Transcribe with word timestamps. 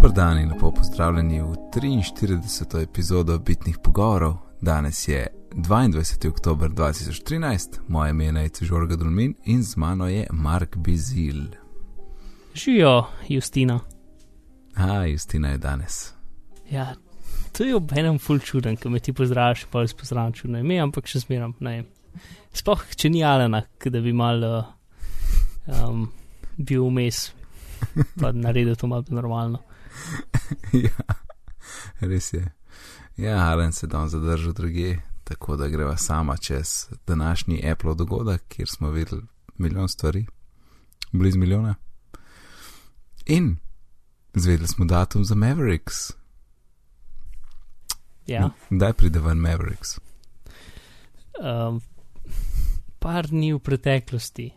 Dobro 0.00 0.14
dan 0.16 0.38
in 0.38 0.48
lepo 0.48 0.70
pozdravljeni 0.72 1.42
v 1.42 1.46
43. 1.74 2.82
epizodo 2.82 3.38
Bitnih 3.38 3.78
pogovorov. 3.84 4.36
Danes 4.60 5.08
je 5.08 5.26
22. 5.52 6.28
oktober 6.28 6.70
2013, 6.70 7.78
moje 7.88 8.10
ime 8.10 8.24
je 8.24 8.50
Žorga 8.60 8.96
Dulmin 8.96 9.34
in 9.44 9.62
z 9.62 9.76
mano 9.76 10.08
je 10.08 10.26
Mark 10.32 10.76
Bizil. 10.76 11.44
Živijo, 12.54 13.04
Justina. 13.28 13.80
A, 14.74 15.04
Justina 15.04 15.48
je 15.48 15.58
danes. 15.58 16.12
Ja, 16.70 16.94
to 17.52 17.64
je 17.64 17.76
ob 17.76 17.92
enem 17.92 18.18
ful 18.18 18.38
čuden, 18.38 18.76
ki 18.76 18.88
me 18.88 19.00
ti 19.00 19.12
pozdraviš, 19.12 19.66
pa 19.70 19.84
res 19.84 19.94
pozdravljam 19.94 20.32
čudno 20.32 20.58
ime, 20.58 20.80
ampak 20.80 21.06
še 21.06 21.26
zmeram, 21.26 21.52
ne. 21.60 21.84
Sploh, 22.52 22.88
če 22.96 23.10
ni 23.10 23.24
Alena, 23.24 23.66
da 23.84 24.00
bi 24.00 24.12
mal 24.12 24.44
um, 24.48 26.08
bil 26.56 26.88
vmes, 26.88 27.26
pa 28.20 28.32
naredil 28.32 28.80
to 28.80 28.86
malo 28.86 29.04
normalno. 29.10 29.60
ja, 30.86 31.14
res 32.00 32.32
je. 32.32 32.52
Ja, 33.16 33.36
Alen 33.38 33.72
se 33.72 33.88
tam 33.88 34.08
zadržal 34.08 34.52
druge, 34.52 34.96
tako 35.24 35.56
da 35.56 35.68
greva 35.68 35.96
sama 35.96 36.36
čez 36.36 36.88
današnji 37.06 37.70
Apple 37.72 37.94
dogodek, 37.94 38.42
kjer 38.48 38.68
smo 38.68 38.90
videli 38.90 39.22
milijon 39.58 39.88
stvari, 39.88 40.26
blizu 41.12 41.38
milijona. 41.38 41.74
In 43.26 43.56
zvedeli 44.34 44.68
smo 44.68 44.84
datum 44.84 45.24
za 45.24 45.34
Mavericks. 45.34 45.94
Ja, 48.26 48.50
Kdaj 48.70 48.92
pride 48.92 49.20
ven 49.20 49.38
Mavericks? 49.38 49.98
um, 51.40 51.80
par 52.98 53.26
dni 53.26 53.52
v 53.52 53.58
preteklosti 53.58 54.52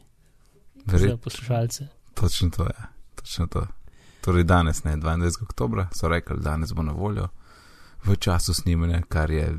za 0.76 0.92
Verjetno, 0.92 1.18
poslušalce. 1.18 1.88
točno 2.14 2.50
to 2.50 2.64
je. 2.64 2.76
Točno 3.16 3.48
to. 3.48 3.68
Torej 4.24 4.44
danes, 4.46 4.84
ne, 4.84 4.96
22. 4.96 5.44
oktober, 5.44 5.86
so 5.92 6.08
rekli, 6.08 6.38
danes 6.40 6.72
bo 6.72 6.82
na 6.82 6.94
voljo 6.94 7.28
v 8.02 8.16
času 8.18 8.54
snemanja, 8.54 9.02
kar 9.04 9.32
je 9.32 9.50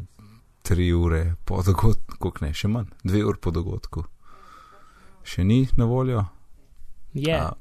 3 0.62 0.93
ure 0.95 1.19
po 1.45 1.61
dogodku, 1.62 2.17
koliko 2.19 2.41
ne, 2.41 2.53
še 2.53 2.69
manj, 2.69 2.89
2 3.05 3.23
ure 3.23 3.39
po 3.39 3.51
dogodku. 3.53 4.05
Še 5.25 5.45
ni 5.45 5.69
na 5.77 5.85
voljo, 5.87 6.25
Je, 7.15 7.31
A, 7.33 7.53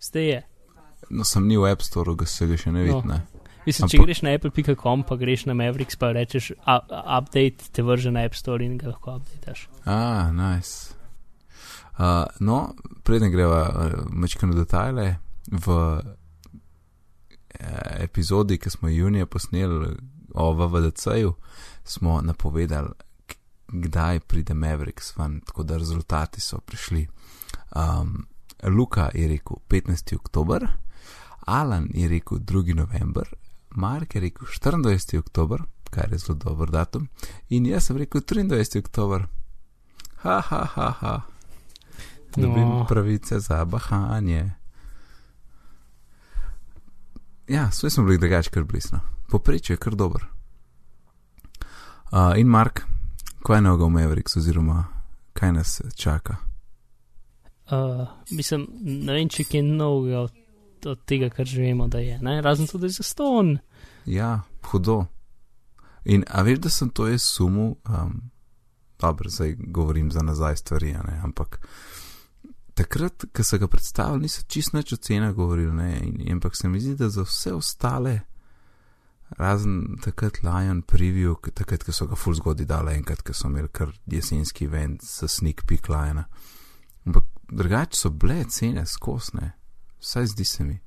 zdaj 0.00 0.24
je. 0.24 0.40
no 1.10 1.24
sem 1.24 1.44
ni 1.44 1.56
v 1.56 1.68
App 1.68 1.82
Store, 1.82 2.14
ga 2.14 2.26
se 2.26 2.46
ga 2.46 2.56
še 2.56 2.72
ne 2.72 2.80
No. 2.80 2.96
vidi, 2.96 3.08
ne. 3.08 3.20
Mislim, 3.64 3.88
če 3.88 3.98
greš 3.98 4.22
na 4.22 4.30
apple.com, 4.30 5.02
pa 5.02 5.16
greš 5.16 5.46
na 5.46 5.54
Mavericks, 5.54 5.96
pa 5.96 6.12
rečeš 6.12 6.52
"A- 6.64 6.80
update, 7.16 7.70
te 7.70 7.82
vrže 7.82 8.10
na 8.10 8.20
App 8.20 8.34
Store 8.34 8.64
in 8.64 8.76
ga 8.76 8.88
lahko 8.88 9.16
updateš. 9.16 9.68
A, 9.84 10.30
nice. 10.30 10.94
Uh, 11.98 12.24
no, 12.40 12.74
preden 13.02 13.30
greva 13.30 13.62
uh, 13.64 13.74
mečkano 14.10 14.54
detajle, 14.54 15.16
v 15.50 16.00
eh, 17.50 18.04
epizodi, 18.04 18.58
ki 18.58 18.70
smo 18.70 18.88
junija 18.88 19.26
posneli 19.26 19.96
o 20.34 20.52
VVDC-ju, 20.52 21.34
smo 21.84 22.20
napovedali, 22.20 22.88
kdaj 23.68 24.20
pride 24.20 24.54
Mavericks 24.54 25.16
ven, 25.16 25.40
tako 25.40 25.62
da 25.62 25.76
rezultati 25.76 26.40
so 26.40 26.58
prišli. 26.58 27.06
Um, 27.76 28.26
Luka 28.62 29.10
je 29.14 29.28
rekel 29.28 29.56
15. 29.68 30.14
oktober, 30.16 30.66
Alan 31.40 31.88
je 31.94 32.08
rekel 32.08 32.38
2. 32.38 32.74
november, 32.74 33.24
Mark 33.70 34.14
je 34.14 34.20
rekel 34.20 34.46
24. 34.46 35.18
oktober, 35.18 35.62
kar 35.90 36.12
je 36.12 36.18
zelo 36.18 36.38
dober 36.38 36.70
datum, 36.70 37.08
in 37.48 37.66
jaz 37.66 37.84
sem 37.86 37.96
rekel 37.96 38.20
23. 38.20 38.78
oktober. 38.78 39.26
Ha, 40.16 40.40
ha, 40.40 40.64
ha, 40.74 40.90
ha. 41.00 41.20
Dobim 42.36 42.68
No. 42.68 42.86
pravice 42.88 43.40
za 43.40 43.64
bahanje. 43.64 44.54
Ja, 47.48 47.68
vse 47.72 47.90
smo 47.90 48.04
bili 48.04 48.18
drugače, 48.18 48.50
kar 48.50 48.64
blisno. 48.64 49.00
Poprečje 49.28 49.74
je 49.74 49.78
kar 49.78 49.94
dober. 49.94 50.24
Uh, 52.12 52.38
in 52.38 52.46
Mark, 52.46 52.80
kaj 53.46 53.56
je 53.56 53.60
noga 53.60 53.84
v 53.84 53.90
Mavericks, 53.90 54.36
oziroma 54.36 54.84
kaj 55.32 55.52
nas 55.52 55.80
čaka? 55.96 56.36
Uh, 57.70 58.08
mislim, 58.30 58.66
ne 58.82 59.12
vem, 59.12 59.28
če 59.28 59.44
je 59.50 59.62
novega 59.62 60.20
od, 60.20 60.32
od 60.86 61.04
tega, 61.04 61.30
kar 61.30 61.46
že 61.46 61.62
vemo, 61.62 61.88
da 61.88 61.98
je. 61.98 62.18
Ne? 62.22 62.40
Razen 62.42 62.66
to, 62.66 62.78
da 62.78 62.86
je 62.86 62.98
za 62.98 63.02
ston. 63.02 63.58
Ja, 64.06 64.40
hudo. 64.70 65.04
In 66.04 66.24
a 66.30 66.42
veš, 66.46 66.58
da 66.62 66.70
sem 66.70 66.90
to 66.90 67.08
jaz 67.10 67.22
sumil, 67.26 67.74
um, 67.90 68.30
dobro, 69.00 69.30
zdaj 69.30 69.56
govorim 69.58 70.10
za 70.12 70.22
nazaj 70.22 70.56
stvari, 70.56 70.92
ne, 70.92 71.20
ampak 71.24 71.58
takrat, 72.76 73.26
ko 73.32 73.44
so 73.44 73.58
ga 73.58 73.68
predstavili, 73.70 74.26
niso 74.26 74.44
čist 74.48 74.74
nič 74.76 74.92
o 74.92 75.00
cenah 75.00 75.32
govorili, 75.34 75.72
ne, 75.72 75.90
in, 76.04 76.36
ampak 76.36 76.56
se 76.56 76.68
mi 76.68 76.80
zdi, 76.80 76.96
da 77.00 77.08
za 77.12 77.24
vse 77.24 77.54
ostale, 77.56 78.14
razen 79.40 79.96
takrat 80.04 80.42
Lion 80.44 80.82
preview, 80.86 81.34
takrat, 81.54 81.84
ko 81.86 81.92
so 81.92 82.06
ga 82.06 82.18
full 82.18 82.36
zgodi 82.38 82.68
dali 82.68 82.94
enkrat, 82.98 83.24
ko 83.26 83.34
so 83.34 83.48
imeli 83.50 83.72
kar 83.72 83.94
jesenski 84.12 84.68
event 84.68 85.02
za 85.02 85.28
sneak 85.28 85.64
peek 85.66 85.88
Liona. 85.88 86.26
Ampak 87.06 87.24
drugače 87.50 87.98
so 87.98 88.10
bile 88.10 88.44
cene 88.50 88.86
skosne, 88.86 89.52
vsaj 90.02 90.34
zdi 90.34 90.44
se 90.44 90.64
mi. 90.64 90.78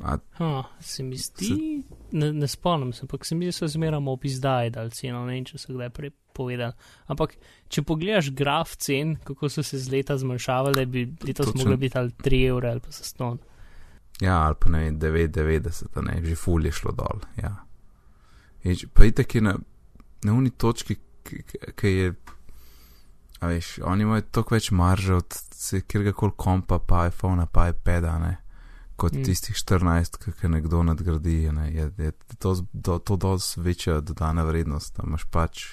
A, 0.00 0.16
Ha, 0.38 0.52
se 0.80 1.02
mi 1.02 1.18
zdi, 1.18 1.82
ne, 2.12 2.32
ne 2.32 2.48
spomnim 2.48 2.92
se, 2.92 3.04
ampak 3.04 3.24
se 3.26 3.34
mi 3.34 3.46
zdi, 3.46 3.52
da 3.54 3.58
so 3.58 3.68
zmeraj 3.68 4.00
ob 4.06 4.24
izdaji 4.24 4.70
dal 4.70 4.90
ceno, 4.90 5.24
ne 5.26 5.34
vem, 5.34 5.44
če 5.44 5.58
so 5.58 5.74
kdaj 5.74 5.90
prej 5.94 6.12
povedali. 6.36 6.72
Ampak, 7.12 7.36
če 7.68 7.84
pogledaš 7.86 8.30
graf 8.36 8.76
cen, 8.80 9.16
kako 9.24 9.50
so 9.52 9.64
se 9.66 9.78
z 9.78 9.92
leta 9.92 10.16
zmanjšavale, 10.18 10.86
bi 10.86 11.06
letos 11.26 11.50
Točno. 11.50 11.64
mogla 11.64 11.76
biti 11.76 11.98
ali 11.98 12.10
3 12.10 12.42
evre 12.48 12.70
ali 12.70 12.80
pa 12.80 12.90
za 12.90 13.04
ston. 13.04 13.38
Ja, 14.20 14.42
ali 14.46 14.56
pa 14.60 14.70
ne 14.70 14.84
vem, 14.84 14.98
990, 15.00 15.96
a 15.96 16.06
ne, 16.08 16.20
že 16.24 16.36
ful 16.36 16.66
je 16.66 16.72
šlo 16.72 16.92
dol. 16.92 17.22
Ja. 17.40 17.54
In, 18.64 18.76
pa 18.92 19.08
itek 19.08 19.34
je 19.34 19.40
na, 19.40 19.54
na 20.24 20.34
uni 20.36 20.50
točki, 20.50 20.98
ki 21.76 21.88
je, 21.88 22.12
a 23.40 23.48
veš, 23.48 23.78
oni 23.88 24.04
imajo 24.04 24.26
toliko 24.30 24.54
več 24.54 24.70
marže 24.76 25.14
od 25.16 25.38
kjerga 25.88 26.12
koli 26.12 26.36
kompa, 26.36 26.78
pa 26.78 27.06
iPhona, 27.08 27.46
pa 27.46 27.70
iPada, 27.72 28.18
ne, 28.20 28.36
kot 29.00 29.16
Mm. 29.16 29.20
mm. 29.20 29.24
tistih 29.24 29.56
14, 29.56 30.18
ki 30.20 30.48
nekdo 30.52 30.82
nadgradi, 30.84 31.38
ne, 31.56 31.70
je, 31.72 31.90
je 31.98 32.12
to, 32.38 32.54
do, 32.72 32.98
to 32.98 33.16
dosti 33.16 33.60
večja 33.64 34.00
dodana 34.00 34.44
vrednost, 34.44 34.96
da 34.96 35.06
imaš 35.06 35.24
pač 35.32 35.64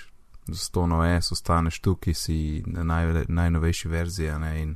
za 0.47 0.61
100 0.71 1.17
OS, 1.17 1.31
ostaneš 1.35 1.81
tukaj, 1.83 2.13
si 2.15 2.63
na 2.65 2.83
naj, 2.87 3.25
najnovejši 3.27 3.91
verziji, 3.91 4.39
ne, 4.39 4.51
in 4.61 4.75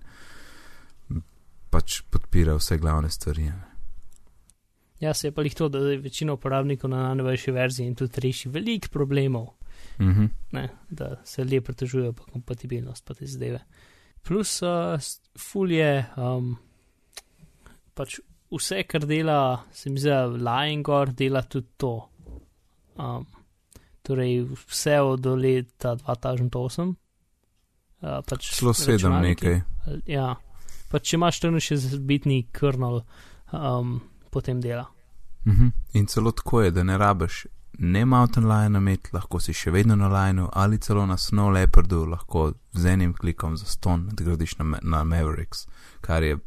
pač 1.72 2.01
podpira 2.12 2.57
vse 2.59 2.78
glavne 2.78 3.09
stvari. 3.09 3.47
ne. 3.50 3.67
Ja, 5.00 5.13
se 5.13 5.28
je 5.28 5.31
pa 5.31 5.41
jih 5.41 5.56
to, 5.56 5.69
da 5.69 5.79
je 5.79 5.97
večina 5.97 6.33
uporabnikov 6.33 6.89
na 6.89 7.07
najnovejši 7.07 7.51
verziji 7.51 7.88
in 7.88 7.95
tudi 7.95 8.22
reši 8.22 8.50
veliko 8.50 8.91
problemov. 8.91 9.47
Mhm. 10.01 10.25
ne, 10.51 10.69
da 10.89 11.22
se 11.25 11.41
ljudje 11.41 11.62
pritožujejo 11.62 12.13
pa 12.13 12.23
kompatibilnost 12.23 13.06
pa 13.06 13.13
te 13.13 13.25
zadeve. 13.25 13.59
Plus, 14.22 14.62
uh, 14.62 14.69
ful 15.38 15.72
je 15.72 16.06
um, 16.18 16.57
pač 17.94 18.19
vse, 18.51 18.84
kar 18.84 19.06
dela, 19.07 19.63
se 19.73 19.89
mi 19.89 20.00
zdi, 20.00 20.12
Lion 20.38 20.84
Gor 20.84 21.13
dela 21.17 21.44
tudi 21.44 21.67
to. 21.78 21.94
Um, 23.00 23.25
torej, 24.03 24.45
vse 24.67 25.00
od 25.01 25.25
leta 25.25 25.95
2008. 25.95 26.94
Uh, 28.01 28.19
pač 28.28 28.50
Celo 28.57 28.73
sedem 28.73 29.13
nekaj. 29.22 29.62
Ja, 30.09 30.34
pač 30.92 31.12
če 31.12 31.18
imaš 31.19 31.39
tam 31.44 31.59
še 31.62 31.77
bitni 32.01 32.44
kernel, 32.53 33.03
um, 33.53 34.00
potem 34.33 34.62
dela. 34.62 34.88
Mhm. 35.45 35.74
In 35.98 36.06
celo 36.06 36.31
tako 36.31 36.62
je, 36.62 36.71
da 36.71 36.83
ne 36.83 36.98
rabiš 36.98 37.45
ne 37.81 38.06
Mountain 38.06 38.48
Lion 38.48 38.75
imeti, 38.75 39.09
lahko 39.13 39.39
si 39.39 39.53
še 39.57 39.71
vedno 39.71 39.95
na 39.95 40.09
Lionu 40.12 40.50
ali 40.53 40.77
celo 40.77 41.06
na 41.06 41.18
Snow 41.18 41.50
Leopardu, 41.53 42.03
lahko 42.06 42.51
z 42.74 42.94
enim 42.94 43.13
klikom 43.13 43.57
za 43.57 43.65
ston 43.65 44.06
nadgradiš 44.09 44.57
na, 44.59 44.77
na 44.81 45.03
Mavericks, 45.03 45.65
kar 46.01 46.24
je 46.24 46.38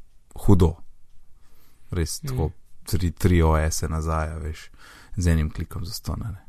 hudo. 0.46 0.76
Res 1.94 2.18
Mhm. 2.18 2.28
tako, 2.28 2.50
tri, 2.84 3.10
tri 3.12 3.42
OS-e 3.42 3.88
nazaj, 3.88 4.38
veš, 4.40 4.68
z 5.16 5.26
enim 5.28 5.50
klikom 5.50 5.84
za 5.84 5.92
ston. 5.92 6.22
a 6.22 6.30
ne. 6.30 6.40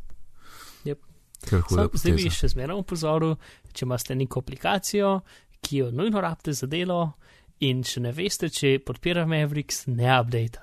Jep. 0.83 0.99
Ker 1.41 1.61
hudo. 1.61 1.75
Sam, 1.83 1.89
zdaj 1.95 2.13
bi 2.13 2.29
še 2.31 2.47
zmeraj 2.49 2.75
upozoril, 2.75 3.35
če 3.71 3.85
imate 3.85 4.15
neko 4.15 4.39
aplikacijo, 4.39 5.19
ki 5.61 5.77
jo 5.77 5.91
nujno 5.91 6.21
rabite 6.21 6.53
za 6.53 6.67
delo 6.67 7.13
in 7.59 7.83
če 7.83 8.01
ne 8.01 8.11
veste, 8.11 8.49
če 8.49 8.79
podpira 8.79 9.25
Mavericks, 9.25 9.85
ne 9.87 10.09
update. 10.11 10.59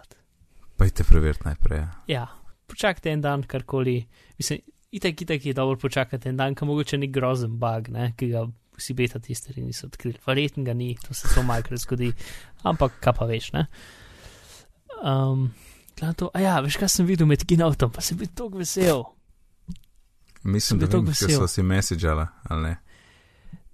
Pejte 0.76 1.04
preveriti 1.04 1.44
najprej. 1.44 1.78
ja. 1.78 1.90
Ja, 2.08 2.26
počakajte 2.66 3.10
en 3.10 3.20
dan, 3.20 3.42
karkoli. 3.42 4.06
Mislim, 4.38 4.60
itak, 4.90 5.20
itak 5.20 5.44
je 5.44 5.52
dobro 5.52 5.76
počakati 5.78 6.28
en 6.28 6.36
dan, 6.36 6.54
kam 6.54 6.68
mogoče 6.68 6.98
ni 6.98 7.06
grozen 7.08 7.58
bug, 7.58 7.88
ne, 7.88 8.12
ki 8.16 8.28
ga 8.28 8.44
vsi 8.76 8.94
beta 8.94 9.18
testeri 9.18 9.62
niso 9.62 9.86
odkrili. 9.86 10.18
Verjetno 10.26 10.64
ga 10.64 10.74
ni, 10.74 10.96
to 10.98 11.14
se 11.14 11.28
samo 11.28 11.46
malkrat 11.46 11.78
zgodi, 11.78 12.12
ampak 12.64 13.00
kaj 13.00 13.12
pa 13.12 13.24
veš, 13.24 13.52
ne. 13.52 13.66
Um, 15.02 15.50
to, 16.16 16.30
a 16.34 16.40
ja, 16.40 16.60
veš, 16.62 16.78
kaj 16.78 16.88
sem 16.88 17.06
videl 17.06 17.26
med 17.26 17.42
kinautom, 17.46 17.90
pa 17.90 18.02
sem 18.04 18.18
bil 18.18 18.30
tako 18.34 18.62
vesel. 18.62 19.02
Mislim, 20.42 20.80
da 20.80 20.88
vem, 20.90 21.06
ker 21.06 21.30
so 21.34 21.46
si 21.50 21.62
messageala, 21.62 22.26
ali 22.50 22.70
ne. 22.70 22.76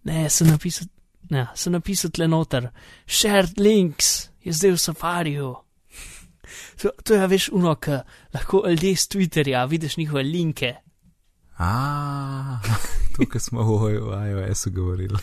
Ne, 0.08 0.26
sem 0.32 0.48
napisal, 0.48 0.88
ne, 1.32 1.46
sem 1.56 1.72
napisal 1.72 2.12
tle 2.12 2.28
noter, 2.28 2.70
shared 3.06 3.60
links 3.60 4.28
je 4.44 4.52
zdaj 4.56 4.76
v 4.76 4.82
safariju. 4.82 5.54
To, 6.82 6.92
to 7.04 7.16
je, 7.16 7.26
veš, 7.28 7.48
unok, 7.52 7.90
lahko 8.34 8.62
ljudje 8.68 8.96
z 8.96 9.08
Twitterja 9.12 9.64
vidiš 9.68 9.96
njihove 9.96 10.22
linke. 10.22 10.74
A, 11.58 12.60
tukaj 13.16 13.40
smo 13.40 13.64
v 13.64 13.92
iOS-u 14.30 14.70
govorili. 14.70 15.18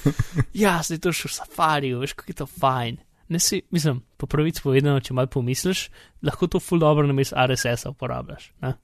Ja, 0.53 0.81
zdaj 0.83 1.01
to 1.01 1.13
še 1.15 1.29
v 1.29 1.37
safariju, 1.37 2.01
veš, 2.03 2.13
kako 2.13 2.33
je 2.33 2.39
to 2.41 2.49
fajn. 2.49 3.01
Ne 3.27 3.39
si, 3.39 3.61
mislim, 3.71 4.03
po 4.17 4.27
pravici 4.29 4.61
povedano, 4.61 4.99
če 5.01 5.13
malo 5.17 5.31
pomisliš, 5.33 5.87
lahko 6.21 6.47
to 6.47 6.59
full 6.61 6.79
dobro 6.79 7.07
names 7.07 7.33
RSS-a 7.33 7.89
uporabljaš. 7.89 8.51
Ne? 8.61 8.75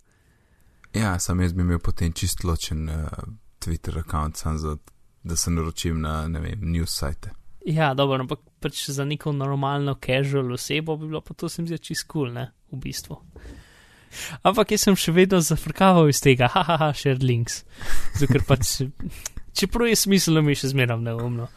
Ja, 0.93 1.19
sam 1.19 1.41
jaz 1.41 1.53
bi 1.53 1.61
imel 1.61 1.79
potem 1.79 2.13
čist 2.13 2.43
ločen 2.43 2.89
uh, 2.89 3.05
Twitter 3.61 4.01
račun, 4.01 4.57
da 5.23 5.35
se 5.35 5.51
naročim 5.51 6.01
na, 6.01 6.27
ne 6.27 6.39
vem, 6.39 6.59
news 6.61 6.97
sajte. 6.97 7.29
Ja, 7.65 7.93
dobro, 7.93 8.17
ampak 8.23 8.39
pač 8.59 8.87
za 8.89 9.05
neko 9.05 9.31
normalno 9.31 9.93
casual 10.01 10.53
osebo 10.53 10.97
bi 10.97 11.07
bilo 11.07 11.21
pa 11.21 11.33
to 11.33 11.49
se 11.49 11.61
mi 11.61 11.69
zdi 11.69 11.77
čist 11.77 12.07
kul, 12.07 12.25
cool, 12.25 12.33
ne, 12.33 12.47
v 12.71 12.79
bistvu. 12.81 13.19
Ampak 14.43 14.73
jaz 14.73 14.87
sem 14.87 14.97
še 14.97 15.13
vedno 15.15 15.39
zafrkaval 15.45 16.09
iz 16.09 16.19
tega, 16.23 16.49
haha, 16.51 16.91
shared 16.97 17.23
links. 17.23 17.61
Zato, 18.19 18.41
pač, 18.47 18.81
čeprav 19.57 19.91
je 19.91 19.99
smiselno, 20.01 20.41
mi 20.43 20.57
še 20.57 20.73
zmeram 20.73 21.05
neumno. 21.05 21.47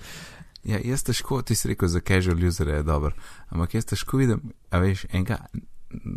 Ja, 0.65 0.79
jaz 0.85 1.03
težko, 1.05 1.43
ti 1.43 1.55
si 1.55 1.69
rekel, 1.69 1.89
za 1.89 2.01
casual 2.01 2.41
user 2.49 2.69
je 2.69 2.83
dober, 2.83 3.13
ampak 3.53 3.75
jaz 3.75 3.85
težko 3.85 4.17
vidim, 4.17 4.41
a 4.71 4.79
veš, 4.81 5.05
enega, 5.13 5.43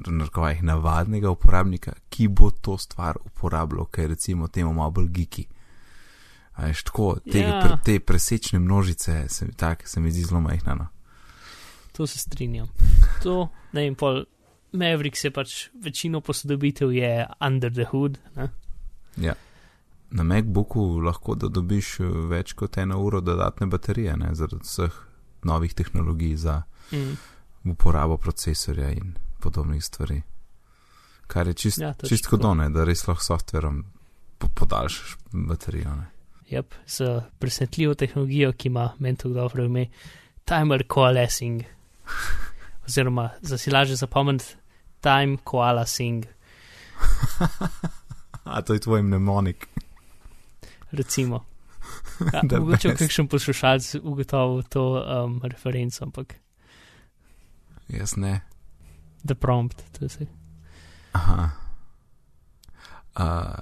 narkovaj, 0.07 0.61
navadnega 0.65 1.29
uporabnika, 1.29 1.93
ki 2.09 2.27
bo 2.27 2.49
to 2.51 2.77
stvar 2.79 3.19
uporabljal, 3.25 3.85
ker 3.91 4.09
recimo 4.09 4.47
temu 4.47 4.71
malo 4.73 4.91
bolj 4.91 5.09
geeki. 5.19 5.45
A 6.57 6.69
veš, 6.71 6.83
tako, 6.87 7.17
te, 7.31 7.39
Ja. 7.43 7.59
pre, 7.61 7.75
te 7.85 7.99
presečne 7.99 8.59
množice, 8.59 9.25
se, 9.29 9.47
tak, 9.55 9.87
se 9.87 9.99
mi 9.99 10.11
zdi 10.11 10.23
zelo 10.23 10.41
majhna. 10.41 10.75
No. 10.75 10.87
To 11.91 12.07
se 12.07 12.17
strinjam. 12.19 12.67
To, 13.23 13.49
ne 13.73 13.81
vem, 13.81 13.95
pol 13.95 14.23
Mavericks 14.71 15.23
je 15.23 15.31
pač 15.31 15.69
večino 15.83 16.21
posodobitev 16.21 16.91
je 16.93 17.27
under 17.41 17.73
the 17.73 17.85
hood. 17.91 18.17
Ne? 18.35 18.49
Ja. 19.17 19.33
Na 20.11 20.23
MacBooku 20.23 20.99
lahko 20.99 21.35
da 21.35 21.47
dobiš 21.47 21.99
eh, 21.99 22.03
več 22.29 22.53
kot 22.53 22.77
eno 22.77 22.99
uro 23.03 23.21
dodatne 23.21 23.67
baterije, 23.67 24.17
ne, 24.17 24.35
zaradi 24.35 24.63
vseh 24.63 24.91
novih 25.43 25.73
tehnologij 25.73 26.35
za 26.35 26.61
Mm. 26.91 27.17
uporabo 27.71 28.17
procesorja 28.17 28.89
in 28.91 29.13
podobnih 29.39 29.83
stvari. 29.83 30.21
Kar 31.27 31.47
je 31.47 31.53
čist, 31.53 31.77
Ja, 31.79 31.87
ja, 31.87 31.93
čist 32.09 32.25
hodone, 32.25 32.69
da 32.69 32.83
res 32.83 33.07
lahko 33.07 33.23
s 33.23 33.27
softverom 33.27 33.83
po, 34.37 34.47
podaljšaš 34.47 35.17
baterijo. 35.31 35.95
Ne. 35.95 36.05
Yep, 36.51 36.65
z 36.87 37.03
presenetljivo 37.39 37.93
tehnologijo, 37.93 38.53
ki 38.53 38.67
ima 38.67 38.93
meni 38.99 39.17
tako 39.17 39.33
dobro 39.33 39.63
ime, 39.63 39.85
timer 40.45 40.83
coalescing. 40.93 41.63
Oziroma, 42.87 43.29
za 43.41 43.57
si 43.57 43.71
lažje 43.71 43.95
zapomniti, 43.95 44.55
time 45.01 45.37
coalescing. 45.51 46.25
A 48.43 48.61
to 48.61 48.73
je 48.73 48.79
tvoj 48.79 49.01
mnemonik. 49.03 49.67
Recimo. 50.91 51.45
Ja, 52.33 52.41
mogoče 52.59 52.89
best. 52.89 52.99
kakšen 52.99 53.27
poslušalec 53.27 53.95
ugotovil 54.03 54.63
to 54.63 54.83
um, 54.99 55.39
referenco, 55.43 56.03
ampak 56.03 56.33
Jaz 57.87 58.17
ne. 58.17 58.41
the 59.23 59.35
prompt, 59.35 59.83
to 59.91 60.05
je 60.05 60.07
vse. 60.07 60.25
Aha. 61.11 61.49
Uh, 63.15 63.59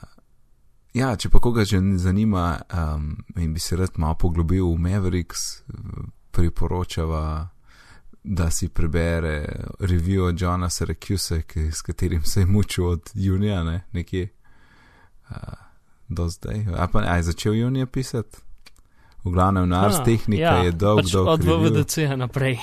ja, 0.94 1.16
če 1.16 1.30
pa 1.30 1.40
koga 1.40 1.66
že 1.66 1.80
zanima 1.98 2.62
um, 2.74 3.18
in 3.38 3.54
bi 3.54 3.60
se 3.60 3.76
rad 3.76 3.98
malo 3.98 4.16
poglobil 4.16 4.66
v 4.66 4.80
Mavericks, 4.80 5.64
priporočava, 6.32 7.50
da 8.24 8.50
si 8.52 8.70
prebere 8.70 9.46
review 9.80 10.28
od 10.28 10.42
Johna 10.42 10.70
Syracuse, 10.70 11.44
s 11.72 11.82
katerim 11.82 12.24
se 12.24 12.40
je 12.40 12.46
mučil 12.46 12.88
od 12.88 13.12
junija, 13.14 13.64
ne, 13.64 13.84
nekje 13.92 14.28
uh, 15.30 15.65
do 16.10 16.30
zdaj. 16.30 16.66
A 16.78 16.88
pa 16.88 17.02
aj 17.02 17.32
začel 17.32 17.54
junija 17.54 17.86
pisati? 17.86 18.38
V 19.26 19.32
glavnem, 19.34 19.70
Nars 19.70 19.96
Ah, 20.00 20.04
tehnika 20.06 20.42
ja, 20.42 20.64
je 20.64 20.72
dolg, 20.72 21.02
pač 21.02 21.12
dolg 21.12 21.28
Od. 21.28 21.42
VVDC-ja 21.42 22.16
naprej. 22.16 22.62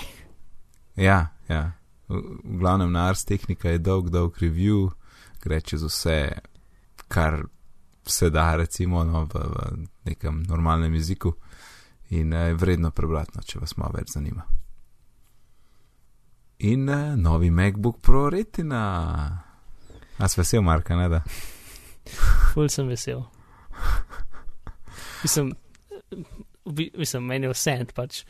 Ja, 0.94 1.34
ja. 1.50 1.74
V, 2.06 2.22
v 2.44 2.58
glavnem, 2.62 2.92
Nars 2.92 3.24
tehnika 3.26 3.74
je 3.74 3.82
dolg, 3.82 4.10
dolg 4.14 4.38
review, 4.38 4.92
gre 5.42 5.58
čez 5.60 5.82
vse, 5.82 6.38
kar 7.10 7.42
se 8.06 8.30
da, 8.30 8.54
recimo, 8.56 9.02
no, 9.04 9.26
v, 9.26 9.34
v 9.34 9.56
nekem 10.04 10.42
normalnem 10.46 10.94
jeziku. 10.94 11.34
In 12.14 12.32
eh, 12.32 12.52
je 12.52 12.54
vredno 12.54 12.90
prebrati, 12.90 13.34
no, 13.34 13.42
če 13.42 13.58
vas 13.58 13.74
malo 13.76 13.98
več 13.98 14.14
zanima. 14.14 14.46
In 16.62 16.86
eh, 16.88 17.16
novi 17.18 17.50
MacBook 17.50 17.98
Pro 17.98 18.28
Retina. 18.30 18.82
A 20.18 20.28
si 20.28 20.38
vesel, 20.38 20.62
Marka, 20.62 20.94
ne 20.94 21.08
da? 21.10 21.24
Ful 22.52 22.68
sem 22.68 22.88
vesel. 22.88 23.22
Mislim, 25.22 25.52
v 26.64 26.90
mislim 26.98 27.26
meni 27.26 27.46
je 27.46 27.52
vse, 27.52 27.76
pač. 27.94 28.24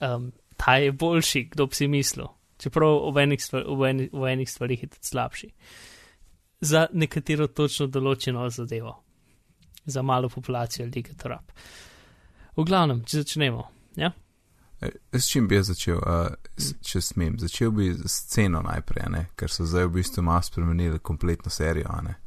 Um, 0.00 0.32
ta 0.56 0.76
je 0.76 0.92
boljši, 0.92 1.44
kdo 1.52 1.66
bi 1.66 1.74
si 1.74 1.88
mislil. 1.88 2.28
Čeprav 2.58 3.12
v 3.14 3.22
enih, 3.22 3.42
stvar, 3.42 3.64
v, 3.64 3.84
eni, 3.88 4.08
v 4.12 4.32
enih 4.32 4.50
stvarih 4.50 4.82
je 4.82 4.88
tudi 4.88 5.06
slabši. 5.06 5.50
Za 6.60 6.86
nekatero 6.92 7.46
točno 7.46 7.86
določeno 7.86 8.48
zadevo. 8.52 8.98
Za 9.86 10.02
malo 10.02 10.28
populacijo 10.28 10.84
ljudi, 10.84 11.02
ki 11.02 11.16
to 11.16 11.30
rab. 11.32 11.54
V 12.56 12.66
glavnem, 12.68 13.04
če 13.04 13.22
začnemo. 13.22 13.64
Ja? 13.96 14.12
Eh, 14.80 14.92
S 15.16 15.30
čim 15.30 15.48
bi 15.48 15.56
jaz 15.56 15.72
začel, 15.72 15.96
uh, 15.96 16.28
če 16.84 17.00
smem? 17.00 17.38
Začel 17.40 17.72
bi 17.72 17.88
s 17.94 18.26
ceno 18.28 18.60
najprej, 18.66 19.08
ne? 19.08 19.22
ker 19.36 19.52
so 19.52 19.64
zdaj 19.64 19.88
v 19.88 20.00
bistvu 20.00 20.24
malo 20.26 20.44
spremenili 20.44 20.98
kompletno 20.98 21.50
serijo. 21.50 21.96
ne. 22.04 22.18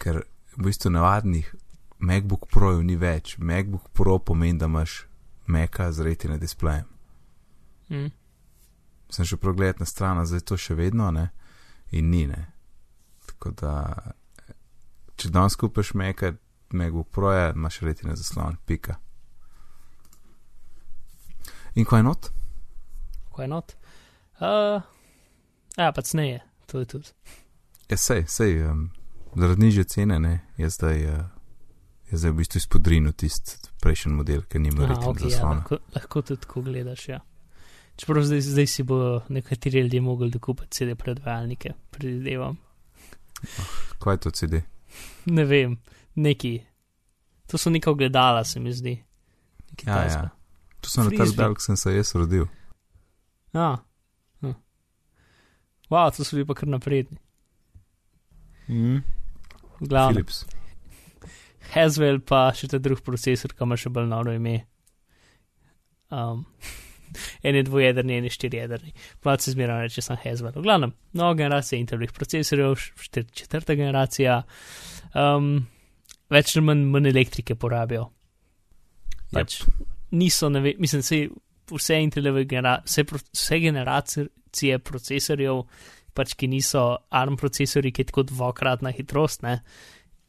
Ker 0.00 0.22
v 0.56 0.64
bistvu 0.64 0.90
navadnih 0.90 1.50
MacBook 2.00 2.48
Pro-jev 2.48 2.82
ni 2.84 2.96
več. 2.96 3.36
MacBook 3.38 3.90
Pro 3.92 4.18
pomeni, 4.18 4.58
da 4.58 4.70
imaš 4.70 5.04
Maca 5.46 5.92
z 5.92 6.06
retina 6.06 6.38
displejem. 6.38 6.86
Mm. 7.90 8.10
Sem 9.10 9.26
šel 9.26 9.38
pogledat 9.42 9.80
na 9.82 9.86
stran, 9.86 10.22
zdaj 10.26 10.46
to 10.46 10.56
še 10.56 10.76
vedno 10.78 11.10
ne 11.10 11.28
in 11.90 12.10
ni 12.10 12.24
ne. 12.30 12.46
Tako 13.26 13.52
da, 13.58 13.72
če 15.18 15.32
danes 15.34 15.58
kupiš 15.58 15.92
Maca, 15.98 16.32
MacBook 16.70 17.10
Pro, 17.10 17.34
-ja, 17.34 17.52
imaš 17.54 17.80
retina 17.80 18.16
zaslon, 18.16 18.56
pika. 18.66 18.96
In 21.74 21.84
kaj 21.84 22.02
not? 22.02 22.30
Why 23.36 23.46
not? 23.46 23.76
Uh, 24.40 24.82
ja, 25.76 25.92
pa 25.92 26.02
cneje, 26.02 26.40
to 26.66 26.78
je 26.78 26.84
tudi. 26.84 27.08
Ja, 27.88 27.96
sej, 27.96 28.24
sej, 28.26 28.62
um, 28.66 28.90
zaradi 29.36 29.60
nižje 29.60 29.84
cene, 29.84 30.18
ne, 30.18 30.40
je 30.56 30.70
zdaj, 30.70 31.04
uh, 31.06 31.24
je 32.10 32.18
zdaj 32.18 32.30
v 32.30 32.36
bistvu 32.36 32.58
izpodrinil 32.58 33.12
tisti 33.12 33.58
prejšnji 33.80 34.12
model, 34.12 34.42
ki 34.42 34.58
nima 34.58 34.86
retina 34.86 35.12
okay, 35.12 35.24
ja, 35.24 35.30
zaslona. 35.30 35.54
lahko, 35.54 35.78
lahko 35.94 36.22
tudi 36.22 36.40
tako 36.40 36.62
gledaš. 36.62 37.08
Ja. 37.08 37.20
Čeprav 37.96 38.24
zdaj, 38.24 38.40
zdaj 38.40 38.66
si 38.66 38.82
bo 38.82 39.20
nekateri 39.28 39.80
ljudje 39.80 40.00
mogli 40.00 40.30
dokupiti 40.30 40.70
CD 40.70 40.96
predvajalnike, 40.98 41.72
predvidevam. 41.90 42.56
Kaj 43.98 44.14
je 44.14 44.20
to 44.20 44.30
CD? 44.30 44.62
Ne 45.26 45.44
vem, 45.44 45.76
neki. 46.14 46.60
To 47.46 47.58
so 47.58 47.70
neka 47.70 47.90
ogledala, 47.90 48.44
se 48.44 48.60
mi 48.60 48.72
zdi. 48.72 49.02
Ja, 49.86 50.02
ja. 50.04 50.28
To 50.80 50.90
sem 50.90 51.04
na 51.04 51.10
tak 51.10 51.18
Frisbee. 51.18 51.44
dalek, 51.44 51.60
sem 51.60 51.76
se 51.76 51.94
jaz 51.94 52.14
rodil. 52.14 52.46
Ah. 53.52 53.78
Hm. 54.40 54.54
Wow, 55.90 56.10
to 56.16 56.24
so 56.24 56.36
bili 56.36 56.46
pa 56.46 56.54
kar 56.54 56.68
napredni. 56.68 57.18
Mm. 58.68 59.02
V 59.80 59.88
Glavnem, 59.88 60.20
Philips. 60.20 60.44
Haswell 61.74 62.20
pa 62.26 62.48
še 62.56 62.68
ta 62.72 62.80
drug 62.82 63.02
procesor, 63.06 63.54
ki 63.54 63.66
ima 63.66 63.78
še 63.78 63.92
bolj 63.94 64.08
noro 64.10 64.34
ime. 64.34 64.56
Um, 66.10 66.44
en 67.46 67.58
je 67.58 67.66
dvojedrni, 67.66 68.18
en 68.18 68.28
je 68.28 68.34
štirijedrni. 68.34 68.94
Plač 69.22 69.46
se 69.46 69.54
zmeraj 69.54 69.86
reče, 69.86 70.04
sem 70.04 70.18
Haswell. 70.20 70.56
V 70.58 70.64
glavnem, 70.66 70.94
nova 71.16 71.36
generacija 71.38 71.78
Intelovih 71.78 72.14
procesorjev, 72.16 72.78
štir, 73.06 73.28
četrta 73.42 73.76
generacija, 73.78 74.40
um, 75.14 75.52
več 76.30 76.56
ali 76.56 76.66
manj, 76.66 76.88
manj 76.96 77.12
elektrike 77.12 77.56
porabijo. 77.58 78.08
Pač 79.30 79.60
niso, 80.10 80.50
ne 80.50 80.62
ve, 80.64 80.74
mislim, 80.82 81.02
se 81.06 81.22
vse 81.70 82.00
Intelove 82.02 82.44
genera 82.50 82.80
vse, 82.84 83.04
vse 83.32 83.58
generacije 83.62 84.78
procesorjev, 84.82 85.62
pač 86.14 86.34
ki 86.38 86.48
niso 86.50 86.84
ARM 87.10 87.36
procesori, 87.40 87.92
ki 87.92 88.02
je 88.02 88.10
tako 88.10 88.26
dvakratna 88.30 88.92
hitrost, 88.96 89.42
ne, 89.46 89.60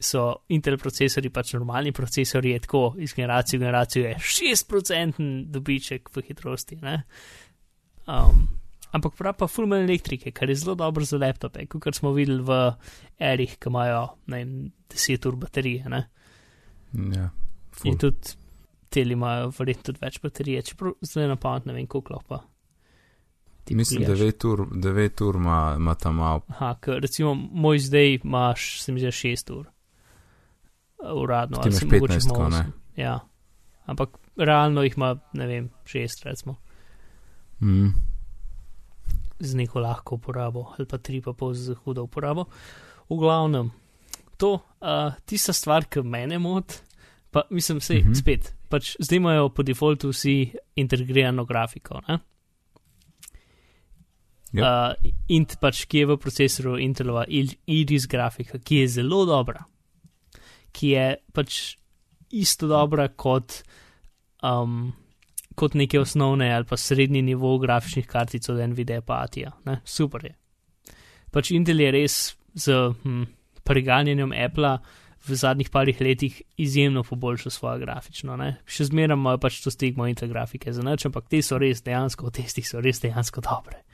so 0.02 0.24
Intel 0.52 0.76
procesori, 0.80 1.30
pač 1.30 1.54
normalni 1.56 1.92
procesori, 1.94 2.52
je 2.56 2.64
tako 2.66 2.82
iz 2.98 3.14
generacije 3.14 3.58
v 3.58 3.62
generacijo 3.62 4.08
je 4.08 4.16
6% 4.18 5.22
dobiček 5.52 6.10
v 6.16 6.24
hitrosti. 6.26 6.78
Ne? 6.82 7.02
Um, 8.10 8.48
ampak 8.90 9.14
prav 9.18 9.38
pa 9.38 9.48
full 9.48 9.70
manj 9.70 9.86
elektrike, 9.86 10.34
kar 10.34 10.50
je 10.50 10.58
zelo 10.64 10.74
dobro 10.74 11.06
za 11.06 11.20
laptope, 11.22 11.66
kot 11.70 11.94
smo 11.94 12.12
videli 12.16 12.42
v 12.42 12.58
erih, 13.22 13.56
ki 13.58 13.70
imajo 13.70 14.04
ne 14.26 14.42
vem, 14.42 14.56
10 14.92 15.28
ur 15.30 15.38
baterije. 15.46 15.88
Ne? 15.88 16.04
Ja, 17.14 17.30
In 17.84 17.94
ful. 17.94 17.98
tudi 17.98 18.36
teli 18.92 19.14
imajo 19.16 19.52
verjetno 19.56 19.92
tudi 19.92 20.02
več 20.02 20.18
baterije, 20.20 20.66
čeprav 20.72 20.98
zdaj 21.00 21.30
na 21.30 21.38
pamet 21.40 21.70
ne 21.70 21.76
vem, 21.78 21.86
koliko 21.86 22.18
lahko 22.18 22.28
pa. 22.28 22.42
Ti 23.64 23.74
Mislim. 23.74 24.04
9 24.04 24.46
ur, 24.48 24.66
9 24.70 25.24
ur 25.24 25.36
ima, 25.36 25.74
ima 25.76 25.94
tam 25.94 26.14
malo. 26.14 26.40
Aha, 26.48 26.74
ker 26.80 27.00
recimo 27.00 27.34
moj 27.34 27.78
zdaj 27.78 28.14
imaš, 28.24 28.82
se 28.82 28.92
mi 28.92 29.00
zdi, 29.00 29.06
6 29.06 29.52
ur. 29.52 29.66
Uradno. 31.14 31.56
Ti 31.62 31.68
imaš 31.68 31.78
se 31.78 31.86
mogoče 31.86 32.14
15, 32.14 32.24
ima 32.26 32.34
ko 32.34 32.48
ne? 32.48 32.64
Ja. 32.96 33.20
Ampak 33.86 34.08
realno 34.36 34.82
jih 34.82 34.94
ima, 34.96 35.16
ne 35.32 35.46
vem, 35.46 35.70
6 35.84 36.24
recimo. 36.24 36.56
Mm. 37.60 37.88
z 39.42 39.54
neko 39.54 39.80
lahko 39.80 40.14
uporabo, 40.14 40.66
ali 40.78 40.86
pa 40.86 40.98
tri 40.98 41.20
pa 41.20 41.32
pol 41.32 41.54
z 41.54 41.74
hudo 41.84 42.04
uporabo. 42.06 42.46
V 43.10 43.18
glavnem, 43.18 43.70
to, 44.38 44.54
uh, 44.54 45.14
tista 45.26 45.52
stvar, 45.52 45.84
ki 45.90 46.02
mene 46.02 46.38
moti, 46.38 46.78
pa 47.30 47.42
mislim, 47.50 47.80
se 47.80 47.94
Mhm. 47.94 48.04
mhm. 48.06 48.14
spet, 48.14 48.54
pač 48.68 48.96
zdaj 49.00 49.16
imajo 49.16 49.48
po 49.48 49.62
defaultu 49.62 50.08
vsi 50.08 50.52
integrirano 50.76 51.44
grafiko. 51.44 52.00
Ne? 52.08 52.18
Ja. 54.52 54.94
Uh, 55.00 55.12
int 55.32 55.56
pač, 55.60 55.86
ki 55.88 56.02
je 56.02 56.08
v 56.10 56.18
procesorju 56.20 56.76
Intelova 56.84 57.24
Iris 57.26 58.04
grafika, 58.10 58.60
ki 58.60 58.82
je 58.82 58.88
zelo 58.98 59.22
dobra, 59.28 59.64
ki 60.76 60.90
je 60.92 61.06
pač 61.32 61.60
isto 62.36 62.68
dobra 62.68 63.08
kot, 63.08 63.62
um, 64.44 64.92
kot 65.56 65.76
neke 65.76 66.00
osnovne 66.00 66.50
ali 66.52 66.68
pa 66.68 66.76
srednji 66.76 67.22
nivo 67.22 67.56
grafičnih 67.58 68.06
kartic 68.06 68.48
od 68.48 68.60
NVIDIA 68.60 69.00
pa 69.00 69.22
Atija. 69.24 69.52
Ne? 69.64 69.80
Super 69.84 70.24
je. 70.28 70.34
Pač 71.32 71.52
Intel 71.56 71.80
je 71.80 71.92
res 71.92 72.16
z 72.52 72.76
hm, 73.04 73.24
preganjanjem 73.64 74.34
Apple 74.36 74.76
v 75.22 75.36
zadnjih 75.38 75.70
parih 75.70 76.00
letih 76.00 76.42
izjemno 76.60 77.02
poboljšal 77.02 77.50
svojo 77.54 77.78
grafično. 77.84 78.36
Ne? 78.36 78.56
Še 78.66 78.90
zmeraj 78.90 79.16
imajo 79.16 79.40
pač 79.40 79.60
to 79.64 79.70
stigmo 79.70 80.08
Intel 80.10 80.28
grafike 80.32 80.72
za 80.72 80.82
noč, 80.82 81.06
ampak 81.06 81.30
te 81.30 81.40
so 81.42 81.60
res 81.62 81.84
dejansko, 81.86 82.28
v 82.28 82.42
testih 82.42 82.68
so 82.68 82.82
res 82.82 83.00
dejansko 83.00 83.44
dobre. 83.44 83.84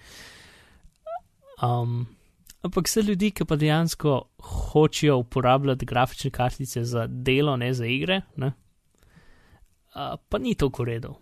Um, 1.63 2.07
ampak 2.63 2.87
vse 2.87 3.03
ljudi, 3.03 3.31
ki 3.35 3.47
pa 3.49 3.57
dejansko 3.59 4.19
hočejo 4.39 5.19
uporabljati 5.25 5.87
grafične 5.87 6.31
kartice 6.31 6.85
za 6.85 7.07
delo, 7.07 7.57
ne 7.57 7.73
za 7.75 7.87
igre, 7.87 8.21
ne, 8.37 8.53
uh, 9.97 10.15
pa 10.29 10.39
ni 10.39 10.55
to 10.55 10.71
v 10.71 10.87
redu. 10.87 11.15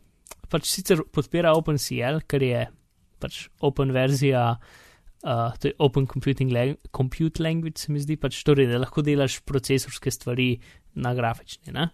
Pač 0.50 0.69
sicer 0.71 1.00
podpira 1.12 1.55
OpenCL, 1.57 2.21
ker 2.28 2.43
je 2.43 2.66
pač 3.19 3.47
open 3.64 3.90
verzija, 3.97 4.59
uh, 5.25 5.57
to 5.59 5.69
je 5.69 5.75
Open 5.78 6.07
Computing 6.07 6.52
lang 6.52 6.76
Compute 6.93 7.43
Language, 7.43 7.81
se 7.81 7.93
mi 7.93 8.00
zdi, 8.00 8.16
pač 8.21 8.43
torej, 8.45 8.69
da 8.71 8.78
lahko 8.78 9.02
delaš 9.02 9.40
procesorske 9.49 10.11
stvari 10.11 10.59
na 10.95 11.14
grafični, 11.14 11.73
ne. 11.73 11.88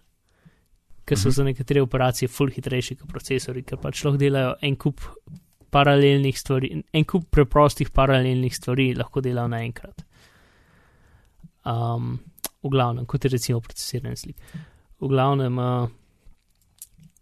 Ker 1.05 1.17
so 1.17 1.29
Mhm. 1.29 1.35
za 1.35 1.43
nekatere 1.43 1.81
operacije 1.81 2.27
ful 2.29 2.51
hitrejši 2.51 2.95
kot 2.95 3.09
procesori, 3.09 3.63
ker 3.63 3.77
pač 3.77 4.03
lahko 4.03 4.17
delajo 4.17 4.55
en 4.61 4.75
kup 4.75 5.01
paralelnih 5.73 6.37
stvari, 6.39 6.69
en 6.93 7.07
kup 7.09 7.25
preprostih 7.33 7.89
paralelnih 7.93 8.53
stvari 8.55 8.91
lahko 8.97 9.23
delajo 9.25 9.49
naenkrat. 9.51 10.05
Um, 11.65 12.15
v 12.63 12.71
glavnem, 12.71 13.07
kot 13.09 13.25
je 13.25 13.33
recimo 13.33 13.61
procesiranje 13.63 14.23
slik. 14.23 14.47
V 15.01 15.09
glavnem, 15.11 15.57
uh, 15.59 15.89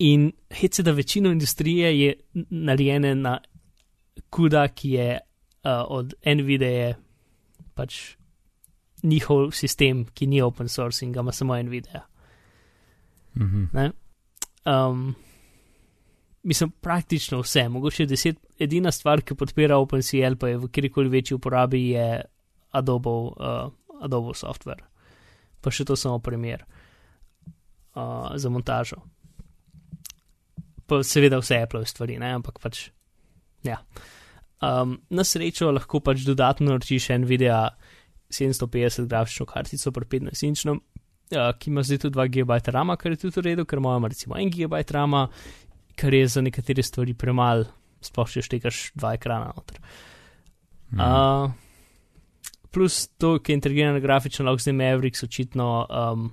in 0.01 0.31
hece, 0.49 0.83
da 0.83 0.91
večino 0.91 1.31
industrije 1.31 1.91
je 1.99 2.13
narejene 2.49 3.15
na 3.15 3.37
kuda, 4.29 4.67
ki 4.67 4.91
je 4.97 5.09
uh, 5.17 5.71
od 5.87 6.13
NVIDIA 6.25 6.93
pač 7.73 8.01
njihov 9.03 9.51
sistem, 9.57 10.05
ki 10.13 10.27
ni 10.27 10.41
open 10.41 10.69
source 10.69 11.05
in 11.05 11.11
ga 11.11 11.21
ima 11.21 11.31
samo 11.31 11.57
NVIDIA. 11.57 12.01
Mhm. 13.35 13.65
Um, 14.65 15.15
mislim, 16.43 16.71
praktično 16.81 17.39
vse, 17.41 17.69
mogoče 17.69 18.05
deset, 18.05 18.37
edina 18.59 18.91
stvar, 18.91 19.21
ki 19.21 19.35
podpira 19.35 19.77
OpenCL, 19.77 20.37
pa 20.39 20.49
je 20.49 20.57
v 20.57 20.69
kjerkoli 20.71 21.09
večji 21.09 21.35
uporabi, 21.35 21.89
je 21.89 22.21
Adobe, 22.71 23.09
uh, 23.09 23.71
Adobe 24.01 24.33
software. 24.37 24.83
Pa 25.61 25.71
še 25.71 25.85
to 25.85 25.95
samo 25.95 26.19
primer 26.19 26.63
uh, 26.65 28.31
za 28.35 28.49
montažo. 28.49 29.01
Pa 30.89 31.03
seveda 31.05 31.39
vse 31.41 31.61
Apple 31.61 31.85
stvari, 31.85 32.17
ne? 32.19 32.33
ampak 32.39 32.59
pač. 32.63 32.89
Ja. 33.63 33.77
Um, 34.61 34.99
na 35.09 35.25
srečo 35.25 35.71
lahko 35.71 36.01
pač 36.01 36.25
dodatno 36.25 36.71
naročiš 36.71 37.11
Nvidia 37.21 37.69
750 38.31 39.07
grafično 39.09 39.45
kartico 39.45 39.91
pri 39.93 40.05
15-inčnem, 40.15 40.79
uh, 40.79 41.51
ki 41.59 41.69
ima 41.69 41.83
zdaj 41.85 42.05
tudi 42.07 42.17
2 42.17 42.27
GB 42.33 42.57
RAM, 42.73 42.95
kar 42.97 43.13
je 43.13 43.21
tudi 43.25 43.37
v 43.37 43.45
redu, 43.51 43.65
ker 43.65 43.81
imamo 43.81 44.09
recimo 44.09 44.39
1 44.39 44.53
GB 44.55 44.81
RAM, 44.95 45.17
kar 45.95 46.13
je 46.13 46.27
za 46.27 46.41
nekatere 46.41 46.83
stvari 46.83 47.13
premalo, 47.13 47.65
sploh 48.01 48.29
če 48.29 48.43
štekaš 48.45 48.91
dva 48.95 49.15
ekrana 49.17 49.51
noter. 49.55 49.81
Mhm. 50.91 51.01
Uh, 51.01 51.51
plus 52.71 53.07
to, 53.17 53.37
ki 53.39 53.51
je 53.51 53.59
integrirano 53.59 53.99
grafično, 53.99 54.45
lahko 54.45 54.63
zdaj 54.63 54.75
Mavericks 54.75 55.23
očitno 55.23 55.69
um, 55.87 56.29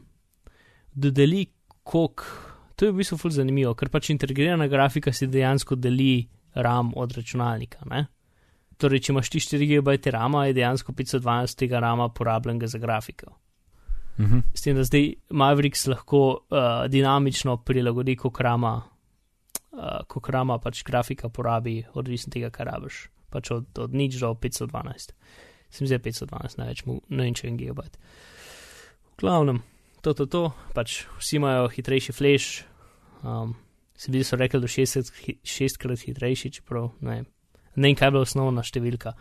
dodeli, 0.95 1.47
koliko. 1.83 2.25
To 2.79 2.87
je 2.87 2.93
v 2.93 3.01
bistvu 3.01 3.19
ful 3.19 3.35
zanimivo, 3.35 3.73
ker 3.75 3.91
pač 3.91 4.13
integrirana 4.15 4.69
grafika 4.71 5.13
si 5.13 5.27
dejansko 5.27 5.75
deli 5.75 6.29
RAM 6.55 6.93
od 6.97 7.17
računalnika. 7.17 7.83
Ne? 7.91 8.05
Torej, 8.79 9.03
če 9.03 9.13
imaš 9.13 9.31
ti 9.35 9.43
4 9.43 9.67
GB 9.67 10.13
RAM, 10.15 10.37
je 10.47 10.55
dejansko 10.55 10.95
512 10.95 11.59
tega 11.59 11.81
RAM 11.83 12.05
porabljenega 12.15 12.71
za 12.71 12.79
grafiko. 12.79 13.35
Mhm. 14.19 14.39
S 14.55 14.63
tem, 14.63 14.77
da 14.77 14.85
zdaj 14.87 15.13
Mavericks 15.31 15.87
lahko 15.87 16.23
uh, 16.31 16.87
dinamično 16.91 17.57
prilagodi, 17.67 18.17
koliko 18.17 18.43
rama, 18.43 18.73
uh, 19.79 20.03
koliko 20.11 20.35
rama 20.35 20.59
pač 20.59 20.83
grafika 20.85 21.31
porabi, 21.31 21.85
odvisno 21.95 22.35
tega, 22.35 22.51
kar 22.51 22.67
rabiš. 22.73 23.07
Pač 23.31 23.53
od, 23.55 23.71
od 23.79 23.95
nič 23.95 24.19
do 24.19 24.33
512. 24.35 25.15
Sem 25.71 25.87
zdaj 25.87 26.01
512, 26.05 26.59
največ, 26.59 26.85
mu- 26.89 27.03
ne 27.13 27.29
vem, 27.29 27.37
če 27.37 27.49
en 27.51 27.59
gigabajt. 27.61 27.99
V 29.13 29.21
glavnem, 29.21 29.63
to, 30.01 30.15
to, 30.17 30.27
to, 30.27 30.43
pač 30.75 31.03
vsi 31.21 31.39
imajo 31.39 31.69
hitrejši 31.75 32.15
flash. 32.17 32.63
Um, 33.23 33.55
se 33.99 34.13
bi 34.15 34.23
so 34.25 34.39
rekli, 34.39 34.61
da 34.63 34.71
je 34.71 35.03
šestkrat 35.45 36.07
hitrejši, 36.07 36.53
čeprav 36.61 36.93
ne 37.01 37.11
vem. 37.11 37.29
Ne 37.77 37.91
vem, 37.91 37.99
kaj 37.99 38.09
je 38.09 38.15
bila 38.15 38.27
osnovna 38.27 38.65
številka. 38.65 39.13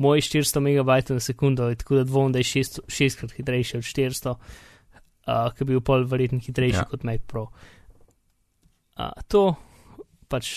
Moj 0.00 0.24
400 0.26 0.60
MB 0.64 0.96
na 1.14 1.22
sekundo 1.22 1.68
je 1.70 1.78
tako, 1.78 2.00
da 2.00 2.08
dvom, 2.08 2.32
da 2.34 2.40
je 2.42 2.48
šest, 2.48 2.80
šestkrat 2.90 3.36
hitrejši 3.36 3.78
od 3.78 3.86
400, 3.86 4.34
uh, 4.34 5.52
ki 5.54 5.68
bi 5.68 5.76
bil 5.76 5.84
pol 5.84 6.08
verjetno 6.10 6.40
hitrejši 6.42 6.80
ja. 6.80 6.88
kot 6.90 7.06
Mac 7.06 7.22
Pro. 7.30 7.46
Uh, 8.98 9.12
to 9.30 9.54
pač 10.34 10.50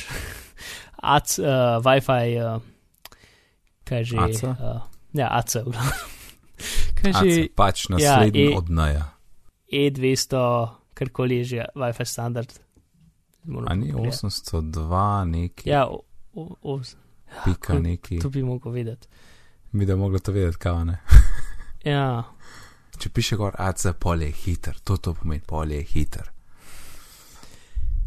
AC, 1.16 1.38
uh, 1.40 1.78
Wi-Fi, 1.86 2.26
uh, 2.42 2.62
kaj 3.86 4.02
že. 4.04 4.18
AC? 4.18 4.42
Uh, 4.44 4.82
ja, 5.14 5.30
AC, 5.32 5.62
v 5.62 5.70
glavnem. 5.70 6.16
Kaj 6.98 7.12
že 7.14 7.30
Aca, 7.30 7.42
pač 7.54 7.78
naslednji 7.94 8.48
e- 8.50 8.56
od 8.58 8.70
naja. 8.74 9.04
E200, 9.70 10.40
karkoli 10.98 11.38
je 11.38 11.44
že 11.46 11.60
Wi-Fi 11.78 12.06
standard. 12.06 12.50
Moram 13.46 13.70
A 13.70 13.76
ni 13.78 13.94
pogledati. 13.94 14.26
802 14.26 15.26
neki, 15.26 15.70
Ja, 15.70 15.86
o, 15.86 16.02
o, 16.34 16.58
o, 16.64 16.82
pika 17.46 17.78
neki. 17.80 18.18
to 18.20 18.34
bi 18.34 18.42
mogel 18.44 18.74
vedeti. 18.74 19.06
Mi 19.72 19.86
da 19.86 19.96
moglo 19.96 20.18
to 20.20 20.34
vedeti, 20.34 20.58
kaj 20.58 20.86
ne. 20.86 20.98
Ja, 21.86 22.24
Če 22.98 23.10
piše 23.14 23.38
gor 23.38 23.54
AC, 23.62 23.86
pol 24.02 24.26
je 24.26 24.32
hiter, 24.34 24.80
to 24.84 24.98
to 24.98 25.14
pomeni, 25.14 25.44
pol 25.46 25.70
je 25.72 25.84
hiter. 25.86 26.32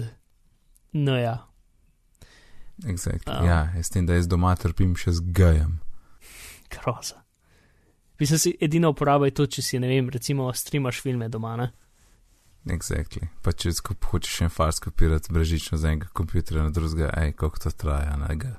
No 0.96 1.16
ja, 1.18 1.46
Exactly. 2.84 3.32
A. 3.32 3.44
Ja, 3.44 3.70
jaz 3.76 3.86
s 3.86 3.90
tem, 3.90 4.06
da 4.06 4.18
jaz 4.18 4.28
doma 4.28 4.52
trpim 4.56 4.96
še 5.00 5.16
z 5.16 5.32
gajem. 5.32 5.78
groza. 6.70 7.22
Mislim 8.20 8.38
si, 8.38 8.56
edina 8.60 8.88
uporaba 8.88 9.26
je 9.26 9.36
to, 9.36 9.46
če 9.46 9.62
si, 9.62 9.78
ne 9.80 9.88
vem, 9.88 10.08
recimo 10.12 10.48
streamaš 10.52 11.00
filme 11.04 11.28
doma, 11.28 11.56
ne? 11.56 11.70
Exactly. 12.66 13.28
Pa 13.42 13.52
če 13.54 13.70
skup 13.72 14.04
hočeš 14.10 14.40
en 14.46 14.50
file 14.50 14.72
skopirati 14.74 15.32
brežično 15.32 15.78
z 15.78 15.92
enega 15.92 16.08
kompjuterja 16.12 16.64
na 16.66 16.70
drugega, 16.74 17.12
ej, 17.22 17.32
koliko 17.38 17.62
to 17.62 17.70
traja, 17.70 18.16
ne 18.18 18.36
ga. 18.36 18.56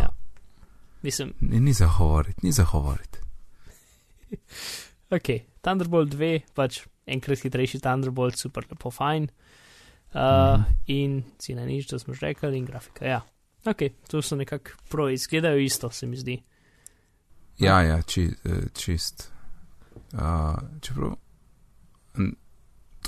Ja. 0.00 0.08
Mislim, 1.02 1.32
Ni, 1.40 1.60
ni 1.60 1.72
za 1.72 1.86
govoriti, 1.98 2.40
ni 2.42 2.52
za 2.52 2.64
govoriti. 2.72 3.18
ok, 5.16 5.28
Thunderbolt 5.62 6.10
2, 6.14 6.40
pač 6.54 6.80
enkrat 7.06 7.38
hitrejši 7.46 7.78
Thunderbolt, 7.80 8.38
super, 8.38 8.66
lepo, 8.70 8.90
fajn. 8.90 9.28
Uh, 10.08 10.58
Mhm. 10.58 10.62
In 10.86 11.22
cena 11.38 11.64
nič, 11.68 11.86
to 11.86 11.98
smo 11.98 12.14
že 12.14 12.26
rekli, 12.26 12.58
in 12.58 12.64
grafika, 12.64 13.04
ja. 13.04 13.20
Ok, 13.64 13.92
to 14.08 14.22
so 14.22 14.36
nekako 14.36 14.70
pro, 14.88 15.08
izgledajo 15.12 15.58
isto, 15.60 15.90
se 15.90 16.06
mi 16.06 16.16
zdi. 16.16 16.42
Ja, 17.58 17.82
ja, 17.82 18.02
či, 18.02 18.30
eh, 18.44 18.72
čist. 18.74 19.30
Uh, 20.12 20.56
čeprav 20.80 21.14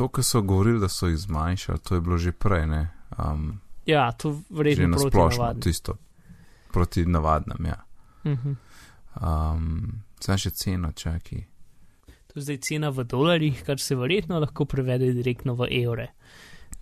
to, 0.00 0.08
kar 0.08 0.24
so 0.24 0.40
govorili, 0.42 0.80
da 0.80 0.88
so 0.88 1.06
jih 1.06 1.18
zmanjšali, 1.18 1.78
to 1.78 1.94
je 1.94 2.00
bilo 2.00 2.16
že 2.18 2.32
prej, 2.32 2.64
ne? 2.66 2.82
Um, 3.12 3.60
Ja, 3.86 4.12
to 4.12 4.32
že 4.32 4.38
verjetno 4.50 4.88
na 4.88 4.98
splošno, 5.00 5.42
navadni. 5.42 5.62
tisto. 5.62 5.96
proti 6.70 7.04
navadnem, 7.04 7.66
ja. 7.66 7.80
Mhm. 8.24 8.56
Um, 9.16 10.02
Zdaj 10.20 10.38
še 10.38 10.50
ceno, 10.52 10.92
čaki. 10.92 11.40
To 12.26 12.36
je 12.36 12.42
zdaj 12.42 12.58
cena 12.58 12.90
v 12.90 13.02
dolarjih, 13.04 13.62
kar 13.64 13.80
se 13.80 13.96
verjetno 13.96 14.38
lahko 14.38 14.64
prevede 14.64 15.12
direktno 15.12 15.54
v 15.54 15.66
evre 15.72 16.06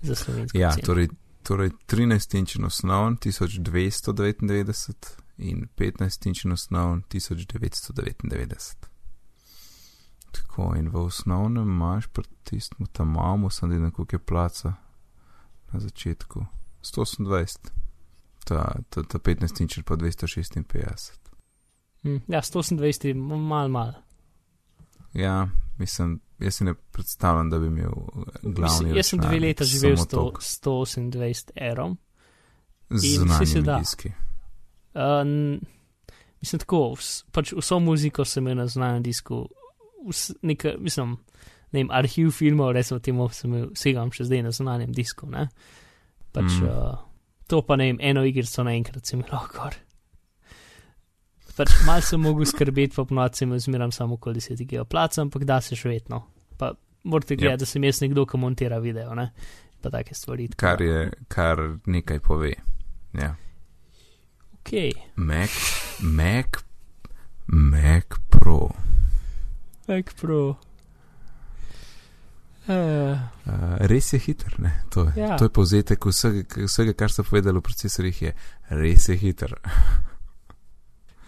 za 0.03 0.15
slovensko. 0.15 0.59
Ja, 0.59 0.75
ceno. 0.75 0.85
torej, 0.85 1.09
torej 1.43 1.71
13 1.87 2.35
inčen 2.35 2.65
osnovn 2.65 3.17
1299 3.17 5.09
in 5.39 5.69
15 5.73 6.27
inčen 6.27 6.53
osnovn 6.53 7.03
1999. 7.03 8.88
Tako 10.31 10.75
in 10.77 10.89
v 10.89 10.97
osnovnem 10.99 11.63
imaš 11.65 12.07
pri 12.07 12.25
tistem 12.45 12.87
tam 12.89 13.09
mamu, 13.09 13.51
sem 13.51 13.71
videl, 13.71 13.91
koliko 13.91 14.15
je 14.15 14.21
placa 14.21 14.73
na 15.73 15.81
začetku. 15.81 16.47
128. 16.83 17.59
Ta, 18.45 18.59
ta, 18.91 19.03
ta 19.03 19.19
15 19.21 19.61
inčen 19.61 19.83
pa 19.83 19.95
256. 19.95 21.13
Hm, 22.03 22.17
Ja, 22.27 22.41
128 22.41 23.05
je 23.05 23.15
mal, 23.15 23.69
mal. 23.69 23.93
Ja, 25.13 25.49
mislim, 25.79 26.21
jaz 26.39 26.55
si 26.55 26.65
ne 26.65 26.75
predstavljam, 26.75 27.51
da 27.51 27.59
bi 27.59 27.67
imel 27.67 27.85
eh, 27.87 28.23
glavni. 28.43 28.63
Mislim, 28.63 28.97
jaz 28.97 29.07
sem 29.07 29.19
dve 29.21 29.41
leta 29.41 29.65
živel 29.65 29.97
s 29.97 30.07
to- 30.07 30.17
toliko. 30.17 30.41
128 30.41 31.51
evrov. 31.57 31.97
Z 32.91 33.05
in 33.05 33.11
vsi 33.11 33.17
zunanjimi 33.17 33.47
se 33.47 33.61
da. 33.61 33.83
Uh, 34.95 35.61
mislim 36.41 36.59
tako, 36.59 36.95
vs, 36.95 37.25
pač 37.25 37.53
vso 37.53 37.79
muziko 37.79 38.25
sem 38.25 38.45
imel 38.45 38.57
na 38.57 38.67
znanem 38.67 39.03
disku, 39.03 39.49
vs, 40.09 40.33
neka, 40.43 40.75
mislim, 40.79 41.17
ne 41.73 41.81
vem, 41.81 41.91
arhiv 41.93 42.31
filmov, 42.33 42.73
recimo 42.73 42.99
temu, 43.01 43.29
sem 43.31 43.51
imel, 43.51 43.69
segam 43.77 44.11
še 44.11 44.25
zdaj 44.25 44.43
na 44.43 44.51
znanem 44.53 44.93
disku, 44.93 45.29
ne. 45.29 45.49
Pač 46.33 46.59
Mm. 46.59 46.65
uh, 46.65 46.99
to 47.47 47.63
pa 47.63 47.77
ne 47.77 47.85
vem, 47.85 47.99
eno 48.03 48.25
igrico 48.25 48.65
naenkrat 48.65 49.07
sem 49.07 49.21
imel 49.21 49.47
gor. 49.55 49.77
Pač 51.57 51.73
mal 51.87 52.01
sem 52.01 52.21
mogel 52.21 52.47
skrbeti, 52.47 52.95
pa 52.95 53.03
ponovadi 53.05 53.37
sem 53.37 53.49
imel 53.49 53.59
zmeram 53.59 53.93
samo 53.93 54.15
okoli 54.15 54.39
10 54.39 54.61
giga 54.61 54.85
placa, 54.85 55.23
ampak 55.23 55.43
da 55.45 55.61
se 55.61 55.75
še 55.75 55.89
vedno. 55.89 56.21
Pa 56.57 56.73
morate 57.05 57.35
Yep. 57.35 57.41
gledati, 57.41 57.59
da 57.59 57.67
sem 57.67 57.85
jaz 57.85 58.01
nekdo, 58.01 58.27
ki 58.27 58.39
montira 58.39 58.79
video, 58.79 59.15
ne. 59.15 59.33
Pa 59.81 59.91
take 59.91 60.15
stvari. 60.15 60.49
tako 60.49 60.61
Kar 60.61 60.83
je, 60.83 61.01
kar 61.29 61.57
nekaj 61.87 62.21
pove. 62.21 62.53
Ja. 63.15 63.35
Ok, 64.55 64.71
Mac, 65.17 65.51
Mac, 66.03 66.63
Mac 67.47 68.19
Pro. 68.29 68.69
Mac 69.89 70.15
Pro. 70.15 70.57
Uh, 72.69 73.17
Uh, 73.49 73.79
res 73.89 74.11
je 74.13 74.19
hiter, 74.21 74.53
ne? 74.61 74.85
To, 74.93 75.05
je- 75.09 75.23
Ja. 75.25 75.37
to 75.41 75.45
je 75.45 75.51
povzetek 75.51 76.05
vsega, 76.05 76.45
vsega, 76.69 76.93
kar 76.93 77.09
so 77.09 77.25
povedali 77.25 77.57
v 77.59 77.63
procesorjih, 77.65 78.23
je 78.23 78.33
res 78.71 79.09
je 79.09 79.17
hiter. 79.17 79.55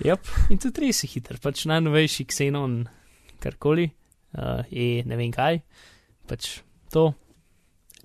Yep. 0.04 0.28
In 0.50 0.58
tudi 0.58 0.80
res 0.80 1.02
je 1.04 1.08
hiter, 1.12 1.36
pač 1.40 1.66
najnovejši 1.68 2.24
Xenon, 2.24 2.86
karkoli, 3.40 3.84
uh, 4.36 4.62
je 4.72 5.02
ne 5.04 5.16
vem 5.16 5.28
kaj, 5.32 5.60
pač 6.28 6.60
to, 6.92 7.14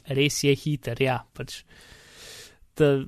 res 0.08 0.42
je 0.44 0.52
hiter, 0.56 1.00
ja, 1.00 1.22
pač 1.34 1.64
ta, 2.76 3.00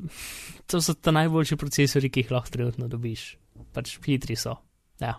to 0.67 0.79
so 0.79 0.93
ta 0.95 1.11
najboljši 1.11 1.55
procesori, 1.59 2.07
ki 2.09 2.23
jih 2.23 2.31
lahko 2.31 2.49
trenutno 2.55 2.87
dobiš, 2.87 3.37
pač 3.75 3.97
hitri 4.07 4.35
so, 4.39 4.55
ja, 5.03 5.17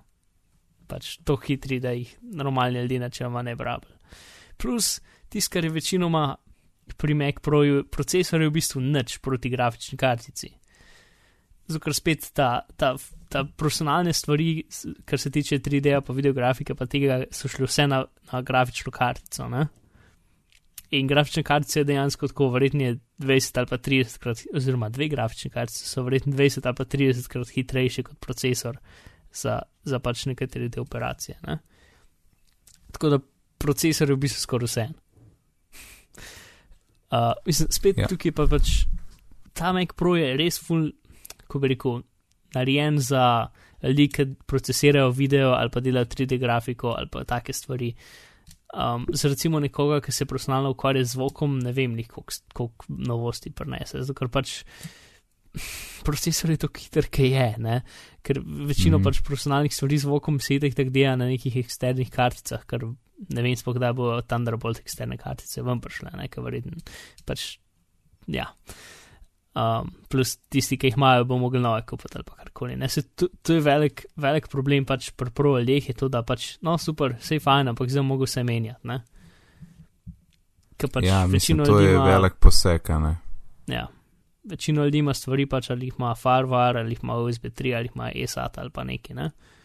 pač 0.88 1.16
to 1.24 1.36
hitri, 1.36 1.80
da 1.80 1.92
jih 1.96 2.10
normalni 2.22 2.82
ljudje 2.82 3.00
načeloma 3.04 3.42
ne 3.42 3.54
bi 3.56 3.64
rabili. 3.64 3.94
Plus, 4.58 4.98
tisto, 5.28 5.52
kar 5.52 5.64
je 5.64 5.70
večinoma 5.70 6.36
pri 6.96 7.14
Mac 7.14 7.42
Proju, 7.42 7.84
procesor 7.92 8.42
je 8.42 8.48
v 8.48 8.56
bistvu 8.56 8.80
nič 8.80 9.18
proti 9.22 9.50
grafični 9.52 9.98
kartici. 9.98 10.50
Zato, 11.68 11.82
ker 11.84 11.94
spet 11.94 12.30
ta, 12.32 12.62
ta, 12.80 12.94
ta 13.28 13.44
profesionalne 13.44 14.14
stvari, 14.16 14.62
kar 15.04 15.20
se 15.20 15.30
tiče 15.30 15.60
3D-ja, 15.60 16.00
pa 16.00 16.16
videografike, 16.16 16.74
pa 16.74 16.88
tega 16.88 17.26
so 17.30 17.50
šli 17.52 17.68
vse 17.68 17.86
na, 17.90 18.00
na 18.32 18.40
grafično 18.42 18.92
kartico. 18.92 19.50
Ne? 19.52 19.66
In 20.96 21.06
grafična 21.06 21.42
kartica 21.44 21.82
je 21.82 21.84
dejansko 21.84 22.30
tako, 22.32 22.48
verjetno 22.54 22.86
je 22.86 22.96
20 23.20 23.58
ali 23.60 23.68
pa 23.68 23.78
30 23.78 24.18
krat, 24.18 24.42
oziroma 24.56 24.88
dve 24.88 25.10
grafične 25.12 25.50
kartice 25.50 25.84
so 25.84 26.02
verjetno 26.02 26.32
20 26.32 26.66
ali 26.66 26.76
pa 26.76 26.84
30 26.84 27.28
krat 27.28 27.52
hitrejše 27.52 28.02
kot 28.02 28.16
procesor 28.24 28.78
za, 29.32 29.62
za 29.84 29.98
pač 29.98 30.26
nekatere 30.26 30.68
te 30.68 30.80
operacije. 30.80 31.38
Ne? 31.46 31.58
Tako 32.92 33.08
da 33.08 33.18
procesor 33.58 34.10
je 34.10 34.16
v 34.16 34.22
bistvu 34.24 34.40
skoraj 34.40 34.70
vse. 34.70 34.86
Uh, 37.10 37.32
mislim, 37.46 37.68
spet 37.72 37.98
Ja. 37.98 38.08
tukaj 38.08 38.32
pa 38.32 38.46
pač 38.46 38.86
ta 39.52 39.72
Mac 39.72 39.94
Pro 39.96 40.14
je 40.16 40.36
res 40.38 40.60
full, 40.62 40.92
ko 41.48 41.58
bi 41.58 41.74
rekel, 41.74 42.02
narejen 42.54 42.98
za 43.02 43.48
ljudi, 43.82 44.08
ki 44.08 44.26
procesirajo 44.46 45.10
video 45.10 45.52
ali 45.56 45.70
pa 45.70 45.80
delajo 45.80 46.06
3D 46.06 46.38
grafiko 46.38 46.94
ali 46.96 47.08
pa 47.10 47.24
take 47.24 47.52
stvari. 47.52 47.94
Um, 48.74 49.06
za 49.12 49.28
recimo 49.28 49.60
nekoga, 49.60 50.00
ki 50.04 50.12
se 50.12 50.26
profesionalno 50.28 50.70
ukvarja 50.74 51.04
z 51.04 51.14
zvokom, 51.16 51.58
ne 51.58 51.72
vem, 51.72 51.96
koliko, 52.06 52.84
novosti 52.88 53.50
prenese, 53.50 54.02
zato 54.02 54.14
ker 54.14 54.28
pač 54.28 54.58
procesor 56.06 56.52
je 56.52 56.62
tako 56.64 56.84
hiter, 56.84 57.10
ki 57.12 57.32
je, 57.32 57.48
ne? 57.62 57.80
ker 58.28 58.42
večino 58.44 58.98
mm. 58.98 59.06
pač 59.06 59.22
profesionalnih 59.24 59.72
stvari 59.72 59.98
z 59.98 60.04
zvokom 60.04 60.40
se 60.44 60.58
itek 60.58 60.74
tako 60.76 60.92
dela 60.92 61.14
na 61.16 61.30
nekih 61.30 61.56
eksternih 61.62 62.10
karticah, 62.12 62.64
ker 62.68 62.84
ne 63.34 63.44
vem 63.44 63.56
sploh, 63.58 63.76
kdaj 63.78 63.94
bo 63.96 64.10
Thunderbolt 64.22 64.82
eksterne 64.82 65.18
kartice 65.20 65.64
ven 65.64 65.80
prišle, 65.82 66.12
ne, 66.18 66.28
ker 66.30 66.44
verjetno 66.44 66.78
pač, 67.26 67.50
ja. 68.30 68.50
Um, 69.58 69.88
plus 70.12 70.36
tisti, 70.52 70.76
ki 70.78 70.92
jih 70.92 70.98
imajo, 71.00 71.24
bo 71.26 71.38
mogli 71.40 71.58
nove 71.58 71.82
kupiti 71.88 72.14
ali 72.20 72.26
karkoli. 72.28 72.76
Se, 72.92 73.02
to, 73.18 73.26
to 73.42 73.56
je 73.56 73.64
velik, 73.64 74.04
velik 74.20 74.46
problem 74.52 74.86
pač 74.86 75.10
pri 75.18 75.32
pro 75.34 75.56
ljudeh, 75.58 75.88
je 75.90 75.96
to, 75.98 76.10
da 76.12 76.22
pač, 76.22 76.52
no 76.62 76.76
super, 76.78 77.16
vse 77.18 77.40
je 77.40 77.42
fajn, 77.42 77.72
ampak 77.72 77.90
zdaj 77.90 78.06
mogo 78.06 78.28
se 78.28 78.44
menjati, 78.46 78.86
ne. 78.92 79.00
Ker 80.78 80.92
pač 80.94 81.08
ja, 81.08 81.24
mislim, 81.26 81.64
to 81.66 81.80
je 81.82 81.96
ima, 81.96 82.06
velik 82.06 82.38
poseg, 82.38 82.92
a 82.94 83.00
ne. 83.02 83.14
ja, 83.72 83.88
večino 84.48 84.84
ljudi 84.84 84.98
ima 84.98 85.14
stvari 85.14 85.46
pač, 85.46 85.70
ali 85.70 85.86
jih 85.86 85.98
ima 85.98 86.14
Farvar, 86.14 86.76
ali 86.76 86.96
jih 86.96 87.04
ima 87.04 87.16
USB 87.16 87.52
3, 87.52 87.76
ali 87.76 87.90
jih 87.90 87.96
ima 87.96 88.10
ESAT 88.14 88.58
ali 88.58 88.70
pa 88.70 88.84
neki, 88.84 89.14
ne. 89.14 89.24
Uh, 89.24 89.58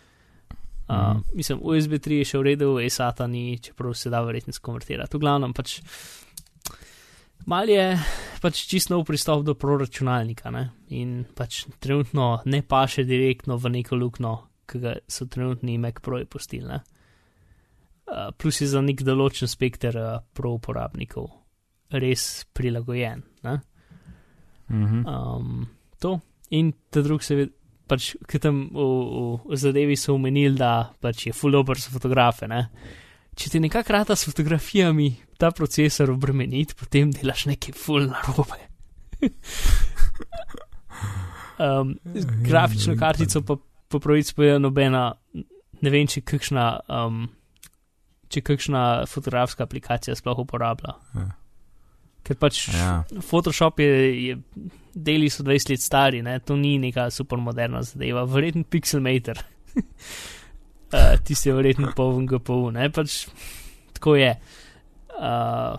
Mhm. 0.89 1.19
Mislim, 1.33 1.59
USB 1.61 1.91
3 1.91 2.17
je 2.17 2.25
še 2.25 2.37
v 2.37 2.43
redu, 2.43 2.77
ESAT 2.79 3.23
ni, 3.31 3.57
čeprav 3.59 3.93
se 3.95 4.09
da 4.09 4.21
verjetno 4.21 4.53
skonvertirati. 4.53 5.15
V 5.17 5.19
glavnem 5.19 5.53
pač. 5.53 5.79
Mal 7.45 7.69
je 7.69 7.85
pač 8.41 8.63
čist 8.67 8.91
nov 8.91 9.03
pristop 9.07 9.43
do 9.43 9.55
proračunalnika 9.59 10.51
ne? 10.51 10.69
in 10.95 11.25
pač 11.35 11.65
trenutno 11.79 12.39
ne 12.45 12.61
paše 12.63 13.03
direktno 13.03 13.57
v 13.59 13.71
neko 13.79 13.99
luknjo, 13.99 14.33
ki 14.67 14.79
ga 14.79 14.93
so 15.07 15.27
trenutni 15.27 15.77
Mac 15.77 15.99
Proji 15.99 16.25
postili. 16.25 16.67
ne. 16.67 16.79
Uh, 18.07 18.31
plus 18.37 18.61
je 18.61 18.67
za 18.67 18.81
nek 18.81 19.03
določen 19.03 19.47
spekter 19.47 19.95
uh, 19.97 20.19
pro 20.33 20.53
uporabnikov 20.55 21.31
res 21.91 22.45
prilagojen. 22.53 23.23
Ne? 23.43 23.59
Um, 24.73 25.67
to 25.99 26.19
in 26.49 26.73
ta 26.89 27.01
drug 27.01 27.23
se 27.23 27.47
pač, 27.89 28.13
ki 28.29 28.39
tam 28.41 28.67
v, 28.73 28.83
v, 28.83 29.23
v 29.49 29.59
zadevi 29.59 29.97
so 29.99 30.15
omenili, 30.15 30.55
da 30.57 30.93
pač 31.01 31.27
je 31.27 31.33
full 31.35 31.55
dobro 31.55 31.77
za 31.79 31.93
fotografe. 31.93 32.47
Ne? 32.49 32.67
Če 33.35 33.53
ti 33.53 33.61
nekako 33.63 33.95
rata 33.97 34.15
s 34.15 34.27
fotografijami 34.29 35.09
ta 35.41 35.51
procesor 35.51 36.13
obremeniti, 36.13 36.77
potem 36.77 37.11
delaš 37.13 37.47
nekaj 37.49 37.75
full 37.77 38.09
narobe. 38.11 38.59
um, 41.63 41.95
grafično 42.45 42.95
kartico 42.99 43.41
pa 43.41 43.57
po 43.93 43.99
pravici 44.01 44.33
povedano 44.33 44.69
nobena, 44.69 45.03
ne 45.81 45.89
vem, 45.93 46.07
če 46.09 46.23
kakšna, 46.25 46.65
um, 46.89 47.27
če 48.33 48.41
kakšna 48.41 48.83
fotografska 49.09 49.67
aplikacija 49.67 50.15
sploh 50.17 50.45
uporablja. 50.45 50.95
Ja. 51.13 51.29
Ker 52.23 52.39
pač 52.39 52.67
Ja. 52.71 53.03
Photoshop 53.19 53.79
je, 53.83 53.89
je 54.27 54.37
deli 54.93 55.29
so 55.29 55.43
20 55.43 55.73
let 55.73 55.81
stari, 55.81 56.21
ne? 56.21 56.39
to 56.39 56.55
ni 56.55 56.77
neka 56.79 57.09
super 57.11 57.37
moderna 57.37 57.83
zadeva, 57.83 58.23
verjetno 58.23 58.63
Pixelmator. 58.63 59.41
uh, 59.75 61.15
Tisti 61.25 61.49
je 61.49 61.55
verjetno 61.55 61.91
poln 61.95 62.25
GPU, 62.29 62.71
ne 62.71 62.89
pač 62.93 63.25
tako 63.97 64.15
je. 64.15 64.31
Uh, 65.13 65.75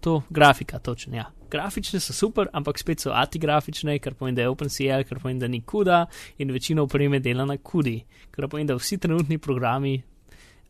to 0.00 0.22
grafika, 0.30 0.78
točno, 0.78 1.16
ja. 1.16 1.28
Grafične 1.50 2.00
so 2.00 2.12
super, 2.16 2.48
ampak 2.52 2.78
spet 2.80 3.04
so 3.04 3.12
antigrafične, 3.12 3.98
kar 3.98 4.14
pomeni, 4.14 4.36
da 4.36 4.46
je 4.46 4.50
OpenCL, 4.50 5.04
kar 5.08 5.20
pomeni, 5.20 5.40
da 5.40 5.48
ni 5.48 5.60
kuda 5.60 6.06
in 6.38 6.50
večina 6.50 6.82
opreme 6.82 7.20
dela 7.20 7.44
na 7.44 7.56
kudi, 7.56 7.98
kar 8.30 8.48
pomeni, 8.48 8.70
da 8.70 8.78
vsi 8.78 8.98
trenutni 8.98 9.38
programi, 9.38 9.98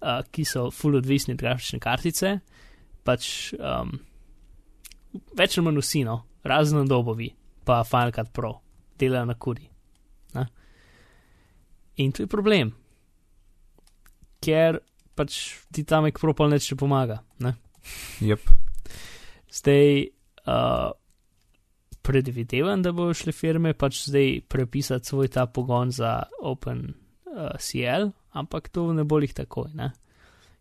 uh, 0.02 0.24
ki 0.30 0.44
so 0.44 0.70
full 0.74 0.98
odvisni 0.98 1.36
od 1.36 1.40
grafične 1.40 1.78
kartice, 1.80 2.38
pač 3.06 3.52
um, 3.58 3.94
več 5.36 5.56
ali 5.58 5.66
manj 5.66 5.82
vsi, 5.82 6.04
no, 6.08 6.22
razen 6.44 6.88
dobovi, 6.88 7.30
pa 7.64 7.82
Final 7.88 8.12
Cut 8.12 8.32
Pro, 8.32 8.54
delajo 8.98 9.28
na 9.28 9.34
kudi. 9.34 9.68
Ne? 10.34 10.46
In 12.02 12.12
to 12.12 12.24
je 12.24 12.30
problem, 12.30 12.72
ker 14.42 14.80
pač 15.14 15.38
ti 15.72 15.84
tam 15.84 16.06
Mac 16.08 16.18
Pro 16.20 16.34
pa 16.34 16.48
neč 16.50 16.70
ne 16.72 16.78
pomaga. 16.80 17.20
Ne? 17.44 17.54
Yep. 18.24 18.50
Zdaj, 19.52 19.88
uh, 20.48 20.90
predvidevam, 22.02 22.82
da 22.82 22.92
bodo 22.96 23.14
šle 23.14 23.34
firme 23.36 23.74
pač 23.78 24.06
zdaj 24.08 24.40
prepisati 24.48 25.12
svoj 25.12 25.28
ta 25.28 25.46
pogon 25.46 25.92
za 25.92 26.22
OpenCL, 26.40 28.08
uh, 28.08 28.14
ampak 28.32 28.72
to 28.72 28.90
ne 28.96 29.04
bo 29.04 29.20
jih 29.22 29.34
takoj. 29.36 29.70
Ne? 29.78 29.92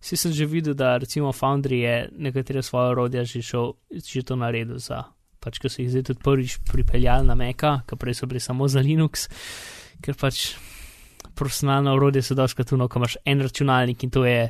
Vsi 0.02 0.18
sem 0.18 0.34
že 0.34 0.46
videl, 0.50 0.74
da 0.74 0.98
recimo 0.98 1.32
Foundry 1.32 1.84
je 1.86 2.10
nekatere 2.18 2.64
svoje 2.66 2.96
orodja 2.96 3.24
že, 3.24 3.42
šel, 3.42 3.74
že 3.94 4.24
to 4.26 4.36
naredil 4.36 4.82
za, 4.82 5.04
pač 5.40 5.62
ko 5.62 5.70
so 5.70 5.82
jih 5.82 5.92
zdaj 5.94 6.10
tudi 6.10 6.24
prvič 6.26 6.58
pripeljali 6.66 7.28
na 7.28 7.38
Meka, 7.38 7.82
ker 7.86 8.02
prej 8.02 8.18
so 8.18 8.26
bili 8.26 8.42
samo 8.42 8.68
za 8.68 8.82
Linux, 8.82 9.30
ker 10.02 10.18
pač 10.18 10.56
profesionalno 11.38 11.94
orodje 11.94 12.26
se 12.26 12.36
doška 12.36 12.66
tu, 12.66 12.78
no, 12.78 12.90
ko 12.90 13.00
imaš 13.00 13.18
en 13.26 13.46
računalnik 13.46 14.04
in 14.04 14.10
to 14.10 14.26
je, 14.26 14.50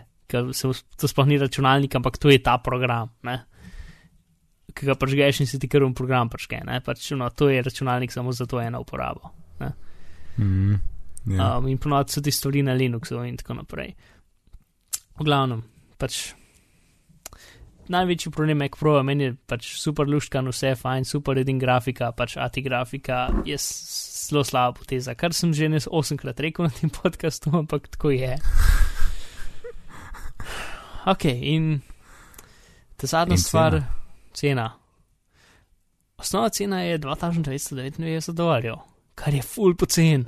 se 0.56 0.72
to 0.96 1.08
sploh 1.08 1.28
ni 1.28 1.38
računalnik, 1.38 1.96
ampak 1.96 2.18
to 2.18 2.32
je 2.32 2.40
ta 2.40 2.58
program. 2.58 3.12
Ne? 3.28 3.52
ki 4.72 4.88
ga 4.88 4.96
prežgeš 4.96 5.44
in 5.44 5.50
si 5.50 5.60
ti 5.60 5.70
kar 5.72 5.84
un 5.84 5.96
program 5.98 6.32
prežge. 6.32 6.62
Pač, 6.86 7.12
no, 7.20 7.30
to 7.36 7.50
je 7.52 7.62
računalnik 7.64 8.12
samo 8.12 8.32
za 8.32 8.48
to 8.48 8.62
eno 8.62 8.82
uporabo. 8.82 9.32
Mm, 10.40 10.80
yeah. 11.28 11.58
um, 11.58 11.68
in 11.68 11.78
ponovadi 11.78 12.16
so 12.16 12.22
ti 12.22 12.32
stvari 12.32 12.64
na 12.64 12.74
Linuxu 12.74 13.20
in 13.28 13.38
tako 13.38 13.60
naprej. 13.60 13.94
V 15.22 15.26
glavnem, 15.30 15.62
pač 16.02 16.34
največji 17.92 18.32
problem 18.34 18.64
je, 18.66 18.70
Pro, 18.80 18.96
meni 19.06 19.28
je 19.28 19.36
pač 19.48 19.76
super 19.78 20.10
luškan, 20.10 20.48
vse 20.50 20.72
je 20.72 20.80
fajn, 20.80 21.06
super 21.06 21.38
edin 21.38 21.60
grafika, 21.62 22.12
pač 22.18 22.38
ATI 22.42 22.64
grafika 22.66 23.28
je 23.46 23.58
zelo 23.62 24.44
slaba 24.48 24.74
poteza, 24.80 25.14
kar 25.16 25.36
sem 25.38 25.54
že 25.54 25.70
nes 25.70 25.86
osemkrat 25.86 26.40
rekel 26.40 26.66
na 26.66 26.74
tem 26.74 26.90
podkastu, 27.02 27.54
ampak 27.54 27.92
tako 27.94 28.16
je. 28.16 28.34
Ok, 31.06 31.26
in 31.26 31.82
ta 32.98 33.08
zadnja 33.08 33.38
stvar 33.38 33.82
cena. 34.34 34.72
Osnovna 36.18 36.50
cena 36.50 36.82
je 36.86 37.00
2999 37.02 38.34
dolarjev, 38.38 38.78
kar 39.16 39.34
je 39.34 39.42
full 39.42 39.78
pocen. 39.78 40.28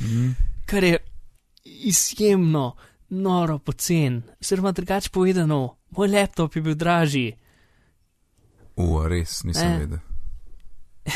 Mm. 0.00 0.34
Kar 0.66 0.84
je 0.84 0.98
izjemno, 1.64 2.74
noro 3.10 3.58
pocen. 3.58 4.22
Oziroma, 4.40 4.72
drugače 4.72 5.10
povedano, 5.10 5.76
moj 5.90 6.08
laptop 6.08 6.56
je 6.56 6.62
bil 6.62 6.74
dražji. 6.74 7.34
Uf, 8.76 9.06
res 9.06 9.42
nisem 9.44 9.68
Ne. 9.70 9.78
vedel. 9.78 9.98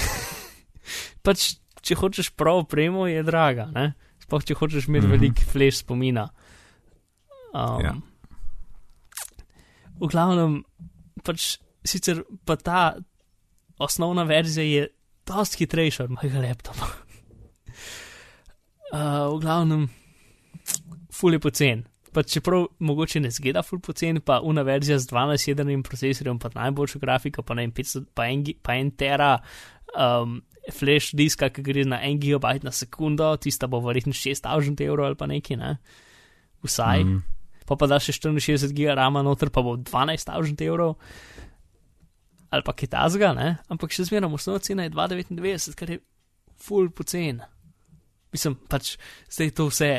pač, 1.26 1.56
če 1.82 1.96
hočeš 1.98 2.30
prav 2.38 2.64
opremo, 2.64 3.06
je 3.06 3.22
draga. 3.22 3.66
Ne? 3.74 3.92
Sploh, 4.22 4.44
če 4.44 4.54
hočeš 4.54 4.88
imeti 4.88 5.06
mm 5.06 5.10
-hmm. 5.10 5.20
velik 5.20 5.40
flash 5.52 5.78
spomina. 5.78 6.28
Um, 7.54 7.80
Ja. 7.84 7.94
V 10.00 10.06
glavnem, 10.06 10.62
pač 11.24 11.58
sicer 11.84 12.22
pa 12.44 12.56
ta 12.56 12.94
osnovna 13.78 14.22
verzija 14.22 14.64
je 14.64 14.88
dosti 15.26 15.56
hitrejša 15.58 16.04
od 16.04 16.10
mojega 16.10 16.38
laptopa. 16.38 16.86
uh, 18.92 19.34
v 19.34 19.40
glavnem, 19.40 19.88
ful 21.18 21.34
je 21.34 21.40
pocen. 21.42 21.84
Pa 22.14 22.22
čeprav 22.24 22.66
mogoče 22.78 23.20
ne 23.20 23.30
zgleda 23.34 23.62
ful 23.66 23.80
pocen, 23.84 24.20
pa 24.24 24.40
una 24.40 24.62
verzija 24.66 24.98
z 24.98 25.10
12-jedrnim 25.10 25.82
procesorjem, 25.86 26.38
pa 26.40 26.50
najboljšo 26.54 27.00
grafiko, 27.02 27.42
pa 27.42 27.56
ne 27.58 27.66
vem, 27.66 27.74
500, 27.76 28.04
pa 28.14 28.28
en, 28.32 28.44
pa 28.64 28.76
en 28.80 28.92
tera 28.96 29.32
um, 29.92 30.38
flash 30.72 31.14
diska, 31.16 31.50
ki 31.52 31.64
gre 31.64 31.84
na 31.88 32.00
1 32.04 32.20
gigabajt 32.22 32.64
na 32.66 32.72
sekundo, 32.74 33.30
tista 33.36 33.68
bo 33.68 33.80
verjetno 33.84 34.14
6000 34.16 34.84
evrov 34.86 35.10
ali 35.10 35.18
pa 35.20 35.28
nekaj, 35.28 35.60
ne? 35.60 35.74
Vsaj. 36.64 37.04
Mm. 37.04 37.20
Pa 37.68 37.76
pa 37.76 37.88
da 37.90 37.98
še 38.00 38.14
64 38.16 38.72
giga 38.76 38.96
rama 38.96 39.22
noter, 39.24 39.52
pa 39.52 39.62
bo 39.64 39.76
12000 39.76 40.64
evrov. 40.64 40.96
Ali 42.48 42.64
pa 42.64 42.72
kaj 42.72 42.92
tasga, 42.94 43.34
ne? 43.36 43.58
Ampak 43.68 43.92
še 43.92 44.08
zmeraj 44.08 44.32
osnovna 44.32 44.64
cena 44.64 44.86
je 44.86 44.94
2,99, 44.96 45.76
kar 45.76 45.92
je 45.92 46.00
full 46.64 46.88
pocen. 46.88 47.42
Mislim, 48.32 48.56
pač 48.68 48.96
zdaj 49.28 49.52
to 49.56 49.68
vse, 49.68 49.92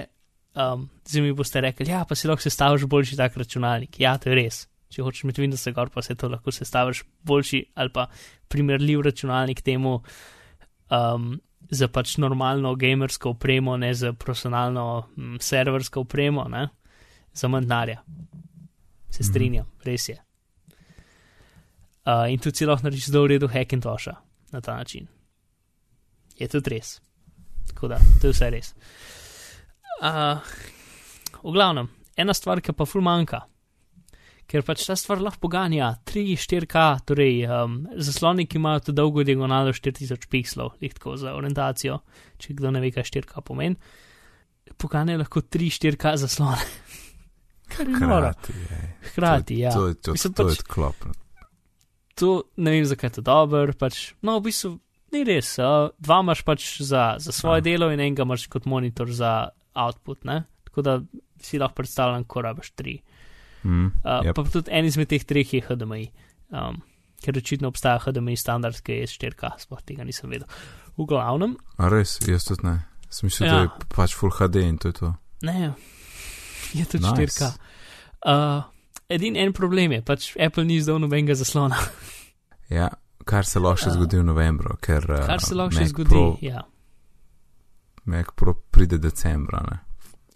um, 0.56 0.90
zdaj 1.06 1.22
mi 1.22 1.34
boste 1.34 1.62
rekli, 1.62 1.90
ja, 1.90 2.06
pa 2.06 2.16
si 2.16 2.28
lahko 2.28 2.42
sestaviš 2.42 2.86
boljši 2.90 3.18
tak 3.18 3.38
računalnik. 3.38 4.00
Ja, 4.00 4.18
to 4.18 4.30
je 4.30 4.36
res. 4.36 4.68
Če 4.90 5.04
hočeš 5.06 5.24
imeti 5.24 5.44
Windows 5.44 5.70
gor, 5.74 5.90
pa 5.94 6.02
se 6.02 6.16
to 6.16 6.28
lahko 6.30 6.52
sestaviš 6.52 7.04
boljši 7.24 7.66
ali 7.76 7.94
pa 7.94 8.08
primerljiv 8.50 9.02
računalnik 9.06 9.62
temu 9.62 10.00
um, 10.90 11.40
za 11.70 11.88
pač 11.88 12.18
normalno 12.18 12.76
gamersko 12.76 13.36
opremo, 13.36 13.78
ne 13.78 13.94
za 13.94 14.14
profesionalno 14.14 15.10
mm, 15.18 15.38
serversko 15.40 16.02
opremo, 16.02 16.48
ne? 16.50 16.70
za 17.34 17.48
manj 17.48 17.68
denarja. 17.68 18.02
Se 19.10 19.24
Mhm. 19.24 19.30
strinjam, 19.30 19.66
res 19.86 20.10
je. 20.10 20.18
Uh, 22.06 22.26
in 22.32 22.40
tudi 22.40 22.58
si 22.58 22.66
lahko 22.66 22.84
narediš 22.88 23.12
zelo 23.12 23.24
v 23.24 23.28
redu 23.28 23.48
Hackintosha 23.48 24.16
na 24.52 24.62
ta 24.62 24.76
način. 24.76 25.08
Je 26.40 26.48
tudi 26.48 26.70
res. 26.70 27.02
Tako 27.68 27.88
da, 27.88 27.98
to 28.22 28.28
je 28.28 28.34
vse 28.34 28.50
res. 28.50 28.74
Uh, 30.00 30.40
v 31.44 31.52
glavnem, 31.52 31.90
ena 32.16 32.34
stvar, 32.34 32.62
ki 32.64 32.72
pa 32.74 32.86
ful 32.88 33.04
manjka, 33.04 33.42
ker 34.50 34.64
pač 34.66 34.86
ta 34.88 34.96
stvar 34.96 35.20
lahko 35.22 35.44
poganja 35.46 35.92
3-4K, 36.08 36.76
torej 37.06 37.44
um, 37.46 37.76
zasloni, 38.00 38.48
ki 38.48 38.58
imajo 38.58 38.86
to 38.88 38.96
dolgo 38.96 39.24
diagonalo 39.24 39.74
4000 39.76 40.28
pikslov, 40.32 40.78
jih 40.80 40.96
tako 40.96 41.18
za 41.20 41.36
orientacijo, 41.36 42.00
če 42.40 42.56
kdo 42.56 42.72
ne 42.72 42.82
ve, 42.82 42.92
kaj 42.92 43.04
4K 43.12 43.44
pomeni. 43.44 43.76
Poganja 44.80 45.18
lahko 45.18 45.42
3-4K 45.44 46.16
zaslone. 46.18 46.64
Je. 47.70 47.86
Hkrati. 47.86 48.54
Hkrati, 49.12 49.60
ja. 49.60 49.72
To 49.72 49.88
je 49.88 49.94
to, 49.96 50.12
Mislim, 50.12 50.34
to 50.34 50.48
je 50.48 50.56
pač- 50.56 50.64
klop. 50.66 50.96
to 52.16 52.30
ne 52.58 52.72
vem, 52.72 52.86
zakaj 52.86 53.08
je 53.10 53.14
to 53.14 53.22
dobro. 53.22 53.74
Pač, 53.74 54.14
no, 54.22 54.40
v 54.40 54.48
bistvu 54.48 54.72
ni 55.14 55.22
res. 55.24 55.54
Uh, 55.60 55.92
dva 55.98 56.18
imaš 56.20 56.42
pač 56.44 56.82
za, 56.82 57.16
za 57.18 57.32
svoje 57.32 57.62
Ah. 57.62 57.64
delo 57.64 57.92
in 57.92 58.00
enega 58.00 58.26
imaš 58.26 58.48
kot 58.48 58.66
monitor 58.66 59.06
za 59.12 59.50
output. 59.80 60.24
Ne? 60.24 60.42
Tako 60.66 60.82
da 60.82 60.98
si 61.40 61.58
lahko 61.58 61.76
predstavljam, 61.76 62.24
ko 62.26 62.42
rabiš 62.42 62.72
tri. 62.72 63.00
Mm. 63.64 63.86
Uh, 63.98 64.22
Yep. 64.24 64.36
Pa 64.36 64.44
tudi 64.46 64.72
en 64.72 64.86
izmed 64.86 65.08
teh 65.08 65.24
treh 65.24 65.50
je 65.50 65.62
HDMI, 65.62 66.06
um, 66.52 66.78
ker 67.20 67.36
očitno 67.36 67.68
obstaja 67.68 68.00
HDMI 68.00 68.36
standard, 68.36 68.78
ki 68.80 68.94
je 68.94 69.08
4K, 69.10 69.50
sploh 69.60 69.82
tega 69.84 70.04
nisem 70.04 70.30
vedel. 70.30 70.48
V 70.96 71.06
glavnem, 71.06 71.58
A 71.78 71.90
res, 71.90 72.18
jaz 72.24 72.46
tudi 72.46 72.64
ne. 72.64 72.78
Smislil, 73.10 73.48
Ja. 73.48 73.54
da 73.54 73.62
je 73.62 73.70
pač 73.90 74.14
full 74.14 74.32
HD 74.32 74.62
in 74.62 74.78
to 74.78 74.88
je 74.88 74.94
to. 74.94 75.14
ne, 75.42 75.74
je 76.74 76.86
tudi 76.86 77.04
Nice. 77.04 77.40
4K. 77.40 77.52
Uh, 78.22 78.64
edin 79.10 79.36
en 79.36 79.54
problem 79.54 79.92
je, 79.92 80.02
pač 80.02 80.36
Apple 80.38 80.66
ni 80.66 80.76
izdal 80.76 81.00
nobenega 81.00 81.36
zaslona. 81.36 81.76
Ja, 82.70 82.90
kar 83.26 83.46
se 83.46 83.60
lahko 83.60 83.82
še 83.82 83.90
Ja. 83.90 83.96
zgodi 83.96 84.20
v 84.20 84.24
novembru, 84.24 84.76
ker 84.78 85.02
uh, 85.10 85.26
Kar 85.26 85.42
se 85.42 85.56
lahko 85.56 85.74
še 85.74 85.82
Mac 85.82 85.90
zgodi. 85.90 86.10
Pro, 86.10 86.38
Ja. 86.42 86.62
Mac 88.06 88.34
Pro 88.36 88.54
pride 88.72 88.98
decembra, 88.98 89.64
ne. 89.66 89.80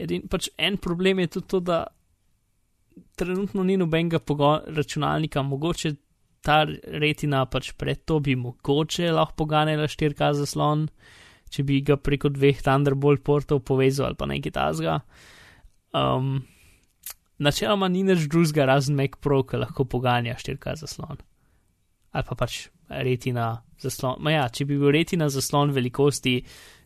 Edin, 0.03 0.27
pač 0.27 0.49
en 0.57 0.77
problem 0.81 1.19
je 1.23 1.27
tudi 1.37 1.47
to, 1.47 1.59
da 1.59 1.83
trenutno 3.15 3.63
ni 3.63 3.77
nobenega 3.77 4.19
računalnika, 4.67 5.41
mogoče 5.41 5.93
ta 6.43 6.63
retina 6.99 7.45
pač 7.45 7.71
pred 7.79 8.03
to 8.05 8.19
bi 8.19 8.35
mogoče 8.35 9.11
lahko 9.11 9.43
poganjala 9.43 9.87
4K 9.87 10.33
zaslon, 10.41 10.87
če 11.49 11.63
bi 11.63 11.79
ga 11.85 11.95
preko 11.97 12.29
dveh 12.33 12.59
Thunderbolt 12.61 13.23
portov 13.23 13.63
povezal 13.63 14.11
ali 14.11 14.19
pa 14.19 14.27
nekaj 14.27 14.51
tasga. 14.51 14.99
Um, 15.93 16.41
načeloma 17.39 17.87
ni 17.87 18.03
nič 18.03 18.27
drugega 18.27 18.65
razen 18.67 18.97
Mac 18.99 19.15
Pro, 19.21 19.43
ki 19.47 19.61
lahko 19.61 19.85
poganja 19.85 20.35
4K 20.41 20.75
zaslon. 20.83 21.21
Ali 22.13 22.27
pa 22.27 22.35
pač 22.35 22.67
retina 22.89 23.63
zaslon. 23.79 24.19
Ma 24.19 24.35
ja, 24.35 24.47
če 24.49 24.67
bi 24.67 24.77
bil 24.77 24.91
retina 24.93 25.29
zaslon 25.31 25.71
velikosti, 25.73 26.41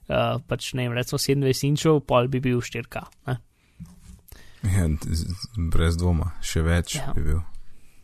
uh, 0.10 0.40
pač 0.48 0.74
ne 0.74 0.88
vem, 0.88 0.94
recimo 0.94 1.18
27 1.18 1.68
inčov, 1.68 2.02
pol 2.02 2.28
bi 2.28 2.40
bil 2.40 2.60
4K. 2.60 3.04
Ne? 3.28 3.38
Ja, 4.68 4.88
brez 5.72 5.96
dvoma, 5.96 6.32
še 6.42 6.62
več 6.62 6.96
Ja. 6.96 7.08
ja. 7.08 7.14
bi 7.14 7.22
bil. 7.24 7.42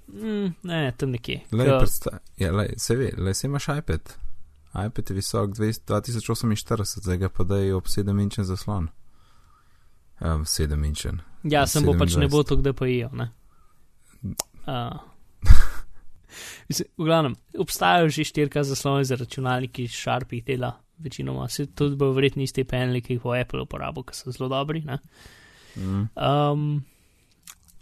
Mm, 0.07 0.53
ne, 0.63 0.91
tam 0.93 1.09
nekje. 1.09 1.41
Lej, 1.51 1.67
Ke- 1.67 1.79
predsta- 1.79 2.19
ja, 2.37 2.51
lej, 2.51 2.73
se 2.77 2.95
ve, 2.95 3.11
le 3.17 3.33
se 3.33 3.47
imaš 3.47 3.67
iPad. 3.69 4.13
iPad 4.75 5.09
je 5.09 5.15
visok 5.15 5.49
200 5.51 5.85
2048, 5.85 7.01
zdaj 7.01 7.17
ga 7.17 7.29
pa 7.29 7.43
da 7.43 7.57
je 7.57 7.75
ob 7.75 7.85
7 7.85 8.19
inčen 8.19 8.43
zaslon. 8.43 8.87
Um, 10.19 10.45
7 10.45 10.85
inčen. 10.85 11.21
Ja, 11.43 11.65
sem 11.67 11.83
bo 11.83 11.93
pač 11.93 12.15
ne 12.15 12.27
27. 12.27 12.31
bo 12.31 12.43
to, 12.43 12.55
da 12.57 12.73
pojejo. 12.73 13.09
Uh, 13.11 14.93
mislim, 16.67 16.87
v 16.97 17.03
glavnem, 17.03 17.35
obstajajo 17.55 18.09
že 18.09 18.23
štirka 18.23 18.63
zaslone 18.63 19.03
za 19.03 19.15
računalniki, 19.15 19.87
šarpi 19.87 20.41
dela, 20.41 20.71
večinoma 21.03 21.47
se 21.49 21.65
tudi 21.67 21.95
bo 21.95 22.11
verjetno 22.11 22.41
isti 22.41 22.63
paneli, 22.63 23.01
ki 23.01 23.13
jih 23.13 23.21
bo 23.21 23.33
Apple 23.33 23.61
uporabil, 23.61 24.03
ki 24.03 24.15
so 24.15 24.31
zelo 24.31 24.49
dobri. 24.49 24.81
Ne? 24.81 24.97
Mm. 25.75 26.09
Um, 26.15 26.83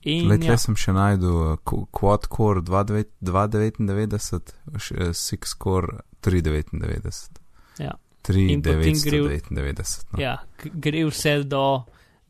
in 0.03 0.27
Le 0.27 0.37
ja, 0.39 0.57
sem 0.57 0.75
še 0.75 0.91
najdel 0.91 1.57
Qu- 1.59 1.85
Quad 1.91 2.27
Core 2.27 2.61
29 2.61 3.11
299, 3.21 4.53
š- 4.77 4.95
eh, 4.97 5.13
Six 5.13 5.53
Core 5.55 5.99
399. 6.21 7.39
Ja. 7.79 7.93
In 8.29 8.61
potem 8.61 8.81
gre 8.81 9.19
v- 9.19 9.39
3999. 9.41 10.05
No. 10.13 10.19
ja, 10.19 10.35
gre 10.75 11.05
vse 11.05 11.43
do, 11.43 11.85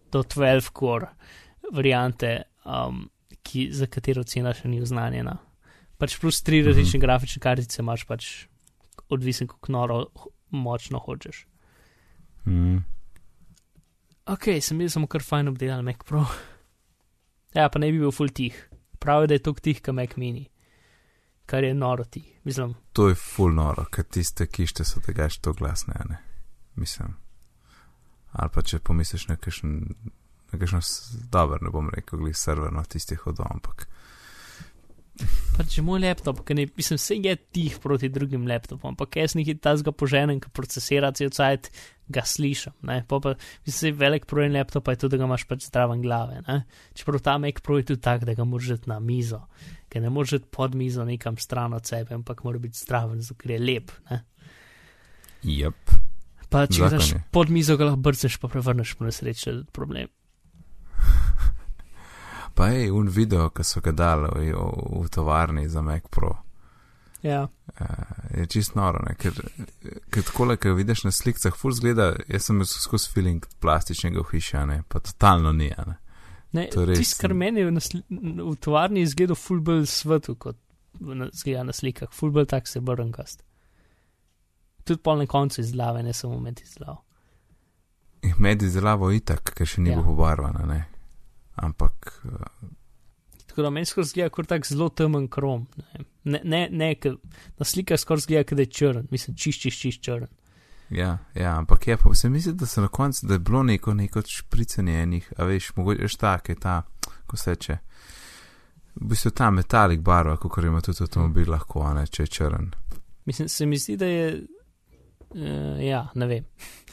do 0.10 0.22
12 0.24 0.70
core 0.72 1.10
variante, 1.70 2.30
um, 2.64 3.10
ki, 3.42 3.70
za 3.72 3.88
katero 3.88 4.24
cena 4.24 4.54
še 4.54 4.68
ni 4.68 4.80
oznanjena. 4.80 5.38
Pač 5.98 6.16
plus 6.18 6.42
tri 6.42 6.62
Mhm. 6.62 6.68
različne 6.68 7.00
grafične 7.00 7.40
kartice 7.40 7.82
imaš 7.82 8.06
pač 8.06 8.30
odvisen, 9.10 9.48
kako 9.48 9.72
noro 9.72 9.98
močno 10.52 11.00
hočeš. 11.00 11.46
Mm. 12.46 12.78
Ok, 14.26 14.48
sem 14.62 14.78
bil 14.78 14.90
samo 14.90 15.08
kar 15.08 15.24
fajn 15.24 15.52
obdelal 15.52 15.84
Mac 15.86 16.04
Pro. 16.06 16.26
Ja, 17.56 17.70
pa 17.70 17.80
ne 17.80 17.92
bi 17.92 18.00
bil 18.00 18.14
full 18.16 18.32
tih. 18.32 18.56
Pravi, 19.00 19.28
da 19.28 19.36
je 19.36 19.44
to 19.44 19.54
tih, 19.54 19.82
kot 19.82 19.96
Mac 19.96 20.16
mini. 20.16 20.46
Kar 21.46 21.64
je 21.64 21.74
noro 21.74 22.04
tih, 22.04 22.28
mislim. 22.44 22.76
To 22.94 23.10
je 23.10 23.16
full 23.16 23.54
noro, 23.56 23.86
ker 23.92 24.06
tiste 24.06 24.48
kište 24.48 24.86
so 24.88 25.02
tega 25.04 25.28
še 25.30 25.42
to 25.42 25.54
glasne, 25.58 25.98
ne. 26.10 26.22
Mislim. 26.80 27.18
Ali 28.32 28.54
pa 28.54 28.64
če 28.64 28.80
pomisliš 28.80 29.28
na 29.28 29.36
kakšen, 29.36 29.74
na 30.54 30.60
kakšen 30.60 30.86
dober, 31.34 31.60
ne 31.66 31.74
bom 31.74 31.90
rekel, 31.92 32.22
glih 32.22 32.38
server 32.38 32.72
na 32.72 32.86
tistih 32.88 33.20
hodov, 33.26 33.50
ampak 33.52 33.90
Pa 35.58 35.66
če 35.68 35.84
moj 35.86 36.00
laptop, 36.02 36.42
ki 36.48 36.56
ne, 36.58 36.66
mislim, 36.78 37.00
se 37.02 37.18
je 37.20 37.34
tih 37.54 37.76
proti 37.84 38.10
drugim 38.10 38.48
laptopom, 38.48 38.94
ampak 38.94 39.18
jaz 39.20 39.36
nekaj 39.38 39.60
tazga 39.64 39.94
poženem, 39.94 40.40
ki 40.42 40.52
procesira 40.56 41.12
cel 41.18 41.30
cajt, 41.36 41.70
ga 42.12 42.24
slišim, 42.28 42.74
ne. 42.88 43.02
Pa 43.08 43.20
pa, 43.24 43.34
mislim, 43.68 43.96
velik 44.00 44.26
problem 44.30 44.56
laptopa 44.56 44.96
je 44.96 45.02
tudi, 45.04 45.16
da 45.16 45.22
ga 45.22 45.30
imaš 45.30 45.46
pač 45.50 45.68
zdraven 45.68 46.04
glave, 46.04 46.42
ne. 46.48 46.62
Čeprav 46.98 47.24
ta 47.26 47.38
Mac 47.42 47.62
Pro 47.64 47.78
je 47.80 47.90
tudi 47.92 48.04
tak, 48.04 48.26
da 48.28 48.36
ga 48.38 48.48
moraš 48.48 48.86
na 48.90 49.00
mizo, 49.04 49.44
ker 49.92 50.04
ne 50.04 50.12
moreš 50.14 50.44
pod 50.52 50.76
mizo 50.76 51.06
nekam 51.08 51.38
stran 51.40 51.76
od 51.78 51.88
sebe, 51.88 52.16
ampak 52.16 52.44
mora 52.48 52.62
biti 52.62 52.80
zdraven, 52.80 53.22
zato 53.22 53.40
ker 53.42 53.56
je 53.56 53.60
lep, 53.62 53.94
ne. 54.10 54.24
Jep. 55.48 55.96
Pa 56.52 56.66
če 56.68 56.84
ga 56.84 56.90
Zakon 56.90 56.98
daš 56.98 57.12
je. 57.14 57.22
pod 57.32 57.54
mizo, 57.54 57.78
ga 57.80 57.88
lahko 57.88 58.04
brcneš, 58.08 58.40
pa 58.42 58.50
prevrneš 58.52 58.96
po 59.00 59.08
nesreči 59.08 59.62
problem. 59.72 60.12
Pa 62.54 62.68
je 62.68 62.92
un 62.92 63.08
video, 63.10 63.50
ki 63.50 63.64
so 63.64 63.82
ga 63.82 63.92
dali 63.92 64.30
v, 64.36 64.54
v, 64.54 65.08
tovarni 65.10 65.68
za 65.70 65.82
Mac 65.82 66.08
Pro. 66.10 66.36
Ja, 67.24 67.48
Uh, 67.80 67.88
je 68.38 68.46
čist 68.52 68.74
noro, 68.76 69.00
ne? 69.08 69.14
ker, 69.16 69.32
ker 70.12 70.24
tako, 70.28 70.50
ker 70.60 70.74
vidiš 70.76 71.06
na 71.06 71.12
slikah, 71.16 71.56
ful 71.56 71.72
zgleda, 71.72 72.10
jaz 72.28 72.44
sem 72.50 72.58
imel 72.58 72.68
skozi 72.68 73.08
feeling 73.14 73.46
plastičnega 73.64 74.24
hiša, 74.32 74.66
ne, 74.68 74.82
pa 74.92 75.00
totalno 75.00 75.54
ni, 75.56 75.70
ne. 75.88 75.96
ne, 76.52 76.66
To 76.74 76.82
je 76.84 76.90
res. 76.90 77.00
tisto, 77.00 77.22
kar 77.24 77.34
meni 77.34 77.64
v, 77.64 77.72
tovarni 78.60 79.06
izgleda 79.08 79.38
full 79.40 79.64
bolj 79.64 79.86
svetu, 79.88 80.36
kot 80.36 80.60
zgleda 81.32 81.64
na 81.64 81.74
slikah, 81.74 82.12
full 82.12 82.36
bolj 82.36 82.50
tak 82.52 82.68
se 82.68 82.82
brnkast. 82.84 83.46
Tudi 84.84 85.00
pol 85.00 85.24
na 85.24 85.30
koncu 85.32 85.62
izdelave, 85.64 86.04
ne 86.04 86.14
samo 86.14 86.40
med 86.44 86.60
izdelavo. 86.60 87.00
In 88.28 88.36
Med 88.38 88.62
izdelavo 88.62 89.14
itak, 89.16 89.54
ker 89.56 89.66
še 89.66 89.82
ni 89.82 89.90
Ja. 89.90 89.96
ja. 89.96 90.02
bil 90.02 90.12
pobarvan, 90.12 90.60
ne. 90.68 90.82
Ampak 91.56 92.22
uh, 92.24 92.70
Tako 93.52 93.62
da 93.62 93.70
meni 93.70 93.86
skoraj 93.86 94.06
zgleda 94.06 94.30
kot 94.30 94.48
tak 94.48 94.66
zelo 94.66 94.90
temen 94.90 95.28
krom. 95.28 95.68
Ne, 96.24 96.40
ne, 96.44 96.44
ne, 96.44 96.68
ne 96.72 96.96
na 97.58 97.66
slikah 97.66 98.00
skoraj 98.00 98.22
zgleda, 98.22 98.56
da 98.56 98.62
je 98.62 98.66
črn, 98.66 99.08
mislim, 99.12 99.36
čist, 99.36 99.62
čist 99.62 100.02
črn. 100.02 100.28
Ja, 100.90 101.18
ja, 101.36 101.58
ampak 101.58 101.88
je 101.88 101.98
pa 101.98 102.14
se 102.14 102.30
mi 102.30 102.40
zdi, 102.40 102.54
da 102.54 102.66
se 102.66 102.82
na 102.82 102.88
koncu, 102.88 103.28
da 103.28 103.34
je 103.34 103.40
bilo 103.40 103.64
neko, 103.64 103.94
neko 103.94 104.22
špricanje 104.28 105.02
enih, 105.04 105.34
a 105.38 105.44
veš, 105.44 105.76
mogoče 105.76 106.02
je 106.02 106.18
tak, 106.20 106.50
je 106.50 106.56
ta, 106.56 106.82
ko 107.28 107.38
se 107.38 107.56
če. 107.56 107.78
V 108.96 109.08
bistvu 109.12 109.32
ta 109.32 109.52
metalik 109.52 110.00
barva, 110.00 110.38
kot 110.38 110.64
ima 110.64 110.82
tudi 110.82 111.04
avtomobil, 111.04 111.52
lahko, 111.52 111.84
a 111.84 111.94
ne, 111.94 112.06
če 112.08 112.24
je 112.24 112.28
črn. 112.28 112.72
Mislim, 113.26 113.50
se 113.50 113.66
mi 113.66 113.78
zdi, 113.78 113.98
da 113.98 114.06
je. 114.06 114.32
Uh, 115.30 115.84
ja, 115.84 116.08
ne 116.16 116.28
vem. 116.28 116.48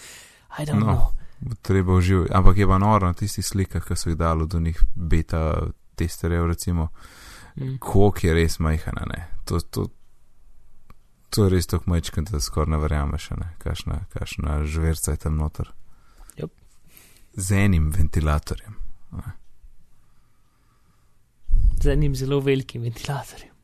I 0.58 0.66
don't 0.66 0.82
no. 0.82 0.86
know. 0.86 1.17
Bo 1.40 1.54
Treba 1.62 1.94
uživati, 1.94 2.32
ampak 2.34 2.56
je 2.56 2.66
pa 2.66 2.78
noro 2.78 3.06
na 3.06 3.14
tistih 3.14 3.46
slikah, 3.46 3.84
ki 3.84 3.96
so 3.96 4.10
jih 4.10 4.18
dali 4.18 4.46
do 4.46 4.60
njih 4.60 4.82
beta 4.94 5.70
testerjev, 5.96 6.46
recimo, 6.46 6.88
Mm. 7.58 7.78
koliko 7.78 8.26
je 8.26 8.34
res 8.34 8.58
majhna, 8.58 9.02
ne. 9.06 9.28
To, 9.44 9.60
to, 9.60 9.88
to 11.30 11.44
je 11.44 11.50
res 11.50 11.66
tako 11.66 11.90
majčken, 11.90 12.24
da 12.30 12.40
skoraj 12.40 12.70
ne 12.70 12.78
verjameš, 12.78 13.30
ne, 13.30 13.48
kašna, 13.58 14.04
kašna 14.14 14.60
žverca 14.64 15.10
je 15.10 15.16
tam 15.16 15.36
noter. 15.36 15.72
Jep. 16.36 16.52
Z 17.34 17.64
enim 17.64 17.90
ventilatorjem. 17.90 18.76
Z 21.82 21.86
enim 21.92 22.14
zelo 22.14 22.40
velikim 22.40 22.82
ventilatorjem. 22.82 23.54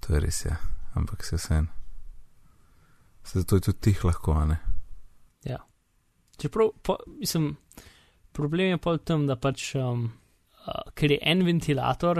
To 0.00 0.14
je 0.14 0.20
res, 0.20 0.44
ja. 0.44 0.56
Ampak 0.94 1.24
se 1.24 1.36
vsem. 1.36 1.68
Zato 3.32 3.56
je 3.56 3.60
tudi 3.60 3.78
tih 3.80 4.04
lahko, 4.04 4.38
ne. 4.44 4.56
Čeprav, 6.38 6.70
po, 6.82 6.96
mislim, 7.18 7.56
problem 8.32 8.66
je 8.68 8.78
pa 8.78 8.92
v 8.92 8.98
tem, 8.98 9.26
da 9.26 9.36
pač, 9.36 9.74
um, 9.74 10.04
uh, 10.66 10.92
ker 10.94 11.10
je 11.10 11.18
en 11.22 11.44
ventilator, 11.44 12.18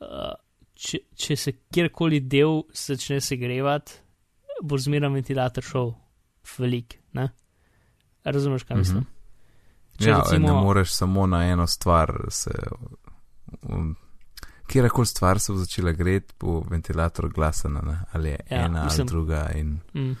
uh, 0.00 0.34
če, 0.74 0.98
če 1.14 1.36
se 1.36 1.52
kjerkoli 1.72 2.20
del 2.22 2.62
začne 2.72 3.20
segrevati, 3.20 3.92
bo 4.62 4.78
zmeraj 4.78 5.10
ventilator 5.10 5.64
šel 5.64 5.92
velik. 6.58 6.98
Ne? 7.12 7.28
Razumeš, 8.24 8.62
kaj 8.64 8.76
mislim? 8.76 9.06
Če 9.98 10.10
Ja, 10.10 10.18
recimo- 10.18 10.46
ne 10.48 10.52
moreš 10.54 10.92
samo 10.92 11.26
na 11.26 11.44
eno 11.46 11.66
stvar 11.66 12.12
se. 12.30 12.52
Um, 13.62 13.96
Kjerkoli 14.66 15.06
stvar 15.06 15.38
se 15.38 15.52
bo 15.52 15.58
začela 15.58 15.92
greti, 15.92 16.34
bo 16.40 16.60
ventilator 16.60 17.28
glasen, 17.28 17.76
ali 18.12 18.28
je 18.28 18.40
ja, 18.50 18.64
ena 18.64 18.84
mislim- 18.84 19.00
ali 19.00 19.08
druga. 19.08 19.50
In, 19.54 19.80
Mm, 19.94 20.16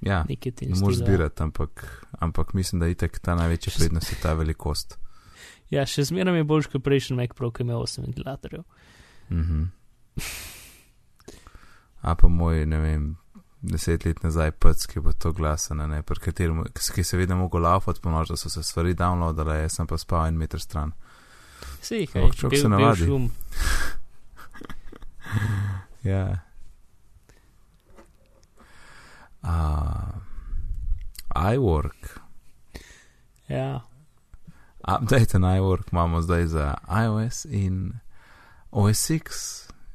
ja, 0.00 0.24
nekaj 0.28 0.52
ti 0.52 0.66
ne 0.66 0.78
moreš 0.80 0.96
zbirati, 0.96 1.42
ampak, 1.42 2.06
ampak 2.18 2.52
mislim, 2.54 2.80
da 2.80 2.86
je 2.86 2.96
itek 2.96 3.18
ta 3.18 3.34
največja 3.34 3.72
prednost 3.78 4.12
je 4.12 4.18
ta 4.22 4.34
velikost. 4.34 4.98
Ja, 5.70 5.86
še 5.86 6.04
zmeraj 6.06 6.36
je 6.38 6.46
boljši 6.46 6.72
kot 6.76 6.84
prejšnji 6.86 7.16
Mac 7.16 7.34
Pro, 7.34 7.50
ki 7.50 7.64
ima 7.66 7.78
8 7.80 8.06
ventilatorjev. 8.06 8.62
Mhm. 9.30 9.62
A 12.06 12.14
pa 12.14 12.28
moj, 12.28 12.66
ne 12.66 12.78
vem, 12.78 13.16
deset 13.62 14.04
let 14.06 14.22
nazaj 14.22 14.52
pec, 14.62 14.86
ki 14.86 15.02
bo 15.02 15.12
to 15.12 15.32
glasen, 15.34 15.82
ne, 15.90 16.02
pri 16.06 16.22
katerem, 16.28 16.62
ki 16.94 17.04
se 17.04 17.18
vedno 17.18 17.36
mogo 17.36 17.58
laufati 17.58 18.00
po 18.00 18.12
noč, 18.14 18.30
da 18.30 18.36
so 18.36 18.50
se 18.50 18.62
stvari 18.62 18.94
downloadale, 18.94 19.58
jaz 19.64 19.80
sem 19.80 19.86
pa 19.90 19.98
spal 19.98 20.28
en 20.28 20.38
meter 20.38 20.62
stran. 20.62 20.92
Sej, 21.82 22.06
kaj, 22.12 22.22
Ampak 22.22 22.38
človek 22.38 22.62
se 22.62 22.68
navadi. 22.68 23.10
Ja. 26.06 26.45
Uh, 29.46 30.18
iWork. 31.30 32.18
Ja, 33.48 33.86
Update 34.86 35.38
na 35.38 35.56
iWork 35.58 35.92
imamo 35.92 36.22
zdaj 36.22 36.46
za 36.46 36.74
iOS 37.04 37.44
in 37.44 37.92
OS 38.70 39.10
X. 39.10 39.26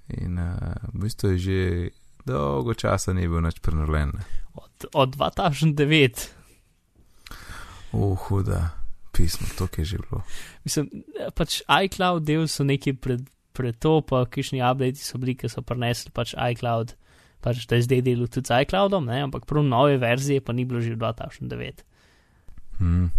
In 0.08 0.40
uh, 0.40 0.56
v 0.94 1.00
bistvu 1.04 1.30
je 1.30 1.38
že 1.38 1.90
dolgo 2.26 2.74
časa 2.74 3.14
ni 3.14 3.28
bil 3.28 3.42
nič 3.42 3.60
prenovljen. 3.60 4.12
od, 4.54 4.86
od 4.94 5.16
2009. 5.16 6.28
Uh, 7.92 8.18
huda 8.20 8.82
pismo, 9.12 9.48
to 9.58 9.68
je 9.78 9.86
že 9.86 9.98
bilo. 9.98 10.24
Mislim, 10.64 10.90
pač 11.36 11.62
iCloud 11.68 12.24
del 12.24 12.48
so 12.48 12.64
neki 12.64 12.94
pred, 12.94 13.28
pred 13.54 13.78
to, 13.80 14.02
pa 14.02 14.26
kišni 14.26 14.64
updati 14.64 15.00
so 15.00 15.20
bili, 15.22 15.36
ki 15.36 15.50
so 15.52 15.62
prinesli 15.62 16.12
pač 16.16 16.34
iCloud, 16.34 16.96
pač 17.42 17.66
da 17.66 17.76
je 17.76 17.84
zdaj 17.84 18.02
delal 18.04 18.28
tudi 18.28 18.46
z 18.46 18.62
iCloudom, 18.62 19.06
ne? 19.06 19.22
ampak 19.22 19.46
prav 19.46 19.64
nove 19.64 19.98
verzije 19.98 20.42
pa 20.42 20.54
ni 20.54 20.64
bilo 20.64 20.80
že 20.80 20.92
v 20.92 21.00
2009. 21.00 21.82
Hmm. 22.78 23.12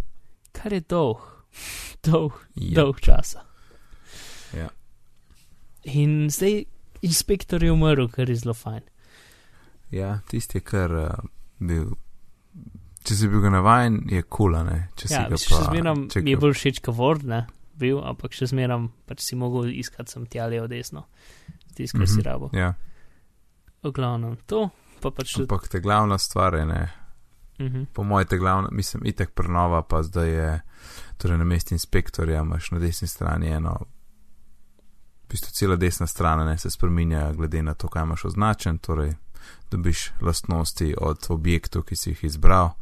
Kar 0.52 0.72
je 0.72 0.80
dolg, 0.82 1.18
dolg, 2.02 2.32
Ja. 2.54 2.74
dolg 2.76 3.00
časa. 3.00 3.42
Ja. 4.52 4.68
In 5.84 6.28
zdaj 6.28 6.64
inspektor 7.02 7.60
je 7.60 7.70
umrl, 7.70 8.06
kar 8.08 8.26
je 8.26 8.36
zelo 8.36 8.54
fajn. 8.54 8.82
ja, 9.90 10.20
tisti 10.24 10.56
je 10.56 10.62
kar 10.62 10.90
uh, 10.90 11.08
bil. 11.58 11.90
Če 13.02 13.14
si 13.14 13.26
bil 13.26 13.40
ga 13.40 13.50
navajen, 13.50 13.96
je 14.06 14.22
kul, 14.22 14.52
cool, 14.52 14.64
ne? 14.64 14.88
Če 14.94 15.04
si 15.04 15.12
Ja, 15.12 15.24
ga 15.24 15.34
mislim, 15.34 15.48
še 15.48 15.56
pa. 15.56 15.64
zmeram 15.66 15.98
če 16.08 16.20
mi 16.20 16.30
je 16.30 16.36
ga- 16.36 16.40
bolj 16.40 16.54
všeč 16.54 16.78
kot 16.80 16.94
Word, 16.94 17.24
ne, 17.24 17.40
bil, 17.74 17.98
ampak 18.00 18.30
še 18.30 18.46
zmeram 18.46 18.92
pač 19.04 19.20
si 19.20 19.34
mogel 19.34 19.72
iskati 19.72 20.06
sem 20.08 20.22
tja 20.24 20.46
levo 20.46 20.68
desno, 20.68 21.02
tisto, 21.74 21.98
kar 21.98 22.06
si 22.06 22.14
Mhm, 22.14 22.22
rabo. 22.22 22.50
Ja, 22.54 22.74
V 23.82 23.90
glavnem 23.90 24.36
to, 24.46 24.68
pa 25.02 25.10
pač 25.10 25.36
ampak 25.38 25.68
te 25.68 25.80
glavna 25.80 26.18
stvar 26.18 26.54
je, 26.54 26.66
ne, 26.66 26.82
Mhm. 27.58 27.84
po 27.92 28.02
mojem, 28.02 28.26
te 28.26 28.38
glavna, 28.38 28.68
mislim, 28.72 29.02
itek 29.06 29.30
prenova, 29.34 29.82
pa 29.82 30.02
zdaj 30.02 30.28
je, 30.28 30.60
torej 31.16 31.38
na 31.38 31.44
mestu 31.44 31.74
inspektorja 31.74 32.40
imaš 32.40 32.70
na 32.70 32.78
desni 32.78 33.08
strani 33.08 33.48
eno, 33.48 33.76
v 35.24 35.28
bistvu 35.28 35.50
cela 35.52 35.76
desna 35.76 36.06
stran 36.06 36.46
ne 36.46 36.58
se 36.58 36.70
spreminja 36.70 37.32
glede 37.32 37.62
na 37.62 37.74
to, 37.74 37.88
kaj 37.88 38.02
imaš 38.02 38.24
označen, 38.24 38.78
torej 38.78 39.14
dobiš 39.70 40.10
lastnosti 40.20 40.94
od 40.98 41.26
objektov, 41.28 41.82
ki 41.82 41.96
si 41.96 42.10
jih 42.10 42.24
izbral, 42.24 42.74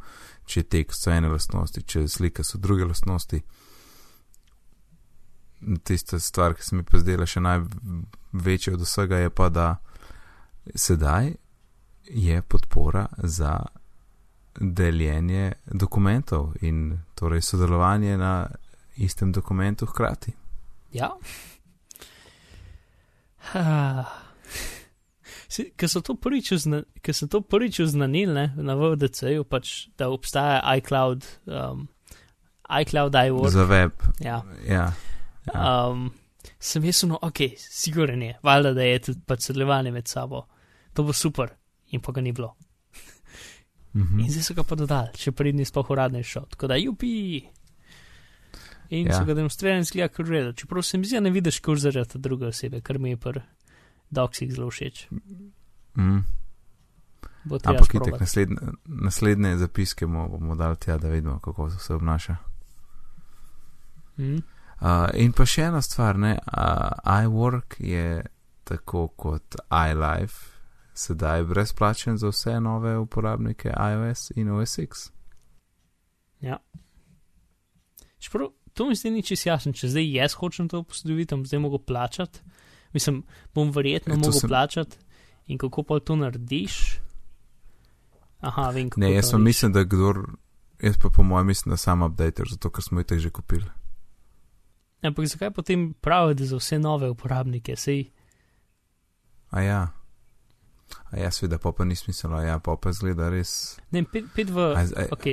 če 0.45 0.59
je 0.59 0.63
tekst 0.63 1.03
so 1.03 1.11
ene 1.11 1.29
lastnosti, 1.29 1.83
če 1.83 1.99
je 1.99 2.07
slika 2.07 2.43
so 2.43 2.57
druge 2.57 2.85
lastnosti. 2.85 3.41
Tista 5.83 6.19
stvar, 6.19 6.53
ki 6.53 6.63
se 6.63 6.75
mi 6.75 6.83
pa 6.83 6.97
zdela 6.97 7.25
še 7.25 7.39
največja 7.39 8.73
od 8.73 8.81
vsega, 8.81 9.17
je 9.17 9.29
pa, 9.29 9.49
da 9.49 9.75
sedaj 10.75 11.33
je 12.03 12.41
podpora 12.41 13.05
za 13.17 13.59
deljenje 14.59 15.53
dokumentov 15.65 16.53
in 16.61 16.99
torej 17.15 17.41
sodelovanje 17.41 18.17
na 18.17 18.49
istem 18.95 19.31
dokumentu 19.31 19.85
hkrati. 19.85 20.31
Ja. 20.93 21.09
Ker 25.75 25.89
so 25.89 26.01
to 26.01 26.15
prvič 26.15 26.51
uzna- 26.51 26.83
so 27.13 27.27
to 27.27 27.41
prvič 27.41 27.79
oznanili 27.79 28.33
ne, 28.33 28.53
na 28.55 28.75
VDC-ju, 28.75 29.43
pač, 29.43 29.87
da 29.97 30.09
obstaja 30.09 30.75
iCloud, 30.77 31.25
um, 31.45 31.87
iCloud 32.81 33.13
iWork. 33.13 33.49
Za 33.51 33.63
web. 33.63 33.91
Ja. 34.19 34.41
Ja. 34.67 34.93
ja. 35.45 35.87
Um, 35.89 36.11
sem 36.59 36.83
jaz, 36.85 37.03
no, 37.03 37.19
ok, 37.21 37.37
siguren 37.57 38.21
je, 38.21 38.37
valjda, 38.43 38.73
da 38.73 38.81
je 38.83 38.99
tudi 38.99 39.19
pač 39.27 39.41
sodelovanje 39.49 39.91
med 39.91 40.07
sabo. 40.07 40.45
To 40.93 41.03
bo 41.03 41.13
super, 41.13 41.55
in 41.91 42.01
pa 42.01 42.11
ga 42.11 42.21
ni 42.21 42.31
bilo. 42.31 42.55
Mhm. 43.93 44.19
In 44.19 44.31
zdaj 44.31 44.43
so 44.43 44.53
ga 44.53 44.63
pa 44.63 44.75
dodali, 44.75 45.17
še 45.19 45.31
prednji 45.35 45.65
sploh 45.67 45.89
uradno 45.91 46.19
je 46.21 46.23
šel. 46.23 46.45
Tako 46.53 46.67
da, 46.71 46.77
jupi. 46.79 47.41
In 48.91 49.07
ja. 49.07 49.17
So 49.17 49.25
ga 49.27 49.35
demonstrirali, 49.35 49.83
zgleda, 49.87 50.11
kot 50.15 50.27
redo. 50.27 50.53
Čeprav 50.53 50.83
se 50.83 50.97
mi 50.97 51.07
zdi, 51.07 51.15
da 51.19 51.23
ne 51.27 51.31
vidiš 51.31 51.59
kurzorja 51.59 52.05
te 52.05 52.19
druge 52.19 52.47
osebe, 52.51 52.81
kar 52.81 52.99
mi 52.99 53.09
je 53.09 53.17
pri 53.17 53.41
doksih 54.11 54.51
zelo 54.51 54.69
všeč. 54.71 55.07
Treba 57.43 57.57
Ampak 57.63 57.95
itek 57.95 58.03
sprobati. 58.03 58.19
naslednje, 58.19 58.57
naslednje 58.85 59.57
zapiske 59.57 60.05
bomo, 60.05 60.27
bomo 60.27 60.55
dali 60.55 60.77
tja, 60.77 60.97
da 60.97 61.09
vidimo, 61.09 61.39
kako 61.39 61.69
se 61.69 61.93
obnaša. 61.93 62.35
Mm. 64.17 64.35
Uh, 64.81 65.09
in 65.13 65.31
pa 65.33 65.45
še 65.45 65.69
ena 65.69 65.81
stvar, 65.81 66.19
ne, 66.19 66.35
uh, 66.37 67.23
iWork 67.23 67.79
je 67.79 68.23
tako 68.63 69.07
kot 69.07 69.55
iLife, 69.71 70.50
sedaj 70.93 71.43
brezplačen 71.43 72.17
za 72.17 72.27
vse 72.27 72.59
nove 72.59 72.97
uporabnike 72.97 73.69
iOS 73.69 74.31
in 74.35 74.49
OSX. 74.49 75.09
Čeprav 78.19 78.47
to 78.73 78.85
mi 78.85 78.95
zdi 78.95 79.09
ni 79.09 79.23
čisto 79.23 79.49
jasno, 79.49 79.73
če 79.73 79.87
zdaj 79.87 80.11
jaz 80.13 80.33
hočem 80.33 80.69
to 80.69 80.83
posodobiti, 80.83 81.35
bom 81.35 81.45
zdaj 81.45 81.59
mogel 81.59 81.79
plačati. 81.79 82.39
Mislim, 82.93 83.23
bom 83.53 83.71
verjetno 83.71 84.13
E, 84.13 84.17
mogel 84.17 84.31
sem- 84.33 84.49
plačati 84.49 84.97
in 85.47 85.57
kako 85.57 85.83
pa 85.83 85.99
to 85.99 86.15
narediš. 86.15 86.99
Aha, 88.39 88.69
vem, 88.69 88.89
kako 88.89 88.99
Ne, 88.99 89.13
jaz 89.13 89.31
pa 89.31 89.37
mislim, 89.37 89.71
da 89.71 89.83
kdor, 89.83 90.21
jaz 90.81 90.97
pa 90.97 91.09
po 91.09 91.23
mojem 91.23 91.47
mislim, 91.47 91.71
da 91.71 91.77
sam 91.77 92.01
updater, 92.01 92.45
zato 92.49 92.69
ker 92.69 92.83
smo 92.83 92.99
jih 92.99 93.05
teh 93.05 93.19
že 93.19 93.29
kupili. 93.29 93.69
Ampak 95.01 95.25
zakaj 95.25 95.51
potem 95.51 95.93
pravijo, 95.93 96.33
da 96.33 96.45
za 96.45 96.55
vse 96.57 96.79
nove 96.79 97.09
uporabnike, 97.09 97.75
sej 97.75 98.09
A 99.49 99.61
ja. 99.61 99.87
A 101.11 101.19
ja, 101.19 101.31
seveda, 101.31 101.57
pa 101.59 101.71
pa 101.71 101.85
ni 101.85 101.95
smisla, 101.95 102.43
ja, 102.43 102.59
pa 102.59 102.75
pa 102.75 102.91
zgleda 102.91 103.29
res. 103.29 103.79
ne, 103.91 104.03
pet, 104.03 104.25
pet 104.35 104.49
v, 104.49 104.57
A, 104.75 104.83
a, 104.83 105.05
ok, 105.11 105.25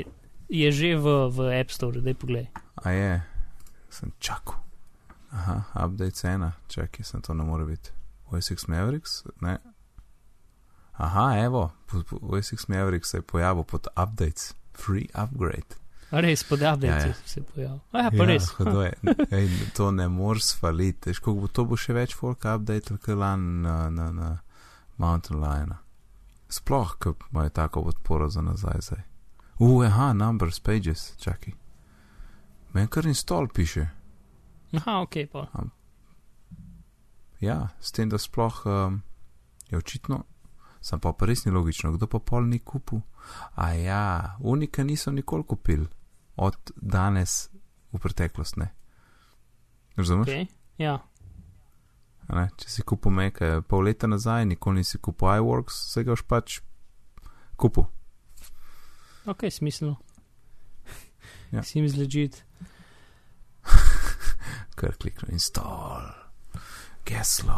je 0.48 0.68
že 0.72 0.96
v, 0.96 1.06
v 1.30 1.38
App 1.60 1.70
Store, 1.70 2.00
daj 2.00 2.14
poglej. 2.14 2.48
a 2.84 2.90
je, 2.90 3.22
sem 3.90 4.12
čakal. 4.18 4.60
Aha, 5.30 5.68
update 5.76 6.16
cena, 6.16 6.52
čakaj, 6.68 7.04
sem 7.04 7.20
to 7.20 7.34
ne 7.34 7.44
more 7.44 7.66
biti. 7.68 7.90
OSX 8.32 8.68
Mavericks, 8.68 9.24
ne. 9.40 9.58
Aha, 10.98 11.38
evo, 11.44 11.70
OSX 12.20 12.68
Mavericks 12.68 13.10
se 13.10 13.18
je 13.18 13.22
pojavil 13.22 13.62
pod 13.64 13.86
updates, 13.96 14.54
free 14.76 15.06
upgrade. 15.14 15.76
A 16.10 16.20
res, 16.20 16.44
pod 16.44 16.62
update 16.64 16.86
Ja, 16.86 17.06
ja, 17.06 17.14
se 17.26 17.40
je 17.40 17.44
pojavil. 17.44 17.80
A 17.92 17.98
ja, 17.98 18.10
pa 18.10 18.16
ja, 18.16 18.24
res. 18.24 18.48
hudo 18.56 18.82
je. 18.82 18.92
Ej, 19.30 19.48
to 19.76 19.90
ne 19.90 20.08
moreš 20.08 20.42
svaliti. 20.56 21.12
Koliko 21.14 21.40
bo 21.40 21.48
to 21.48 21.64
bo 21.68 21.76
še 21.76 21.92
več 21.92 22.14
folk 22.16 22.44
update, 22.48 22.96
kot 22.96 23.16
lan 23.16 23.60
na, 23.62 23.90
na, 23.92 24.06
na 24.12 24.28
Mountain 24.98 25.40
Lion. 25.40 25.74
Sploh, 26.48 26.94
ko 26.98 27.14
imajo 27.32 27.48
tako 27.48 27.82
podporo 27.82 28.28
za 28.28 28.42
nazaj 28.42 28.80
zdaj. 28.80 29.02
Uh, 29.58 29.86
aha, 29.86 30.12
numbers, 30.12 30.60
pages, 30.60 31.16
čakaj. 31.18 31.52
Meni 32.72 32.88
kar 32.88 33.06
install 33.06 33.48
piše. 33.48 33.88
Aha, 34.72 35.00
ok, 35.00 35.14
pa. 35.32 35.46
Ja, 37.40 37.68
s 37.80 37.92
tem, 37.92 38.08
da 38.08 38.18
sploh 38.18 38.66
um, 38.66 39.02
je 39.70 39.78
očitno, 39.78 40.24
sem 40.80 41.00
pa, 41.00 41.12
pa 41.12 41.26
res 41.26 41.44
ni 41.44 41.52
logično, 41.52 41.92
kdo 41.94 42.06
pa 42.06 42.18
pol 42.18 42.48
ni 42.48 42.58
kupil. 42.58 43.00
A 43.54 43.72
ja, 43.72 44.36
unika 44.40 44.84
niso 44.84 45.12
nikoli 45.12 45.44
kupili, 45.44 45.86
od 46.36 46.72
danes 46.76 47.48
v 47.92 47.98
preteklost 47.98 48.56
ne. 48.56 48.72
Razumeš? 49.96 50.28
Okay. 50.28 50.46
Ja, 50.78 50.98
Ne? 52.28 52.48
Če 52.60 52.68
si 52.68 52.82
kupil 52.84 53.12
Meka 53.16 53.62
pol 53.68 53.86
leta 53.88 54.06
nazaj, 54.06 54.44
nikoli 54.44 54.82
nisi 54.82 54.98
kupil 55.00 55.30
iWorks, 55.40 55.78
se 55.94 56.04
ga 56.04 56.12
už 56.12 56.22
pač 56.28 56.58
kupil. 57.56 57.86
ok, 59.26 59.48
smiselno. 59.50 59.96
Ja. 61.52 61.62
Seems 61.64 61.96
legit. 61.96 62.42
Ker 64.76 64.92
kliknem 65.00 65.32
install, 65.32 66.10
geslo. 67.08 67.56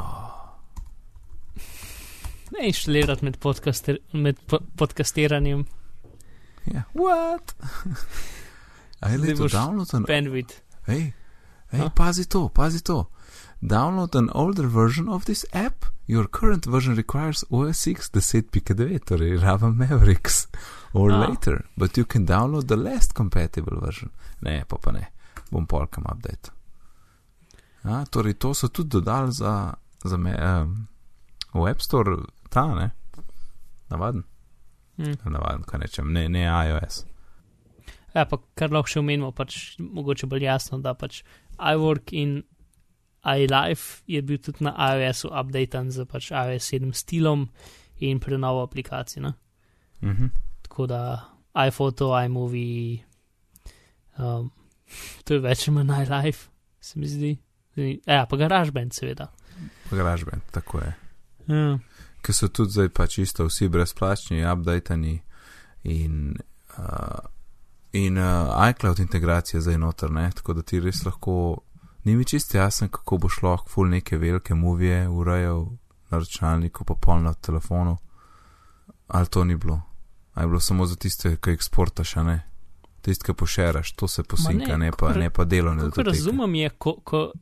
Ne 2.54 2.66
inštalirati 2.70 3.24
med, 3.26 3.38
podcaster, 3.42 3.98
med 4.12 4.38
po, 4.46 4.58
podcastiranjem, 4.76 5.66
Ja, 6.70 6.82
what? 6.94 7.54
A 9.00 9.08
je 9.10 9.18
Zdaj 9.18 9.28
leto 9.30 9.42
boš 9.42 9.52
download 9.52 9.94
an, 9.96 10.04
bandwidth. 10.06 10.54
hej, 10.86 11.12
hej, 11.72 11.86
pazi 11.96 12.26
to, 12.28 12.48
pazi 12.48 12.82
to. 12.84 13.06
Download 13.62 14.14
an 14.14 14.30
older 14.30 14.66
version 14.66 15.08
of 15.08 15.24
this 15.24 15.44
app. 15.52 15.84
Your 16.06 16.26
current 16.26 16.64
version 16.64 16.94
requires 16.96 17.44
OS 17.50 17.86
X 17.86 18.10
10.9, 18.10 18.98
torej 19.04 19.42
Raven 19.42 19.76
Mavericks, 19.76 20.48
or 20.94 21.10
A. 21.10 21.28
later, 21.28 21.64
but 21.76 21.96
you 21.96 22.04
can 22.04 22.26
download 22.26 22.68
the 22.68 22.76
last 22.76 23.14
compatible 23.14 23.78
version. 23.80 24.10
Ne, 24.40 24.64
pa 24.68 24.76
pa 24.76 24.90
ne, 24.90 25.06
bom 25.50 25.66
polkam 25.66 26.04
update. 26.08 26.50
A, 27.84 28.04
torej, 28.10 28.34
to 28.38 28.54
so 28.54 28.68
tudi 28.68 28.88
dodali 28.88 29.32
za, 29.32 29.74
za 30.04 30.16
me, 30.16 30.34
um, 30.34 30.88
v 31.54 31.66
App 31.70 31.82
Store, 31.82 32.16
ta 32.48 32.66
ne, 32.74 32.90
navaden, 33.90 34.24
Hm. 34.96 35.14
navaden, 35.24 35.62
kaj 35.64 35.80
nečem, 35.80 36.12
ne, 36.12 36.28
ne 36.28 36.42
iOS. 36.44 37.04
Ja, 38.14 38.24
pa 38.24 38.40
kar 38.58 38.72
lahko 38.74 38.90
še 38.90 39.00
omenimo, 39.00 39.30
pač 39.32 39.76
mogoče 39.78 40.26
bolj 40.26 40.44
jasno, 40.44 40.80
da 40.82 40.92
pač 40.98 41.22
iWork 41.56 42.12
in 42.12 42.42
iLife 43.24 44.02
je 44.06 44.22
bil 44.22 44.38
tudi 44.38 44.64
na 44.64 44.72
iOS-u 44.94 45.28
updaten 45.40 45.90
z 45.90 46.06
pač 46.08 46.30
iOS 46.30 46.72
7 46.72 46.92
stilom 46.92 47.48
in 48.00 48.20
prenovo 48.20 48.62
aplikacij. 48.62 49.22
Ne? 49.22 49.32
Mhm. 50.02 50.26
Tako 50.62 50.86
da 50.86 51.30
iPhoto, 51.66 52.14
iMovie, 52.24 53.04
um, 54.18 54.50
to 55.24 55.34
je 55.34 55.40
več 55.40 55.68
ali 55.68 55.76
manj 55.76 56.06
iLife, 56.06 56.48
se 56.80 56.98
mi 56.98 57.08
zdi. 57.08 57.36
Ja, 58.06 58.26
pa 58.26 58.36
GarageBand, 58.36 58.94
seveda. 58.94 59.30
GarageBand, 59.90 60.42
tako 60.50 60.80
je. 60.80 60.94
Ja. 61.46 61.78
Ker 62.20 62.36
so 62.36 62.48
tudi 62.52 62.76
zdaj 62.76 62.90
pač 62.94 63.18
isto 63.18 63.46
vsi 63.48 63.68
brezplačni, 63.72 64.42
updateni 64.44 65.14
in, 65.88 66.34
uh, 66.76 67.20
in 67.96 68.18
uh, 68.18 68.52
iCloud 68.68 69.00
integracija 69.00 69.60
zdaj 69.60 69.78
noter, 69.78 70.12
ne? 70.12 70.28
tako 70.36 70.58
da 70.58 70.62
ti 70.62 70.80
res 70.80 71.04
lahko, 71.06 71.62
ni 72.04 72.16
mi 72.16 72.24
čist 72.24 72.54
jasen, 72.54 72.88
kako 72.88 73.18
boš 73.18 73.42
lahko 73.42 73.68
full 73.68 73.88
neke 73.88 74.18
velike 74.18 74.54
movije 74.54 75.08
urejal 75.08 75.66
na 76.10 76.18
računalniku, 76.18 76.84
pa 76.84 76.94
pol 76.94 77.22
na 77.22 77.34
telefonu. 77.34 77.96
Ali 79.08 79.26
to 79.26 79.44
ni 79.44 79.56
bilo? 79.56 79.82
Ali 80.34 80.44
je 80.44 80.48
bilo 80.48 80.60
samo 80.60 80.86
za 80.86 80.96
tiste, 80.96 81.36
ki 81.36 81.50
eksportaš, 81.50 82.16
a 82.16 82.22
ne? 82.22 82.38
Tiste, 83.00 83.24
ki 83.26 83.34
pošeraš, 83.34 83.92
to 83.92 84.08
se 84.08 84.22
posinka, 84.22 84.76
ne, 84.76 84.86
ne, 84.86 84.92
pa, 84.92 85.08
kakor- 85.08 85.18
ne 85.18 85.30
pa 85.30 85.44
Kako 85.44 85.62
datoteke. 85.76 86.08
razumem 86.08 86.54
je, 86.54 86.70
ko, 86.70 86.94
ko, 87.00 87.32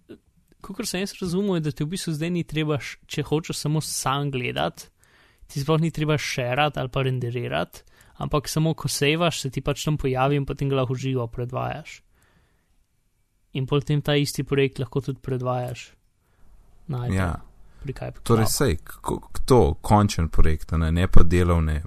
kako 0.61 0.87
sem 0.87 1.01
jaz 1.01 1.13
razumel, 1.21 1.55
je, 1.55 1.61
da 1.61 1.71
ti 1.71 1.85
v 1.85 1.87
bistvu 1.87 2.13
zdaj 2.13 2.31
ni 2.31 2.45
treba, 2.45 2.79
če 3.07 3.23
hočeš 3.23 3.57
samo 3.57 3.81
sam 3.81 4.31
gledati, 4.31 4.87
ti 5.47 5.61
sploh 5.61 5.81
ni 5.81 5.91
treba 5.91 6.19
šerati 6.19 6.79
ali 6.79 6.89
pa 6.89 7.03
renderirati, 7.03 7.83
ampak 8.17 8.49
samo 8.49 8.75
ko 8.75 8.89
sevaš, 8.89 9.41
se 9.41 9.51
ti 9.51 9.61
pač 9.61 9.85
tam 9.85 9.97
pojavi 9.97 10.37
in 10.37 10.47
potem 10.47 10.69
ga 10.69 10.77
lahko 10.77 10.95
živo 10.95 11.27
predvajaš. 11.27 12.03
In 13.59 13.67
potem 13.67 14.01
ta 14.01 14.15
isti 14.15 14.45
projekt 14.45 14.79
lahko 14.79 15.03
tudi 15.03 15.19
predvajaš. 15.21 15.89
Na 16.87 17.03
iPadu, 17.05 17.15
Ja. 17.15 17.31
pri 17.79 17.93
kaj 17.93 18.13
Torej, 18.23 18.47
sej, 18.49 18.77
k- 18.79 19.01
k- 19.03 19.43
to 19.45 19.75
končen 19.77 20.29
projekt, 20.29 20.73
ne, 20.73 20.89
ne 20.91 21.07
pa 21.07 21.23
delovne. 21.23 21.83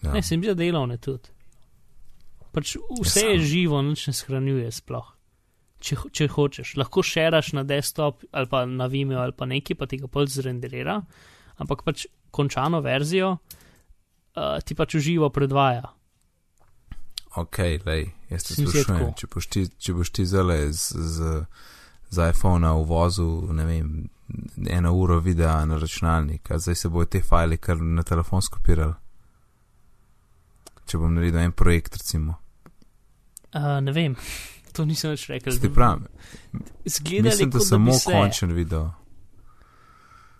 Ja. 0.00 0.12
Ne, 0.12 0.22
se 0.22 0.36
mi 0.36 0.42
zdi, 0.42 0.48
da 0.48 0.56
delovne 0.56 0.96
tudi. 0.98 1.28
Pač 2.50 2.74
vse 2.98 3.20
Ja, 3.22 3.30
je 3.30 3.38
živo, 3.40 3.82
nič 3.82 4.06
ne 4.06 4.12
shranjuje 4.12 4.70
sploh. 4.70 5.08
Če, 5.78 5.96
če 6.10 6.26
hočeš, 6.28 6.76
lahko 6.76 7.02
šeraš 7.02 7.52
na 7.52 7.64
desktop 7.64 8.22
ali 8.30 8.46
pa 8.46 8.62
na 8.64 8.86
Vimeo 8.86 9.18
ali 9.18 9.32
pa 9.32 9.44
nekaj, 9.44 9.74
pa 9.74 9.86
ti 9.86 9.96
ga 9.96 10.06
pol 10.06 10.26
zrenderira, 10.26 11.00
ampak 11.56 11.82
pač 11.82 12.04
končano 12.30 12.80
verzijo 12.80 13.32
uh, 13.32 14.60
ti 14.60 14.74
pač 14.74 14.94
uživo 14.94 15.30
predvaja. 15.30 15.82
Ok, 17.34 17.58
lej, 17.84 18.12
jaz 18.32 18.48
te 18.48 18.56
sprašujem, 18.56 19.12
če 19.18 19.28
boš 19.34 19.46
ti, 19.52 19.66
če 19.78 19.94
boš 19.96 20.10
ti 20.10 20.26
zale 20.26 20.56
z, 20.72 21.04
z, 21.16 21.32
z 22.10 22.28
iPhona 22.32 22.74
uvozil, 22.80 23.52
ne 23.56 23.66
vem, 23.68 23.92
eno 24.68 24.92
uro 24.96 25.20
videa 25.20 25.64
na 25.68 25.78
računalnik, 25.78 26.50
a 26.50 26.58
zdaj 26.58 26.74
se 26.74 26.88
bojo 26.88 27.10
te 27.12 27.22
file 27.22 27.56
kar 27.56 27.80
na 27.80 28.02
telefon 28.02 28.42
skopirali. 28.42 28.94
Če 30.88 30.98
bom 30.98 31.12
naredil 31.14 31.40
en 31.44 31.52
projekt, 31.56 31.96
recimo. 32.00 32.38
Uh, 33.52 33.78
ne 33.84 33.92
vem, 33.92 34.16
to 34.76 34.84
nisem 34.88 35.12
več 35.14 35.28
rekel. 35.30 35.58
Ti 35.60 35.70
pravim, 35.72 36.08
Zgleda 36.84 37.30
mislim, 37.30 37.52
da 37.52 37.60
samo 37.60 37.98
se. 37.98 38.10
končen 38.10 38.56
video. 38.56 38.90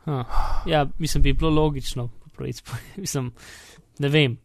Huh. 0.04 0.26
Ja, 0.66 0.86
mislim, 0.98 1.22
bi 1.22 1.32
bilo 1.32 1.50
logično. 1.50 2.08
mislim, 2.96 3.32
ne 3.98 4.08
vem. 4.08 4.38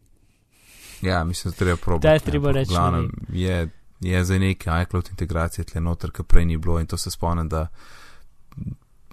Ja, 1.02 1.24
mislim, 1.24 1.52
da 1.52 1.58
treba 1.58 1.78
probati. 1.78 2.08
Da 2.08 2.14
je 2.14 2.20
treba 2.20 2.52
reči. 2.52 2.70
Glavno 2.70 3.10
je, 3.30 3.70
je 4.00 4.24
za 4.24 4.39
neke 4.39 4.70
iCloud 4.84 5.08
integracije 5.10 5.66
tle 5.66 5.82
noter, 5.82 6.12
kar 6.12 6.26
prej 6.26 6.45
ni 6.45 6.58
bilo 6.58 6.80
in 6.80 6.86
to 6.86 6.98
se 6.98 7.12
spomnim, 7.12 7.50
da 7.50 7.68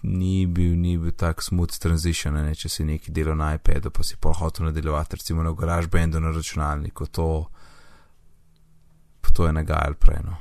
ni 0.03 0.47
bil, 0.47 0.77
ni 0.81 0.99
bil 0.99 1.13
tak 1.13 1.43
smooth 1.43 1.79
transition, 1.79 2.35
ne, 2.35 2.55
če 2.55 2.69
si 2.69 2.85
neki 2.85 3.13
delo 3.13 3.35
na 3.35 3.55
iPadu, 3.55 3.91
pa 3.91 4.05
si 4.05 4.17
pol 4.21 4.35
hotel 4.37 4.67
nadaljevati, 4.67 5.17
recimo 5.17 5.43
na 5.43 5.53
GarageBandu 5.53 6.21
na 6.21 6.31
računalniku, 6.31 7.07
to, 7.07 7.29
to 9.33 9.47
je 9.47 9.53
nagajal 9.53 9.95
prej. 9.95 10.21
No. 10.25 10.37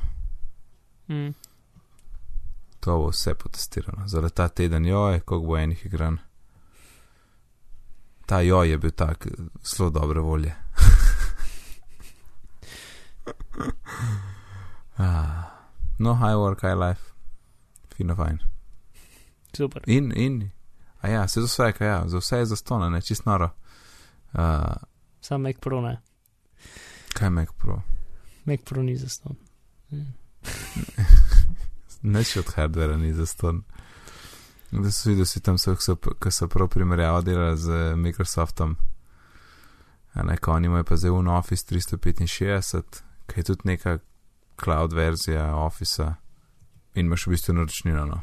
Mm. 1.16 1.32
To 2.84 2.98
bo 2.98 3.08
vse 3.10 3.34
potestirano. 3.39 4.08
Za 4.08 4.30
ta 4.30 4.48
teden, 4.48 4.86
joj, 4.86 5.20
koliko 5.20 5.48
bo 5.48 5.58
enih 5.58 5.86
igran. 5.86 6.18
Ta 8.26 8.41
joj 8.41 8.70
je 8.70 8.78
bil 8.78 8.91
tak 8.91 9.28
zelo 9.64 9.89
dobre 9.89 10.20
volje. 10.20 10.56
ah, 14.98 15.68
no, 16.00 16.14
high 16.14 16.36
work, 16.36 16.62
high 16.62 16.78
life, 16.88 17.02
fino 17.96 18.16
fajn. 18.16 18.40
Super. 19.58 19.84
In, 19.86 20.12
in, 20.16 20.50
a 21.02 21.08
ja, 21.10 21.28
se 21.28 21.42
za 21.42 21.46
vse, 21.46 21.72
kaj 21.78 21.88
ja, 21.88 22.04
za 22.08 22.18
vse 22.18 22.38
je 22.38 22.46
zastona, 22.46 22.90
ne, 22.90 23.02
čist 23.02 23.26
noro. 23.26 23.50
Uh, 24.34 24.40
Sam 25.22 25.42
Mac 25.42 25.56
Pro 25.60 25.82
ne. 25.82 26.02
kaj 27.14 27.30
Mac 27.30 27.50
Pro? 27.58 27.82
Mac 28.46 28.60
Pro 28.66 28.84
ni 28.84 28.98
zaston. 28.98 29.36
Mm. 29.92 30.14
Neč 32.14 32.38
od 32.38 32.50
hardvera 32.56 32.98
ni 32.98 33.14
zaston. 33.14 33.64
Da 34.72 34.92
so 34.92 35.10
videli, 35.10 35.26
si 35.26 35.42
tam 35.42 35.58
so, 35.58 35.76
ki 36.20 36.32
so 36.32 36.48
prav 36.48 36.68
primerjavo 36.68 37.22
delali 37.22 37.58
z 37.58 37.96
Microsoftom. 37.96 38.76
A 40.14 40.24
ne, 40.24 40.38
ko 40.38 40.52
oni 40.52 40.66
imajo 40.68 40.84
pa 40.84 40.96
zdaj 40.96 41.12
un 41.12 41.28
Office 41.28 41.66
365, 41.66 43.04
ki 43.28 43.40
je 43.40 43.44
tudi 43.44 43.62
neka 43.66 44.00
cloud 44.64 44.94
verzija 44.94 45.56
Officea 45.56 46.16
in 46.96 47.06
imaš 47.06 47.28
v 47.28 47.30
bistvu 47.30 47.54
naročnino, 47.54 48.06
no. 48.06 48.22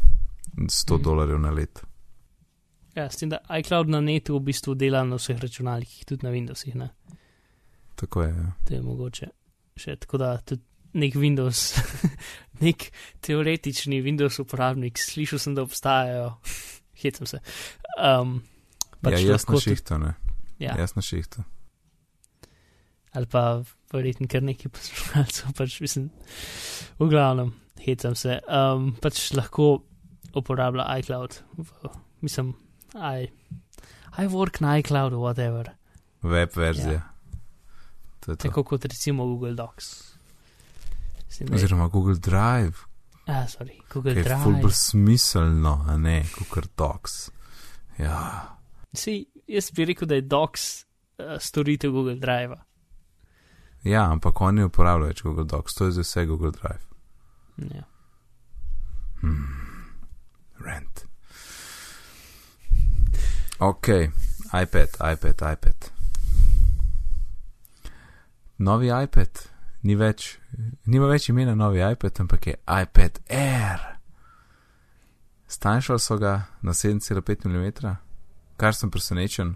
100 0.56 0.94
Mhm. 0.94 1.02
dolarjev 1.02 1.38
na 1.40 1.50
let. 1.50 1.82
Ja, 2.94 3.10
s 3.10 3.16
tem, 3.16 3.28
da 3.30 3.38
iCloud 3.58 3.88
na 3.88 4.00
netu 4.00 4.34
v 4.36 4.40
bistvu 4.44 4.74
dela 4.74 5.04
na 5.04 5.16
vseh 5.16 5.38
računalnikih, 5.40 6.04
tudi 6.04 6.26
na 6.26 6.30
Windowsih. 6.30 6.74
Ne? 6.74 6.88
Tako 7.94 8.22
je. 8.22 8.28
Ja. 8.28 8.52
To 8.66 8.74
je 8.74 8.82
mogoče. 8.82 9.26
Še 9.76 9.96
tako 9.96 10.18
da 10.18 10.38
tudi 10.38 10.62
nek 10.92 11.14
Windows, 11.14 11.78
nek 12.66 12.90
teoretični 13.20 14.02
Windows 14.02 14.40
uporabnik, 14.42 14.98
slišal 14.98 15.38
sem, 15.38 15.54
da 15.54 15.62
obstajajo, 15.62 16.32
hecam 17.02 17.26
se. 17.26 17.38
Um, 18.02 18.42
Pač 19.00 19.20
ja, 19.20 19.32
jaz 19.32 19.46
na 19.48 19.60
šihtu, 19.60 19.98
ne. 19.98 20.14
Ja, 20.58 20.74
Jaz 20.78 20.96
na 20.96 21.02
šihtu. 21.02 21.44
Ali 23.12 23.26
pa 23.26 23.62
verjetno 23.92 24.26
kar 24.28 24.42
neki 24.42 24.68
poslušalcev, 24.68 25.52
pač 25.58 25.80
mislim, 25.80 26.10
v 26.98 27.08
glavnem, 27.08 27.52
hecam 27.80 28.14
se. 28.14 28.38
Um, 28.46 28.92
pač 28.96 29.32
lahko 29.32 29.82
uporablja 30.32 30.86
iCloud, 30.98 31.40
v, 31.56 31.88
mislim, 32.20 32.52
I, 32.94 33.26
I 34.16 34.26
work 34.26 34.60
na 34.60 34.78
iCloudu, 34.78 35.16
whatever. 35.18 35.70
Web 36.22 36.50
verzija. 36.56 36.92
Ja. 36.92 37.06
To 38.20 38.32
je 38.32 38.36
to. 38.36 38.42
Tako 38.44 38.64
kot 38.64 38.84
recimo 38.84 39.24
Google 39.26 39.54
Docs. 39.54 39.90
Mislim, 41.26 41.48
je- 41.48 41.54
Oziroma 41.54 41.88
Google 41.88 42.14
Drive, 42.16 42.86
Ah, 43.26 43.46
sorry, 43.46 43.76
Google 43.88 44.12
ki 44.12 44.18
je 44.18 44.24
Drive. 44.24 44.42
ful 44.42 44.52
bolj 44.54 44.72
smiselno, 44.74 45.84
a 45.86 45.96
ne 45.96 46.24
Google 46.32 46.68
Docs. 46.76 47.30
Ja, 47.98 48.46
Si, 48.92 49.12
jaz 49.46 49.70
bi 49.70 49.84
rekel, 49.84 50.08
da 50.08 50.14
je 50.14 50.20
Docs 50.22 50.84
uh, 51.18 51.38
storitev 51.38 51.92
Google 51.92 52.16
Drive. 52.16 52.56
Ja, 53.84 54.04
ampak 54.10 54.40
oni 54.40 54.60
ne 54.60 54.68
uporabljajo 54.68 55.08
več 55.08 55.22
Google 55.22 55.44
Docs, 55.44 55.74
to 55.74 55.88
je 55.88 55.92
za 55.92 56.06
vse 56.06 56.26
Google 56.26 56.50
Drive. 56.50 56.84
Ja. 57.74 57.84
Hmm. 59.20 59.60
Rent. 60.60 61.06
Ok, 63.58 63.88
iPad, 64.62 64.88
iPad, 65.12 65.42
iPad. 65.52 65.90
Novi 68.58 68.88
iPad, 69.04 69.42
ni 69.88 69.96
več, 69.96 70.34
nima 70.84 71.08
več 71.08 71.30
imena 71.32 71.54
novi 71.56 71.80
iPad, 71.80 72.22
ampak 72.24 72.46
je 72.46 72.56
iPad 72.60 73.20
Air. 73.28 73.84
Stanjšali 75.50 76.00
so 76.00 76.16
ga 76.20 76.34
na 76.62 76.72
7,5 76.76 77.48
mm, 77.48 77.94
kar 78.60 78.76
sem 78.76 78.90
presenečen, 78.92 79.54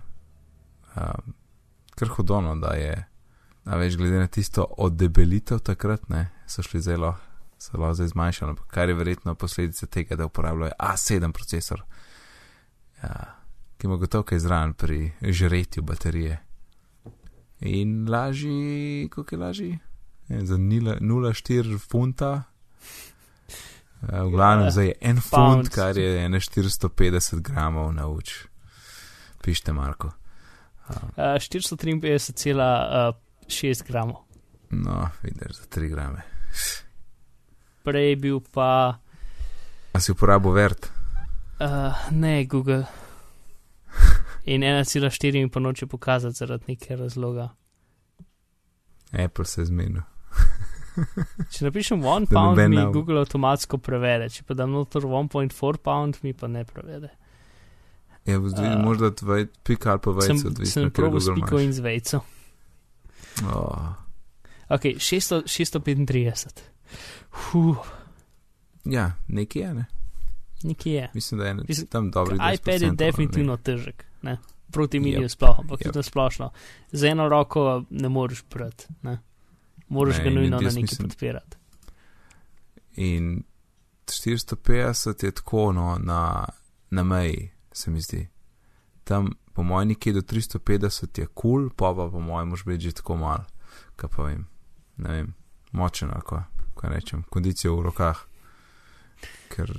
um, 0.97 1.35
kar 1.95 2.12
hodono, 2.16 2.57
da 2.61 2.72
je, 2.81 2.95
a 3.65 3.77
več 3.81 3.97
glede 3.97 4.19
na 4.21 4.29
tisto 4.29 4.67
oddebelitev 4.79 5.62
takrat, 5.65 6.09
ne, 6.12 6.27
so 6.47 6.62
šli 6.62 6.81
zelo, 6.85 7.15
zelo 7.61 7.93
zdaj 7.95 8.12
zmanjšano, 8.12 8.57
kar 8.69 8.89
je 8.89 8.95
verjetno 8.99 9.35
posledica 9.35 9.87
tega, 9.87 10.17
da 10.17 10.29
uporabljajo 10.29 10.77
A7 10.79 11.33
procesor, 11.33 11.85
ja, 13.03 13.15
ki 13.79 13.87
ima 13.89 13.97
gotovo 13.97 14.25
kaj 14.29 14.39
zraven 14.39 14.75
pri 14.75 15.12
žretju 15.23 15.83
baterije. 15.83 16.41
In 17.61 18.11
lažji, 18.11 19.09
koliko 19.12 19.35
je 19.35 19.39
lažji? 19.39 19.79
Je, 20.29 20.47
za 20.47 20.57
0,4 20.57 21.79
funta. 21.79 22.43
Eh, 24.12 24.21
V 24.21 24.31
glavnem 24.31 24.65
Ja, 24.65 24.71
zdaj 24.71 24.87
je 24.87 24.95
en 25.01 25.21
funt, 25.21 25.69
kar 25.69 25.97
je 25.97 26.25
ene 26.25 26.41
450 26.41 27.41
gramov 27.41 27.93
na 27.95 28.09
uč. 28.09 28.47
Pište, 29.43 29.73
Marko. 29.73 30.12
Um, 30.89 31.11
Uh, 33.09 33.15
453,6 33.47 33.85
gramov. 33.85 34.17
no, 34.71 35.09
vidiš, 35.23 35.53
za 35.53 35.65
3 35.67 35.89
grame. 35.89 36.23
Prej 37.83 38.09
je 38.09 38.17
bil 38.17 38.41
pa 38.43 38.99
A 39.93 40.01
si 40.01 40.13
uporabil 40.13 40.51
vert? 40.53 40.91
uh, 41.61 41.69
ne 42.11 42.45
Google. 42.45 42.85
In 44.45 44.61
1,4 44.61 45.09
mi 45.35 45.51
pa 45.51 45.61
noče 45.61 45.87
pokazati 45.87 46.35
zaradi 46.35 46.65
nekega 46.69 46.97
razloga. 46.97 47.49
Apple 49.15 49.45
se 49.45 49.61
je 49.61 49.67
zmenil. 49.67 50.03
Če 51.51 51.65
napišem 51.65 52.01
1 52.01 52.27
Da 52.27 52.35
pound, 52.35 52.59
mi 52.61 52.77
ne- 52.77 52.87
Google 52.87 53.21
avtomatsko 53.21 53.79
prevede, 53.79 54.29
če 54.29 54.43
pa 54.43 54.55
dam 54.55 54.71
noter 54.71 55.03
1,4 55.03 55.51
pound, 55.79 56.17
mi 56.23 56.33
pa 56.33 56.47
ne 56.47 56.65
prevede. 56.65 57.09
Je 58.25 58.39
zdaj, 58.41 58.67
A. 58.67 58.77
uh, 58.77 58.85
možda 58.85 59.11
tvoj 59.13 59.47
pik 59.63 59.87
ali 59.87 59.99
pa 59.99 60.11
vejce, 60.13 60.27
Sem, 60.29 60.47
odvisno, 60.47 60.73
sem 60.73 60.85
ker 60.85 60.93
probil 60.93 61.21
s 61.21 61.29
piko 61.31 61.59
in 61.59 61.73
z 61.73 61.81
vejco. 61.81 62.21
Oh, 63.45 63.93
Ok, 64.68 64.80
600, 64.82 65.43
635. 65.45 66.61
Huh, 67.30 67.76
ja, 68.85 69.12
nekje 69.28 69.61
je, 69.61 69.74
ne. 69.74 69.85
nekje 70.62 70.93
je. 70.93 71.11
Mislim, 71.14 71.41
da 71.41 71.47
je 71.47 71.55
Mislim, 71.55 71.87
tam 71.87 72.11
dobro. 72.11 72.37
iPad 72.55 72.82
je 72.82 72.91
definitivno 72.93 73.57
težek, 73.57 74.05
ne? 74.22 74.39
proti 74.70 75.01
miniju 75.01 75.20
Yep. 75.20 75.28
sploh, 75.28 75.59
ampak 75.59 75.80
Yep. 75.80 75.93
tudi 75.93 76.03
splošno. 76.03 76.51
Z 76.93 77.05
eno 77.05 77.28
roko 77.28 77.85
ne 77.91 78.09
moreš 78.09 78.43
prati, 78.43 78.87
ne? 79.03 79.18
moraš 79.89 80.18
Ne, 80.18 80.24
ga 80.24 80.30
nujno 80.30 80.51
na 80.51 80.57
nekaj 80.59 80.82
mislim- 80.82 81.09
podpirati. 81.09 81.57
In 82.97 83.43
450 84.07 85.24
je 85.24 85.30
tako 85.32 85.72
no, 85.72 85.99
na, 85.99 86.47
na 86.91 87.03
meji, 87.03 87.51
se 87.72 87.91
mi 87.91 88.01
zdi. 88.01 88.28
Tam, 89.05 89.30
po 89.55 89.63
mojem, 89.63 89.89
nekje 89.89 90.13
do 90.13 90.21
350 90.21 91.19
je 91.19 91.27
kul, 91.27 91.35
cool, 91.35 91.71
pa 91.71 91.95
pa 91.95 92.09
po 92.11 92.21
mojem, 92.21 92.49
mož 92.49 92.65
biti 92.67 92.91
že 92.91 93.01
tako 93.01 93.17
mal, 93.17 93.45
kaj 93.97 94.11
pa 94.17 94.27
vem. 94.27 94.47
Ne 94.97 95.11
vem, 95.11 95.35
močen, 95.73 96.11
ako, 96.11 96.43
kaj 96.79 96.91
rečem, 96.91 97.25
kondicijo 97.31 97.77
v 97.79 97.89
rokah. 97.89 98.25
Ker, 99.55 99.71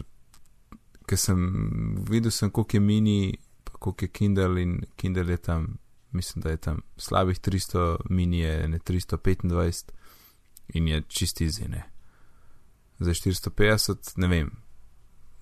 ker 1.06 1.20
sem 1.20 1.40
videl, 2.08 2.32
sem, 2.32 2.52
koliko 2.52 2.78
je 2.78 2.82
mini, 2.82 3.20
pa 3.64 3.76
koliko 3.80 4.06
je 4.06 4.12
Kindle 4.12 4.62
in 4.62 4.80
Kindle 4.96 5.32
je 5.32 5.38
tam, 5.38 5.78
mislim, 6.12 6.42
da 6.42 6.56
je 6.56 6.58
tam 6.58 6.82
slabih 6.98 7.40
300, 7.40 8.08
mini 8.10 8.40
je 8.40 8.68
ne 8.68 8.80
325 8.80 9.92
in 10.74 10.88
je 10.88 11.02
čisti 11.08 11.46
izine 11.46 11.84
za 13.00 13.12
450, 13.12 14.14
ne 14.18 14.28
vem, 14.28 14.52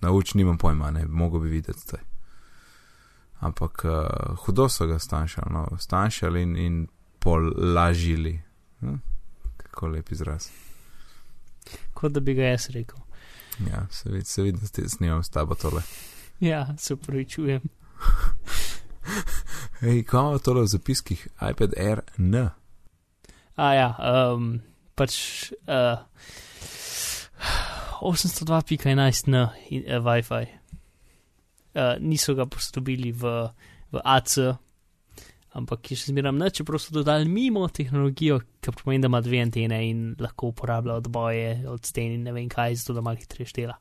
na 0.02 0.12
uč 0.12 0.34
nimam 0.34 0.58
pojma, 0.58 0.92
ne, 0.92 1.06
mogo 1.06 1.40
bi 1.40 1.50
videti 1.50 1.80
zdaj. 1.80 2.13
Ampak 3.44 3.86
uh, 3.86 4.38
hudo 4.46 4.70
so 4.70 4.88
ga 4.88 5.00
stanjšali, 5.00 5.52
no, 5.52 5.68
stanjšali 5.80 6.42
in, 6.42 6.56
in 6.58 6.88
polažili. 7.20 8.42
Hm? 8.80 8.96
Kako 9.58 9.88
lep 9.88 10.12
izraz. 10.12 10.48
Kot 11.94 12.12
da 12.12 12.20
bi 12.20 12.34
ga 12.34 12.54
jaz 12.54 12.70
rekel. 12.72 13.00
Ja, 13.70 13.88
se 13.92 14.10
vidi, 14.10 14.26
se 14.26 14.42
vidi, 14.42 14.60
da 14.60 14.68
ste 14.68 14.90
snimam 14.90 15.24
s 15.24 15.30
tabo 15.30 15.56
tole. 15.56 15.82
Ja, 16.40 16.68
se 16.78 16.94
upravičujem. 16.94 17.62
Hej, 19.80 20.04
kaj 20.08 20.20
imamo 20.20 20.40
tole 20.40 20.62
v 20.62 20.68
zapiskih? 20.68 21.28
iPad 21.52 21.74
Air 21.78 22.02
N. 22.18 22.50
A 23.56 23.74
ja, 23.74 23.90
um, 24.34 24.62
pač 24.96 25.16
uh, 25.68 26.00
802.11 28.02 29.28
n 29.28 29.36
uh, 29.36 29.50
Wi-Fi. 30.04 30.63
Uh, 31.76 31.96
niso 32.00 32.34
ga 32.34 32.46
postobili 32.46 33.12
v, 33.12 33.34
v 33.90 34.02
AC, 34.06 34.38
ampak 35.54 35.86
je 35.86 35.96
še 35.96 36.10
zmeraj 36.10 36.34
ne, 36.34 36.50
čeprav 36.50 36.80
so 36.80 36.90
dodali 36.92 37.28
mimo 37.28 37.68
tehnologijo, 37.68 38.40
ki 38.58 38.72
pomeni, 38.74 39.02
da 39.02 39.08
ima 39.08 39.22
dve 39.22 39.40
antene 39.40 39.78
in 39.86 40.16
lahko 40.18 40.50
uporablja 40.50 40.96
odboje 40.96 41.48
od 41.68 41.86
sten 41.86 42.14
in 42.14 42.24
ne 42.24 42.34
vem 42.34 42.50
kaj, 42.50 42.76
zato 42.76 42.94
da 42.94 43.02
malih 43.02 43.24
tri 43.24 43.46
štela. 43.46 43.76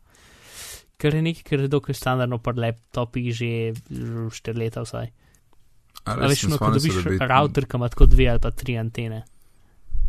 Ker 0.97 1.15
je 1.15 1.23
nekaj, 1.23 1.43
kar 1.43 1.61
je 1.61 1.69
dokaj 1.69 1.95
standardno 1.95 2.39
pri 2.39 2.61
laptopih 2.61 3.33
že 3.33 3.49
4 3.89 4.31
leta 4.55 4.83
vsaj. 4.83 5.09
A 6.05 6.15
veš, 6.21 6.45
no, 6.45 6.59
ko 6.59 6.69
dobiš 6.71 6.99
da 6.99 7.11
bi- 7.11 7.19
router, 7.23 7.65
ki 7.65 7.77
ima 7.77 7.89
tako 7.89 8.07
dve 8.07 8.29
ali 8.29 8.41
pa 8.41 8.51
tri 8.53 8.77
antene, 8.77 9.23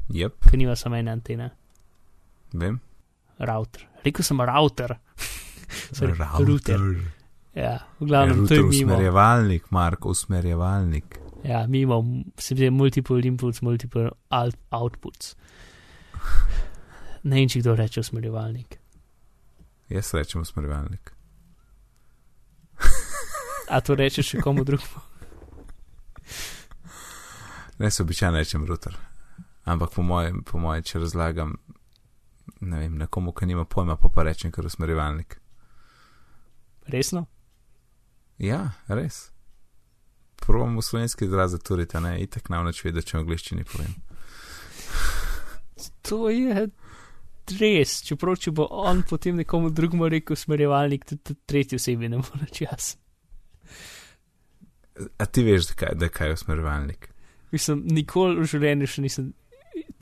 Jep, 0.10 0.44
ki 0.44 0.58
nima 0.58 0.76
samo 0.76 0.96
ene 0.96 1.12
antene. 1.12 1.48
vem. 2.54 2.76
Router. 3.40 3.88
Rekel 4.04 4.22
sem 4.22 4.42
router. 4.44 4.98
Sorry, 5.92 6.14
Router. 6.14 6.46
router. 6.46 7.23
Ja, 7.54 7.80
v 8.00 8.06
glavnem, 8.10 8.48
to 8.48 8.54
je 8.54 8.64
mimo. 8.64 8.94
usmerjevalnik, 8.94 9.72
Mark, 9.72 10.06
usmerjevalnik. 10.06 11.20
Ja, 11.44 11.68
mimo, 11.68 12.04
se 12.38 12.56
mi 12.56 12.58
zdi 12.58 12.70
multiple 12.70 13.22
inputs, 13.22 13.62
multiple 13.62 14.10
out 14.30 14.56
outputs. 14.72 15.36
Ne 17.24 17.36
vem, 17.36 17.48
če 17.48 17.62
kdo 17.62 17.76
reče 17.76 18.02
usmerjevalnik. 18.02 18.80
Jaz 19.90 20.14
rečem 20.14 20.42
usmerjevalnik. 20.42 21.14
A 23.70 23.80
to 23.82 23.96
rečeš 23.96 24.34
še 24.34 24.42
komu 24.44 24.66
drugemu? 24.68 25.04
Ne, 27.80 27.92
se 27.92 28.04
običajno 28.04 28.38
rečem 28.38 28.66
router. 28.66 28.98
Ampak 29.66 29.94
po 29.96 30.04
mojem, 30.04 30.44
po 30.44 30.60
moje, 30.60 30.84
če 30.90 31.00
razlagam, 31.00 31.56
ne 32.62 32.82
vem, 32.82 32.98
nekomu, 33.00 33.32
ki 33.32 33.48
nima 33.50 33.66
pojma, 33.66 33.96
pa 33.98 34.12
pa 34.12 34.26
rečem 34.28 34.52
kar 34.52 34.66
usmerjevalnik. 34.68 35.40
Resno? 36.92 37.26
Ja, 38.44 38.74
res. 38.92 39.30
Probam 40.44 40.76
v 40.78 40.84
slovenski 40.84 41.26
izraz 41.26 41.56
turiti, 41.64 42.00
ne, 42.04 42.18
itek 42.20 42.50
nam 42.52 42.68
več 42.68 42.82
vedeti, 42.84 43.14
če 43.14 43.18
v 43.18 43.22
angliščini 43.24 43.68
povem. 43.68 43.94
To 46.10 46.28
je 46.32 46.66
res. 47.60 47.96
Čeprav, 48.04 48.36
če 48.44 48.52
bo 48.56 48.68
on 48.84 49.06
potem 49.08 49.40
nekomu 49.40 49.72
drugemu 49.72 50.12
rekel 50.12 50.36
usmerjevalnik, 50.36 51.08
tudi 51.08 51.38
tretji 51.48 51.80
osebi 51.80 52.12
ne 52.12 52.20
bo 52.20 52.42
več 52.42 52.64
jaz. 52.66 52.90
A 55.18 55.26
ti 55.26 55.44
veš, 55.48 55.72
da 55.72 55.80
kaj, 55.80 55.96
da 56.04 56.12
kaj 56.12 56.34
je 56.34 56.40
usmerjevalnik? 56.42 57.10
Mislim, 57.56 57.88
nikoli 57.96 58.42
v 58.42 58.50
življenju 58.50 58.90
še 58.90 59.06
nisem 59.06 59.32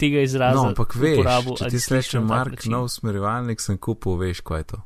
tega 0.01 0.23
izraza 0.25 0.57
No, 0.57 0.71
ampak 0.71 0.95
veš, 0.99 1.21
če 1.61 1.69
ti 1.71 1.81
tak 1.85 2.23
Mark, 2.27 2.65
nov 2.71 2.89
usmerjevalnik 2.89 3.61
sem 3.63 3.77
kupil, 3.77 4.17
veš, 4.19 4.41
kaj 4.47 4.63
je 4.63 4.67
to. 4.73 4.81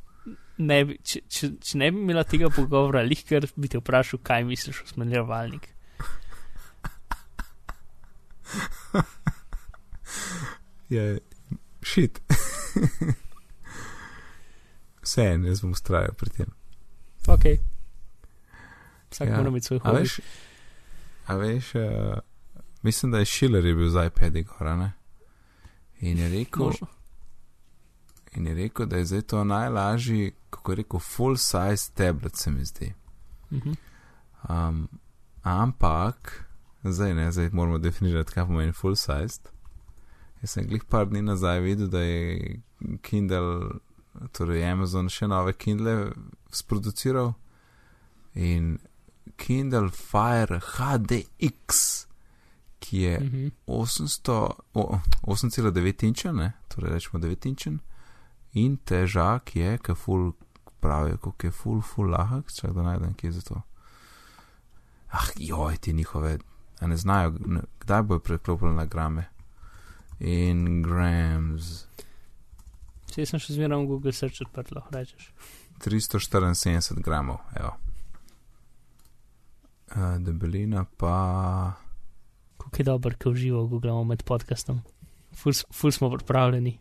Ne 0.58 0.84
bi, 0.88 0.96
če, 1.04 1.20
če, 1.28 1.50
če 1.60 1.78
ne 1.78 1.90
bi 1.92 2.00
imela 2.00 2.24
tega 2.24 2.48
pogovora, 2.48 3.02
lihkar 3.04 3.44
bi 3.56 3.68
te 3.68 3.80
vprašal, 3.80 4.22
kaj 4.24 4.44
misliš 4.48 4.80
o 4.80 4.86
usmerjevalnik. 4.88 5.68
Je 10.88 11.18
šit. 11.82 12.20
Vse 15.02 15.22
en, 15.22 15.44
jaz 15.46 15.60
bom 15.62 15.72
ustrajal 15.74 16.14
pri 16.18 16.30
tem. 16.30 16.50
Ok. 17.28 17.44
Vsak 19.10 19.26
Ja. 19.28 19.32
ja. 19.32 19.36
mora 19.38 19.48
imeti 19.48 19.66
svoj 19.66 19.80
A 19.82 19.88
hobi. 19.90 20.00
veš, 20.00 20.20
a 21.26 21.36
veš 21.36 21.74
uh, 21.74 21.82
mislim, 22.82 23.12
da 23.12 23.18
je 23.18 23.24
Schiller 23.26 23.66
je 23.66 23.74
bil 23.74 23.90
z 23.90 24.06
iPadi 24.06 24.42
gora, 24.42 24.76
ne? 24.76 24.92
In 26.00 26.18
je 26.18 26.28
rekel, 26.28 26.64
Možno. 26.64 26.86
In 28.36 28.46
je 28.46 28.54
rekel, 28.54 28.86
da 28.86 28.96
je 28.96 29.04
zdaj 29.04 29.22
to 29.22 29.44
najlažji, 29.44 30.32
kako 30.50 30.72
je 30.72 30.76
rekel, 30.76 31.00
full 31.00 31.36
size 31.36 31.90
tablet, 31.94 32.36
se 32.36 32.50
mi 32.50 32.64
zdi. 32.64 32.92
Mhm. 33.52 33.72
Um, 34.48 34.88
ampak, 35.42 36.44
zdaj 36.84 37.14
ne, 37.14 37.32
zdaj 37.32 37.50
moramo 37.52 37.78
definirati, 37.78 38.32
kaj 38.32 38.46
pomeni 38.46 38.72
full 38.72 38.96
size. 38.96 39.40
Jaz 40.42 40.50
sem 40.50 40.66
glih 40.68 40.84
par 40.84 41.06
dni 41.08 41.22
nazaj 41.22 41.60
videl, 41.60 41.88
da 41.88 42.00
je 42.00 42.60
Kindle, 43.02 43.70
torej 44.32 44.64
Amazon 44.70 45.08
še 45.08 45.28
nove 45.28 45.52
Kindle 45.52 46.12
sproduciral 46.52 47.32
in 48.34 48.76
Kindle 49.36 49.90
Fire 49.90 50.60
HDX, 50.60 52.06
ki 52.78 52.98
je 52.98 53.18
Mhm. 53.20 53.50
800, 53.66 54.50
o, 54.74 55.00
8,9 55.22 56.04
inča, 56.06 56.32
torej 56.68 56.92
rečemo 56.92 57.18
9 57.18 57.46
inčen, 57.46 57.80
in 58.56 58.76
težak 58.76 59.54
je, 59.56 59.76
ki 59.78 59.94
ful 59.94 60.30
pravijo, 60.80 61.20
kako 61.22 61.46
je 61.46 61.54
ful, 61.54 61.80
ful 61.84 62.10
lahek, 62.12 62.52
če 62.52 62.72
da 62.74 62.84
najdem 62.90 63.14
kje 63.18 63.32
za 63.38 63.46
to. 63.46 63.62
Ah, 65.12 65.30
joj, 65.36 65.76
ti 65.80 65.94
njihove, 65.96 66.38
a 66.80 66.86
ne 66.90 66.96
znajo, 66.96 67.36
ne, 67.46 67.62
kdaj 67.80 68.02
bojo 68.02 68.24
preklopili 68.24 68.74
na 68.74 68.84
grame. 68.90 69.28
In 70.20 70.82
grams, 70.82 71.86
Če 73.16 73.24
sem 73.24 73.40
še 73.40 73.54
zmeraj 73.56 73.80
v 73.80 73.88
Google 73.88 74.12
Search 74.12 74.42
odprt, 74.44 74.74
lahko 74.76 74.92
rečeš. 74.92 75.30
374 75.80 77.00
gramov, 77.00 77.38
evo. 77.56 77.70
Uh, 79.94 80.18
debelina 80.20 80.82
pa. 81.00 81.14
Kako 82.60 82.76
je 82.76 82.84
dobro, 82.84 83.16
ko 83.16 83.32
uživamo 83.32 83.64
v 83.64 83.72
Google 83.72 84.02
med 84.04 84.24
podcastom. 84.28 84.82
Ful, 85.32 85.56
ful 85.72 85.94
smo 85.96 86.10
pripravljeni. 86.12 86.74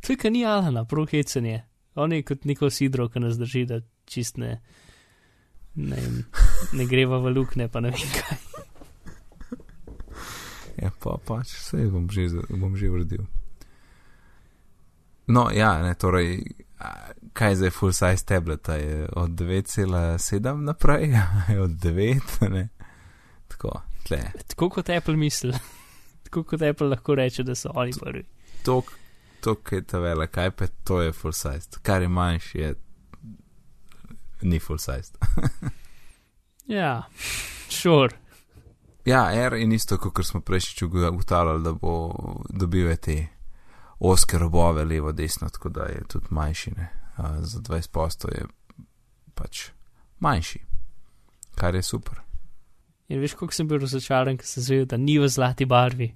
To 0.00 0.12
je, 0.12 0.16
kar 0.16 0.32
ni 0.32 0.44
Alana, 0.44 0.84
prav 0.84 1.06
hecanje. 1.10 1.62
On 1.94 2.12
je 2.12 2.22
kot 2.26 2.44
neko 2.44 2.70
sidro, 2.70 3.08
ki 3.08 3.22
nas 3.22 3.38
drži, 3.38 3.64
da 3.70 3.80
čist 4.10 4.36
ne, 4.36 4.58
ne, 5.74 6.02
ne 6.72 6.86
greva 6.90 7.18
v 7.22 7.34
lukne, 7.36 7.68
pa 7.68 7.80
ne 7.80 7.94
vem 7.94 8.10
kaj. 8.18 8.42
Ja, 10.82 10.90
pa 10.90 11.14
pač 11.22 11.54
vse 11.54 11.86
bom 11.86 12.08
že, 12.10 12.26
bom 12.50 12.74
že 12.76 12.90
uredil. 12.90 13.22
No, 15.30 15.46
ja, 15.54 15.78
ne, 15.80 15.94
torej, 15.94 16.42
kaj 17.32 17.50
je 17.50 17.56
zdaj 17.56 17.70
full 17.70 17.92
size 17.92 18.26
tablet, 18.26 18.68
je 18.68 19.08
od 19.16 19.30
9,7 19.30 20.64
naprej, 20.66 21.14
a 21.22 21.52
je 21.52 21.60
od 21.60 21.70
9, 21.70 22.50
ne. 22.50 22.68
Tako, 23.48 23.80
tle. 24.04 24.20
Tako 24.48 24.68
kot 24.68 24.90
Apple 24.90 25.16
misli. 25.16 25.54
Tako 26.24 26.42
kot 26.42 26.62
Apple 26.62 26.88
lahko 26.88 27.14
reče, 27.14 27.42
da 27.42 27.54
so 27.54 27.70
oni 27.74 27.92
prvi. 28.00 28.24
Tok, 28.64 28.92
tok 29.44 29.72
je 29.72 29.84
ta 29.84 30.00
velik 30.00 30.36
iPad, 30.40 30.72
to 30.84 31.02
je 31.04 31.12
full 31.12 31.36
size. 31.36 31.80
Kar 31.82 32.02
je 32.02 32.08
manjši, 32.08 32.58
je. 32.58 32.74
Ni 34.42 34.60
full 34.60 34.80
size. 34.80 35.12
Ja, 36.66 37.02
šur. 37.68 38.08
Sure. 38.08 38.24
Ja, 39.04 39.32
R 39.32 39.54
in 39.54 39.72
isto, 39.72 39.98
kot 39.98 40.26
smo 40.26 40.40
prejšič 40.40 40.82
ugotavljali, 40.82 41.62
da 41.62 41.72
bo 41.72 42.14
dobil 42.48 42.96
te 42.96 43.26
oske 43.98 44.38
robove 44.38 44.84
levo, 44.84 45.12
desno, 45.12 45.48
tako 45.48 45.68
da 45.68 45.82
je 45.82 46.02
tudi 46.08 46.26
manjši. 46.30 46.70
Ne? 46.76 46.88
A, 47.16 47.40
za 47.40 47.60
20 47.60 47.90
posto 47.90 48.28
je 48.28 48.46
pač 49.34 49.68
manjši, 50.18 50.60
kar 51.54 51.74
je 51.74 51.82
super. 51.82 52.20
In 53.08 53.20
veš, 53.20 53.34
koliko 53.34 53.54
sem 53.54 53.68
bil 53.68 53.78
razočaran, 53.78 54.38
ker 54.40 54.48
sem 54.48 54.62
zvedel, 54.62 54.86
da 54.86 54.96
ni 54.96 55.18
v 55.18 55.28
zlati 55.28 55.66
barvi. 55.68 56.14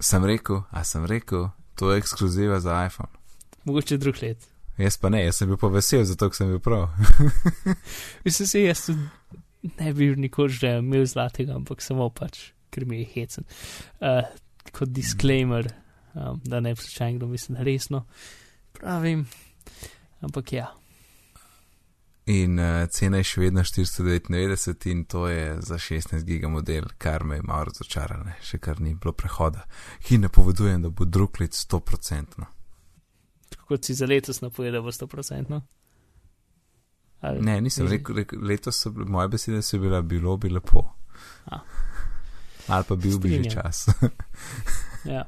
Sem 0.00 0.24
rekel, 0.24 0.62
a 0.70 0.84
sem 0.84 1.06
rekel, 1.08 1.48
to 1.74 1.92
je 1.92 1.98
ekskluziva 1.98 2.60
za 2.60 2.86
iPhone. 2.86 3.10
Mogoče 3.64 3.98
drug 3.98 4.22
let. 4.22 4.48
Jaz 4.78 4.96
pa 4.98 5.08
ne, 5.12 5.24
jaz 5.24 5.36
sem 5.36 5.48
bil 5.48 5.58
pa 5.60 5.68
vesel, 5.68 6.04
zato 6.08 6.30
sem 6.34 6.48
bil 6.48 6.60
prav. 6.62 6.88
Mislim 8.24 8.48
si, 8.48 8.64
jaz 8.64 8.88
ne 9.62 9.92
bi 9.92 10.10
nikoli 10.16 10.52
že 10.52 10.78
imel 10.78 11.06
zlatega, 11.06 11.54
ampak 11.54 11.82
samo 11.82 12.08
pač, 12.10 12.50
ker 12.70 12.86
mi 12.88 13.02
je 13.02 13.10
hecen. 13.14 13.46
Uh, 14.00 14.24
kot 14.72 14.90
disclaimer, 14.90 15.68
um, 16.14 16.40
da 16.44 16.60
ne 16.60 16.74
bi 16.74 16.80
slučajno 16.80 17.18
kdo 17.18 17.30
mislil 17.30 17.62
resno. 17.62 18.04
Pravim, 18.72 19.26
ampak 20.20 20.52
ja. 20.52 20.70
In 22.26 22.58
uh, 22.58 22.86
cena 22.90 23.18
je 23.18 23.26
še 23.26 23.40
vedno 23.40 23.64
499 23.66 24.86
in 24.90 25.04
to 25.10 25.26
je 25.28 25.56
za 25.60 25.74
16 25.74 26.22
giga 26.24 26.48
model, 26.48 26.84
kar 26.98 27.24
me 27.24 27.40
je 27.40 27.42
malo 27.42 27.64
razočaralo, 27.64 28.24
ne. 28.28 28.36
še 28.42 28.60
kar 28.62 28.80
ni 28.80 28.94
bilo 28.94 29.12
prehoda. 29.12 29.64
In 30.14 30.22
napovedujem, 30.22 30.84
da 30.84 30.90
bo 30.90 31.04
drug 31.04 31.40
let 31.42 31.58
100%. 31.58 32.46
Tako 33.50 33.66
kot 33.66 33.84
si 33.84 33.98
za 33.98 34.06
letos 34.06 34.40
napovedal, 34.40 34.84
bo 34.86 34.94
100%. 34.94 35.60
Ali, 37.22 37.42
Ne, 37.42 37.60
nisem 37.60 37.86
rekel, 37.90 38.16
rekel, 38.22 38.42
letos 38.42 38.78
so 38.82 38.90
bile, 38.94 39.06
moje 39.10 39.28
besede 39.34 39.62
so 39.62 39.78
bile, 39.82 40.02
bilo 40.02 40.36
bi 40.36 40.50
lepo. 40.50 40.84
A. 41.50 41.58
Ali 42.68 42.84
pa 42.88 42.96
bil 42.96 43.18
bi 43.18 43.34
že 43.42 43.50
čas. 43.50 43.86
Ja. 45.04 45.24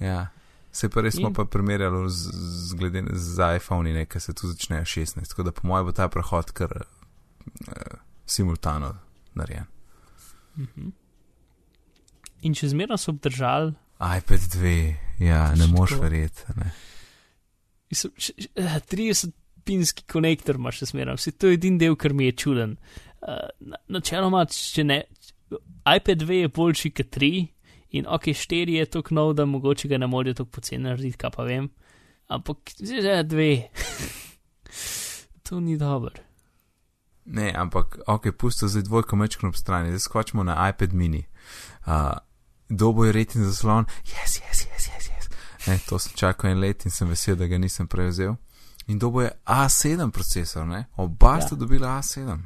ja. 0.00 0.30
Se 0.76 0.88
pa 0.88 1.00
res 1.00 1.14
smo 1.14 1.30
In- 1.30 1.34
pa 1.34 1.46
primerjali 1.46 2.02
z, 2.10 2.28
z, 2.66 2.74
glede, 2.74 3.00
z 3.14 3.46
iPhone, 3.54 3.92
nekaj 3.94 4.20
se 4.20 4.34
tu 4.34 4.48
začnejo 4.48 4.84
16, 4.86 5.24
tako 5.26 5.42
da 5.42 5.52
po 5.52 5.64
mojem 5.64 5.86
bo 5.86 5.92
ta 5.92 6.08
prehod 6.08 6.52
kar 6.52 6.74
uh, 6.76 7.96
simultano 8.26 8.92
narejen. 9.34 9.64
Mhm. 10.56 10.90
In 12.42 12.54
če 12.54 12.68
zmerno 12.68 12.96
so 12.96 13.10
obdržali, 13.10 13.72
iPad 13.96 14.44
2, 14.52 14.74
ja, 15.20 15.46
ne 15.52 15.64
Še 15.64 15.72
moš 15.72 15.94
verjeti. 15.96 16.44
Ne. 16.56 16.68
mislim, 17.88 18.12
š- 18.18 18.34
š- 18.36 18.50
eh, 18.56 18.76
30 18.86 19.32
pinski 19.64 20.04
konektor 20.04 20.54
imaš 20.54 20.82
še 20.82 20.86
smeram. 20.86 21.16
Vsi 21.16 21.32
to 21.32 21.48
je 21.48 21.56
edin 21.56 21.78
del, 21.78 21.96
kar 21.96 22.12
mi 22.12 22.26
je 22.26 22.36
čuden. 22.36 22.76
Uh, 23.24 23.48
načeloma, 23.88 24.44
če 24.46 24.84
ne, 24.84 24.98
iPad 25.88 26.22
2 26.22 26.42
je 26.42 26.48
boljši 26.50 26.90
kot 26.92 27.08
3 27.16 27.32
in 27.96 28.06
ok, 28.08 28.22
4 28.22 28.78
je 28.78 28.86
tako 28.86 29.14
nov, 29.14 29.32
da 29.34 29.44
mogoče 29.44 29.88
ga 29.88 29.98
ne 29.98 30.06
morejo 30.06 30.34
tako 30.34 30.50
poceni 30.50 30.82
narediti, 30.84 31.16
kaj 31.16 31.30
pa 31.36 31.44
vem. 31.44 31.68
Ampak 32.28 32.56
zdaj 32.78 33.02
že 33.02 33.22
dve. 33.22 33.68
to 35.48 35.60
ni 35.60 35.78
dobro. 35.78 36.12
Ne, 37.24 37.52
ampak 37.56 37.98
ok, 38.06 38.32
pusto 38.38 38.68
zdaj 38.68 38.82
dvojko 38.82 39.16
mečkno 39.16 39.48
ob 39.48 39.56
strani, 39.56 39.88
zdaj 39.88 40.00
skočimo 40.00 40.44
na 40.44 40.68
iPad 40.68 40.92
mini. 40.92 41.24
Uh, 41.86 42.18
dobo 42.68 43.04
je 43.04 43.12
rejting 43.12 43.44
zaslon, 43.44 43.84
yes, 44.04 44.40
yes, 44.42 44.66
yes, 44.66 44.88
yes, 44.88 45.10
yes. 45.10 45.28
Ne, 45.66 45.78
to 45.88 45.98
sem 45.98 46.12
čakal 46.14 46.50
en 46.50 46.60
let 46.60 46.84
in 46.84 46.90
sem 46.90 47.08
vesel, 47.08 47.36
da 47.36 47.46
ga 47.46 47.58
nisem 47.58 47.86
prevzel. 47.86 48.36
In 48.86 48.98
dobo 48.98 49.22
je 49.22 49.30
A7 49.44 50.10
procesor, 50.10 50.66
ne? 50.66 50.84
oba 50.96 51.34
ja. 51.34 51.40
sta 51.40 51.56
dobila 51.56 51.98
A7. 51.98 52.38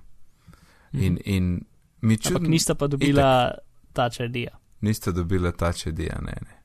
In, 0.92 1.12
mhm. 1.12 1.16
in 1.24 1.60
mi 2.00 2.16
čudimo. 2.16 2.36
Ampak 2.36 2.50
nista 2.50 2.74
pa 2.74 2.86
dobila 2.86 3.50
tača 3.92 4.24
idea. 4.24 4.59
Nista 4.80 5.12
dobila 5.12 5.52
tača 5.52 5.90
idea, 5.90 6.18
ne, 6.20 6.36
ne. 6.40 6.60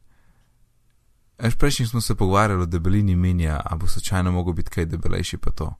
Eš 1.37 1.55
prejšnji 1.55 1.85
smo 1.85 2.01
se 2.01 2.15
pogovarjali 2.15 2.63
o 2.63 2.65
debelini 2.65 3.15
minija, 3.15 3.61
a 3.65 3.75
bo 3.75 3.87
slučajno 3.87 4.31
mogel 4.31 4.53
biti 4.53 4.69
kaj 4.69 4.85
debelejši 4.85 5.37
pa 5.37 5.51
to. 5.51 5.73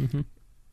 Mhm. 0.00 0.20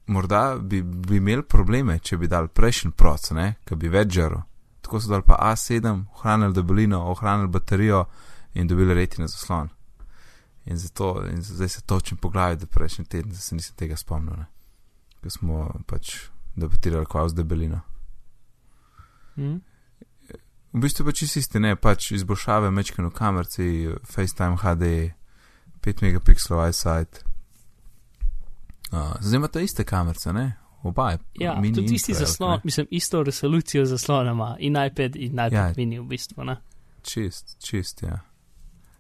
Morda 0.08 0.58
bi, 0.62 0.82
bi 0.82 1.18
imeli 1.18 1.44
probleme, 1.44 2.00
če 2.00 2.18
bi 2.18 2.28
dal 2.28 2.48
prejšnji 2.48 2.92
proc, 2.92 3.32
ne, 3.32 3.56
ki 3.66 3.76
bi 3.76 3.90
več 3.90 4.14
žaril. 4.14 4.42
Tako 4.82 5.02
so 5.02 5.12
dal 5.12 5.22
pa 5.22 5.38
A7, 5.52 6.06
ohranili 6.16 6.54
debelino, 6.54 7.04
ohranili 7.12 7.48
baterijo 7.48 8.06
in 8.54 8.68
dobili 8.68 8.94
reti 8.94 9.22
na 9.22 9.28
zaslon. 9.28 9.70
In, 10.66 10.78
zato, 10.78 11.26
in 11.30 11.42
zdaj 11.42 11.70
se 11.70 11.82
točim 11.82 12.18
po 12.18 12.30
glavi, 12.30 12.56
da 12.56 12.66
prejšnji 12.66 13.06
teden 13.06 13.36
se 13.36 13.56
nisem 13.56 13.76
tega 13.76 13.98
spomnil, 13.98 14.44
ker 15.22 15.32
smo 15.32 15.68
pač 15.86 16.16
debatirali 16.56 17.06
kva 17.06 17.28
z 17.30 17.36
debelino. 17.36 17.82
Mm. 19.38 19.62
V 20.74 20.80
bistvu 20.80 21.06
pa 21.06 21.12
čisto 21.12 21.40
isti, 21.40 21.60
ne 21.60 21.76
pač 21.76 22.12
izboljšave 22.12 22.72
mečkano 22.72 23.10
kamerci, 23.10 23.90
FaceTime 24.06 24.58
HD, 24.58 25.12
5 25.82 26.04
megapikslov 26.06 26.70
iSight. 26.70 27.24
Uh, 28.92 29.14
zdaj 29.22 29.38
imate 29.38 29.64
iste 29.64 29.84
kamerce, 29.84 30.34
ne? 30.34 30.58
Oba 30.84 31.12
je. 31.12 31.18
Ja, 31.40 31.56
tudi 31.76 31.96
isti 31.96 32.14
zaslon, 32.14 32.60
mislim, 32.64 32.88
isto 32.92 33.24
resolucijo 33.24 33.86
zaslona 33.86 34.32
ima 34.32 34.56
in 34.60 34.76
iPad 34.86 35.16
in 35.16 35.34
iPad 35.34 35.54
ja, 35.54 35.74
mini 35.78 36.00
v 36.00 36.04
bistvu, 36.04 36.44
ne? 36.44 36.58
Čist, 37.02 37.58
čist, 37.66 38.04
ja. 38.04 38.20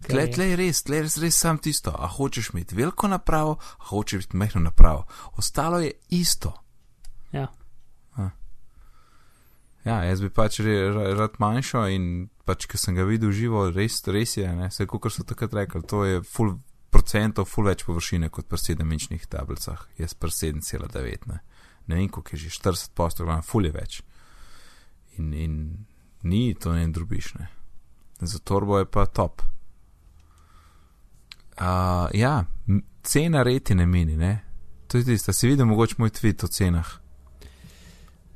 Tle, 0.07 0.27
tle 0.31 0.49
je 0.49 0.55
res, 0.55 0.83
tle 0.83 0.95
je 0.95 1.03
res, 1.03 1.17
res 1.17 1.37
sam 1.37 1.57
tisto. 1.57 1.91
A 1.91 2.07
hočeš 2.07 2.49
imeti 2.53 2.75
veliko 2.75 3.07
napravo, 3.07 3.57
a 3.79 3.83
hočeš 3.91 4.25
imeti 4.25 4.37
mehko 4.37 4.59
napravo. 4.59 5.05
Ostalo 5.37 5.79
je 5.79 5.91
isto. 6.09 6.53
Ja. 7.31 7.47
Ja, 9.85 10.01
jaz 10.03 10.21
bi 10.21 10.29
pač 10.33 10.59
rad 10.59 11.37
manjšo 11.39 11.85
in 11.93 12.29
pač, 12.47 12.67
ker 12.67 12.81
sem 12.81 12.97
ga 12.97 13.05
videl 13.07 13.31
živo, 13.35 13.67
res, 13.71 14.01
res 14.11 14.35
je, 14.37 14.47
ne, 14.47 14.67
vse, 14.71 14.87
kot 14.89 15.11
so 15.13 15.23
takrat 15.27 15.55
rekli, 15.55 15.83
to 15.87 16.03
je 16.07 16.23
full 16.27 16.57
procentov, 16.91 17.47
full 17.47 17.69
več 17.69 17.85
površine 17.87 18.31
kot 18.33 18.49
pri 18.49 18.59
7-inčnih 18.59 19.27
tablicah, 19.29 19.85
jaz 20.01 20.15
pri 20.17 20.33
7,9, 20.35 21.29
ne, 21.29 21.39
ne 21.87 21.99
vem, 22.01 22.09
koliko 22.09 22.35
je 22.35 22.47
že 22.47 22.55
40 22.57 22.95
postov, 22.97 23.29
glavno, 23.29 23.45
full 23.45 23.69
je 23.69 23.73
več. 23.75 24.01
In, 25.19 25.31
in 25.33 25.55
ni 26.27 26.43
to 26.55 26.73
ne 26.75 26.87
drubiš, 26.91 27.33
ne. 27.39 27.47
Za 28.19 28.41
torbo 28.43 28.81
je 28.81 28.87
pa 28.89 29.05
top. 29.05 29.45
Uh, 31.59 32.07
ja, 32.15 32.45
cena 33.03 33.43
retine 33.43 33.85
mini, 33.87 34.17
ne? 34.19 34.33
To 34.87 34.97
je 34.97 35.05
tisto, 35.07 35.33
si 35.33 35.47
videl 35.47 35.67
mogoče 35.69 35.99
moj 35.99 36.11
tweet 36.15 36.43
o 36.43 36.49
cenah. 36.51 36.89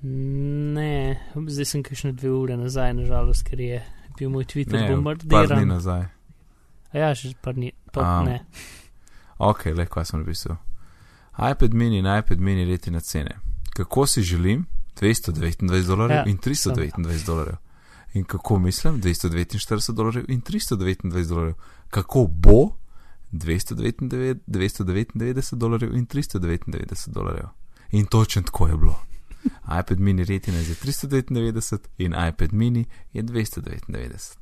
Ne, 0.03 1.19
zdaj 1.47 1.65
sem 1.65 1.83
kakšne 1.83 2.11
dve 2.11 2.31
ure 2.31 2.57
nazaj, 2.59 2.93
nažalost, 2.93 3.45
ker 3.47 3.59
je 3.59 3.79
bil 4.19 4.29
moj 4.29 4.45
tweet 4.51 4.71
bombardiran. 4.71 5.59
Ne, 5.59 5.65
ne 5.65 5.73
nazaj. 5.77 6.05
A 6.91 6.97
ja, 6.97 7.13
že 7.15 7.31
pa 7.41 7.53
ni, 7.55 7.71
pa 7.91 8.19
um, 8.19 8.27
ne. 8.27 8.43
Ok, 9.39 9.65
le 9.71 9.85
kaj 9.87 10.11
sem 10.11 10.19
napisal. 10.19 10.59
iPad 11.39 11.73
mini 11.73 12.03
in 12.03 12.05
iPad 12.05 12.39
mini 12.39 12.65
retina 12.65 12.99
cene. 12.99 13.39
Kako 13.73 14.05
si 14.07 14.21
želim? 14.21 14.65
229 15.01 15.87
dolarjev 15.87 16.17
ja, 16.17 16.23
in 16.27 16.37
329 16.37 17.25
dolarjev. 17.25 17.55
In 18.13 18.23
kako 18.23 18.59
mislim? 18.59 19.01
249 19.01 19.91
dolarjev 19.93 20.25
in 20.27 20.41
329 20.41 21.27
dolarjev. 21.29 21.55
Kako 21.89 22.27
bo? 22.27 22.69
299, 23.31 24.37
299 24.47 25.55
dolarjev 25.55 25.95
in 25.95 26.05
399 26.07 27.09
dolarjev. 27.09 27.47
In 27.91 28.05
točno 28.05 28.41
tako 28.41 28.67
je 28.67 28.77
bilo. 28.77 28.99
iPad 29.79 29.99
mini 29.99 30.23
retina 30.23 30.57
je 30.57 30.75
399 30.75 31.77
in 31.97 32.13
iPad 32.29 32.53
mini 32.53 32.85
je 33.13 33.23
299. 33.23 34.35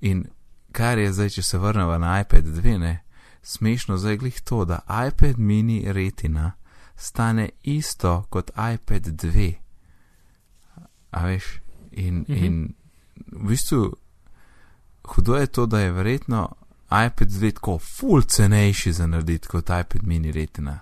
In 0.00 0.24
kar 0.72 0.98
je 0.98 1.12
zdaj, 1.12 1.28
če 1.28 1.42
se 1.42 1.58
vrnemo 1.58 1.98
na 1.98 2.20
iPad 2.20 2.44
2, 2.44 2.78
ne, 2.78 3.04
smešno 3.42 3.96
zdaj 3.98 4.16
glih 4.16 4.40
to, 4.40 4.64
da 4.64 4.80
iPad 5.08 5.38
mini 5.38 5.92
retina 5.92 6.52
stane 6.96 7.48
isto 7.62 8.26
kot 8.30 8.50
iPad 8.50 9.06
2. 9.06 9.54
A 11.10 11.24
veš, 11.26 11.44
in, 11.92 12.14
mm 12.14 12.24
-hmm. 12.28 12.44
in 12.44 12.74
v 13.32 13.48
bistvu 13.48 13.96
hudo 15.02 15.36
je 15.36 15.46
to, 15.46 15.66
da 15.66 15.80
je 15.80 15.92
verjetno 15.92 16.52
iPad 17.06 17.28
2 17.28 17.54
tako 17.54 17.78
full 17.78 18.22
cenejši 18.22 18.92
za 18.92 19.06
narediti 19.06 19.48
kot 19.48 19.64
iPad 19.64 20.02
mini 20.02 20.32
retina, 20.32 20.80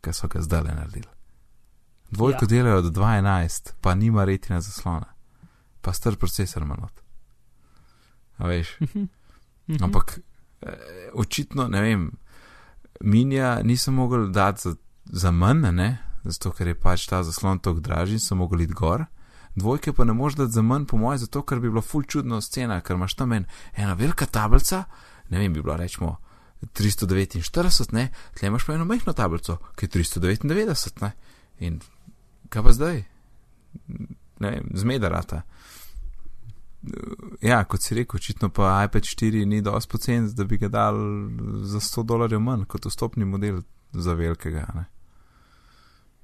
ki 0.00 0.12
so 0.12 0.28
ga 0.28 0.40
zdaj 0.40 0.62
naredili. 0.62 1.15
Dvojko 2.10 2.44
ja. 2.44 2.48
delajo 2.48 2.82
do 2.82 2.90
2.11, 2.90 3.72
pa 3.80 3.94
nima 3.94 4.24
retina 4.24 4.60
zaslona, 4.60 5.06
pa 5.80 5.92
star 5.92 6.16
procesor 6.16 6.64
manot. 6.64 7.02
A 8.36 8.46
veš. 8.46 8.76
Mhm. 8.80 9.06
Mhm. 9.68 9.84
Ampak 9.84 10.18
eh, 10.62 11.10
očitno, 11.14 11.68
ne 11.68 11.80
vem, 11.80 12.10
minija 13.00 13.62
nisem 13.62 13.94
mogel 13.94 14.30
dati 14.30 14.60
za, 14.62 14.74
za 15.04 15.30
manj, 15.30 15.72
ne, 15.72 15.98
zato 16.24 16.50
ker 16.50 16.68
je 16.68 16.74
pač 16.74 17.06
ta 17.06 17.22
zaslon 17.22 17.58
tok 17.58 17.80
dražji, 17.80 18.18
sem 18.18 18.38
mogel 18.38 18.60
iti 18.60 18.74
gor. 18.74 19.04
Dvojke 19.56 19.92
pa 19.92 20.04
ne 20.04 20.12
moreš 20.12 20.36
dati 20.36 20.52
za 20.52 20.62
manj, 20.62 20.86
po 20.86 20.96
mojem, 20.96 21.18
zato 21.18 21.42
ker 21.42 21.60
bi 21.60 21.70
bilo 21.70 21.82
full 21.82 22.04
čudno 22.04 22.40
scena, 22.40 22.80
ker 22.80 22.96
imaš 22.96 23.14
tam 23.14 23.32
en, 23.32 23.46
ena 23.74 23.94
velika 23.94 24.26
tablica, 24.26 24.84
ne 25.28 25.38
vem, 25.38 25.52
bi 25.52 25.62
bilo 25.62 25.76
rečemo 25.76 26.16
349, 26.62 27.92
ne, 27.92 28.08
tle 28.34 28.48
imaš 28.48 28.64
pa 28.64 28.74
eno 28.74 28.84
majhno 28.84 29.12
tablico, 29.12 29.58
ki 29.76 29.86
je 29.86 29.90
399, 29.98 31.02
ne. 31.02 31.12
In 31.58 31.80
kaj 32.48 32.62
pa 32.62 32.72
zdaj? 32.72 33.02
Ne 34.40 34.50
vem, 34.50 34.70
zmedarata. 34.74 35.42
Ja, 37.42 37.64
kot 37.64 37.82
si 37.82 37.94
rekel, 37.94 38.20
očitno 38.20 38.50
pa 38.54 38.84
iPad 38.84 39.02
4 39.02 39.44
ni 39.48 39.62
dosti 39.62 39.90
pocen, 39.90 40.28
da 40.34 40.44
bi 40.44 40.58
ga 40.58 40.68
dal 40.68 40.98
za 41.64 41.80
100 41.80 42.04
dolarjev 42.06 42.40
manj 42.40 42.66
kot 42.70 42.86
vstopni 42.86 43.24
model 43.24 43.62
za 43.92 44.14
velikega. 44.14 44.66
Ne? 44.74 44.84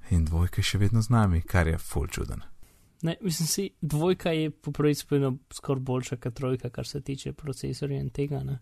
In 0.09 0.25
dvojka 0.25 0.61
je 0.61 0.69
še 0.71 0.79
vedno 0.79 1.01
z 1.01 1.11
nami, 1.11 1.41
kar 1.41 1.67
je 1.67 1.77
full 1.77 2.07
čuden. 2.07 2.43
Ne, 3.03 3.17
mislim 3.21 3.47
si, 3.47 3.69
dvojka 3.81 4.31
je 4.31 4.51
po 4.51 4.71
pravici 4.71 5.05
skoraj 5.53 5.81
boljša 5.81 6.17
kot 6.23 6.33
trojka, 6.33 6.69
kar 6.69 6.87
se 6.87 7.01
tiče 7.01 7.33
procesorja 7.33 7.99
in 7.99 8.09
tega. 8.09 8.43
Ne? 8.43 8.59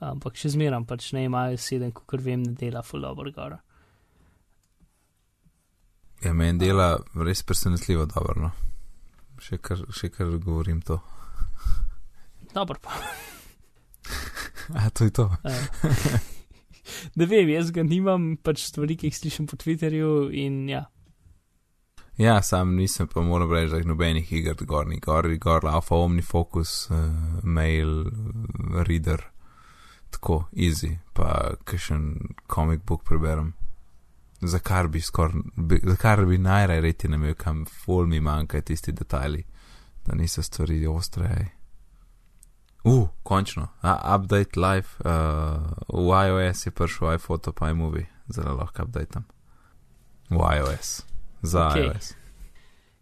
Ampak 0.00 0.38
še 0.40 0.54
zmeram, 0.54 0.86
pač 0.88 1.12
ne 1.12 1.26
imajo 1.28 1.58
sedem, 1.60 1.92
kot 1.92 2.20
vem, 2.24 2.42
ne 2.42 2.54
dela 2.56 2.82
full 2.82 3.04
over 3.04 3.28
gora. 3.36 3.60
Ja, 6.20 6.34
meni 6.36 6.58
dela 6.60 6.98
res 7.16 7.40
presenetljivo 7.42 8.04
dobro. 8.10 8.34
No? 8.36 8.50
Še, 9.40 9.56
kar, 9.64 9.80
še 9.96 10.10
kar 10.12 10.28
govorim 10.36 10.82
to. 10.84 10.98
Dobro 12.52 12.76
pa. 12.82 12.98
A 14.76 14.90
to 14.92 15.06
je 15.08 15.14
to. 15.16 15.30
ne 17.18 17.26
vem, 17.26 17.48
jaz 17.48 17.70
ga 17.72 17.84
nimam, 17.86 18.34
pač 18.36 18.66
stvari, 18.68 18.98
ki 19.00 19.08
jih 19.08 19.16
slišim 19.16 19.48
po 19.48 19.56
Twitterju 19.60 20.28
in 20.36 20.66
ja. 20.68 20.84
Ja, 22.20 22.36
sam 22.44 22.74
nisem 22.76 23.08
pa 23.08 23.24
moral 23.24 23.48
reči, 23.48 23.70
da 23.72 23.80
je 23.80 23.88
nobenih 23.88 24.32
iger, 24.36 24.58
gor 24.68 24.84
ni 24.90 25.00
gor, 25.00 25.24
gor, 25.40 25.64
alfa, 25.70 25.96
omnifocus, 26.04 26.74
uh, 26.92 26.98
mail, 27.42 28.10
reader, 28.84 29.24
tako, 30.12 30.42
easy, 30.52 30.98
pa 31.16 31.56
kakšen 31.64 32.34
comic 32.50 32.84
book 32.84 33.06
preberem 33.08 33.54
za 34.40 34.58
kar 34.58 34.88
bi 34.88 35.00
za 35.82 35.96
kar 35.96 36.26
bi 36.26 36.38
najraje 36.38 36.80
reti 36.80 37.08
na 37.08 37.16
imel, 37.16 37.34
kam 37.34 37.64
ful 37.64 38.06
mi 38.06 38.20
manjka 38.20 38.60
tisti 38.60 38.92
detajli, 38.92 39.44
da 40.06 40.14
niso 40.14 40.42
stvari 40.42 40.86
ostre. 40.86 41.46
Uh, 42.84 43.08
končno, 43.22 43.68
A, 43.80 44.16
update 44.16 44.60
live, 44.60 44.88
uh, 44.98 45.06
v 45.88 46.28
iOS 46.28 46.66
je 46.66 46.70
prišel 46.70 47.14
iPhoto 47.14 47.52
pa 47.52 47.70
iMovie, 47.70 48.06
zelo 48.28 48.56
lahko 48.56 48.82
updatem. 48.82 49.24
V 50.30 50.36
iOS, 50.56 51.02
za 51.42 51.68
okay. 51.68 51.84
iOS. 51.84 52.14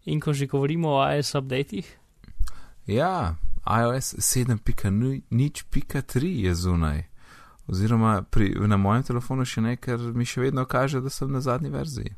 In 0.05 0.19
ko 0.19 0.33
že 0.33 0.47
govorimo 0.47 0.89
o 0.89 1.13
iOS 1.13 1.35
updatih? 1.35 1.97
Ja, 2.87 3.35
iOS 3.65 4.13
7.0.3 4.13 6.25
je 6.25 6.55
zunaj. 6.55 7.08
Oziroma, 7.69 8.21
pri, 8.25 8.49
na 8.67 8.77
mojem 8.77 9.03
telefonu 9.03 9.45
še 9.45 9.61
ne, 9.61 9.75
ker 9.77 10.01
mi 10.17 10.25
še 10.25 10.41
vedno 10.41 10.65
kaže, 10.65 11.01
da 11.05 11.09
sem 11.13 11.29
na 11.31 11.41
zadnji 11.41 11.69
verziji. 11.69 12.15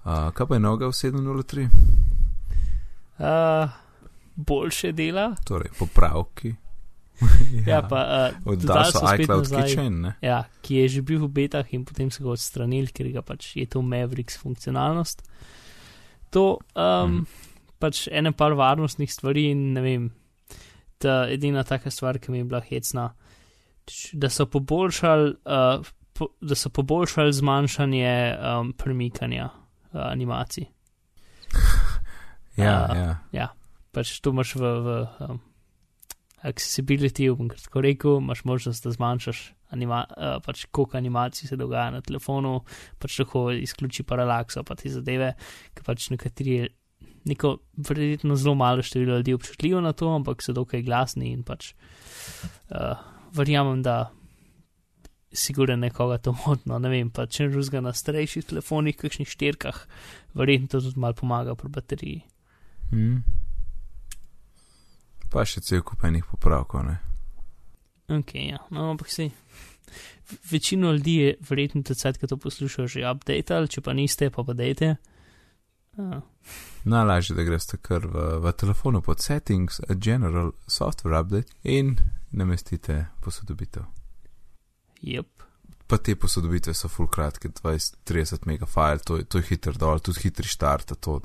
Uh, 0.00 0.30
kaj 0.32 0.46
pa 0.48 0.56
je 0.56 0.62
noga 0.64 0.88
v 0.88 0.96
703? 0.96 1.66
Uh, 3.20 3.68
boljše 4.36 4.92
dela. 4.92 5.34
Torej, 5.44 5.68
popravki. 5.78 6.54
ja, 7.68 7.82
pa 7.84 8.30
uh, 8.32 8.48
Oddal 8.48 8.84
so 8.88 9.02
spet 9.04 9.26
iCloud 9.26 9.44
nazaj. 9.44 9.66
Kitchen, 9.68 10.00
ne? 10.06 10.14
Ja, 10.24 10.44
ki 10.64 10.80
je 10.80 10.86
že 10.96 11.02
bil 11.04 11.20
v 11.20 11.28
betah 11.28 11.66
in 11.76 11.84
potem 11.84 12.08
so 12.08 12.24
ga 12.24 12.32
odstranili, 12.32 12.88
ker 12.88 13.10
ga 13.12 13.20
pač 13.20 13.52
je 13.60 13.66
to 13.68 13.82
Mavericks 13.84 14.40
funkcionalnost. 14.40 15.20
To 16.32 16.56
um, 16.72 17.20
Mhm. 17.20 17.24
pač 17.80 18.06
ene 18.08 18.32
par 18.32 18.56
varnostnih 18.56 19.12
stvari 19.12 19.50
in 19.52 19.72
ne 19.76 19.80
vem, 19.84 20.10
ta 20.98 21.26
edina 21.28 21.64
taka 21.64 21.90
stvar, 21.90 22.16
ki 22.18 22.32
mi 22.32 22.38
je 22.40 22.44
bila 22.44 22.60
hecna, 22.60 23.10
č- 23.90 24.16
da 24.16 24.30
so 24.30 24.46
poboljšali, 24.46 25.34
uh, 25.44 25.86
po, 26.16 26.30
da 26.40 26.54
so 26.54 26.70
poboljšali 26.70 27.32
zmanjšanje 27.32 28.14
um, 28.38 28.72
premikanja 28.72 29.50
uh, 29.50 30.00
animacij. 30.10 30.70
Ja, 32.56 32.86
A, 32.90 32.96
ja. 32.96 33.12
Ja, 33.32 33.46
pač 33.94 34.18
to 34.20 34.32
imaš 34.34 34.54
v, 34.58 34.72
v 34.84 34.96
um, 35.26 35.38
accessibility, 36.46 37.28
bom 37.36 37.48
kar 37.52 37.60
tako 37.62 37.82
rekel, 37.84 38.18
imaš 38.20 38.44
možnost, 38.48 38.84
da 38.84 38.92
zmanjšaš, 38.94 39.40
anima, 39.74 40.02
uh, 40.10 40.36
pač 40.44 40.66
koliko 40.70 40.98
animacij 40.98 41.48
se 41.48 41.56
dogaja 41.56 41.90
na 41.94 42.02
telefonu, 42.04 42.60
pač 42.98 43.20
lahko 43.22 43.50
izključi 43.54 44.04
paralakso, 44.08 44.64
pa 44.66 44.76
te 44.78 44.92
zadeve, 44.92 45.34
ker 45.76 45.86
pač 45.86 46.10
nekateri, 46.12 46.62
neko 47.28 47.56
verjetno 47.88 48.36
zelo 48.40 48.56
malo 48.58 48.82
število 48.82 49.20
ljudi 49.20 49.36
občutljivo 49.36 49.80
na 49.84 49.92
to, 49.92 50.08
ampak 50.16 50.42
so 50.42 50.56
dokaj 50.56 50.82
glasni 50.82 51.32
in 51.34 51.44
pač 51.46 51.72
uh, 52.72 52.96
verjamem, 53.34 53.82
da 53.82 54.10
sigurno 55.32 55.76
nekoga 55.76 56.18
to 56.18 56.34
motno, 56.46 56.78
ne 56.78 56.88
vem, 56.88 57.10
pa 57.10 57.26
če 57.26 57.50
žuzga 57.52 57.82
na 57.84 57.92
starejših 57.94 58.48
telefonih, 58.50 58.96
kakšnih 58.98 59.30
štirkah, 59.30 59.84
verjetno 60.34 60.70
to 60.72 60.80
tudi 60.82 61.00
malo 61.00 61.14
pomaga 61.18 61.54
pri 61.54 61.70
bateriji. 61.70 62.22
Mm. 62.90 63.22
Pa 65.30 65.46
še 65.46 65.62
cel 65.62 65.84
kup 65.86 66.02
enih 66.06 66.26
popravkov, 66.26 66.82
ne? 66.88 66.96
Ok, 68.10 68.34
ja, 68.34 68.58
no, 68.74 68.90
ampak 68.90 69.12
si. 69.12 69.28
Večino 70.50 70.90
ljudi 70.94 71.14
je 71.14 71.36
verjetno 71.46 71.82
tudi 71.86 72.00
sad, 72.00 72.18
ko 72.18 72.26
to 72.26 72.38
poslušajo, 72.38 72.90
že 72.90 73.06
updated, 73.06 73.70
če 73.70 73.82
pa 73.86 73.94
niste, 73.94 74.30
pa 74.34 74.42
pa 74.46 74.54
dejte. 74.58 74.96
Uh, 75.98 76.18
Najlažje, 76.90 77.36
da 77.38 77.46
greste 77.46 77.78
kar 77.82 78.06
v, 78.06 78.26
v 78.42 78.52
telefonu 78.58 79.02
pod 79.02 79.22
settings, 79.22 79.78
a 79.86 79.94
general 79.94 80.52
software 80.66 81.18
update 81.18 81.54
in 81.62 81.98
namestite 82.30 83.06
posodobitev. 83.20 83.82
yep. 85.02 85.28
Pa 85.86 85.98
te 85.98 86.14
posodobitve 86.14 86.74
so 86.74 86.88
full 86.88 87.08
kratke, 87.10 87.48
20-30 87.48 88.46
megafile, 88.46 89.02
to, 89.04 89.22
to 89.24 89.38
je 89.38 89.48
hiter 89.48 89.74
dol, 89.78 89.98
tudi 89.98 90.22
hitri 90.22 90.46
štart, 90.46 90.94
to, 91.00 91.20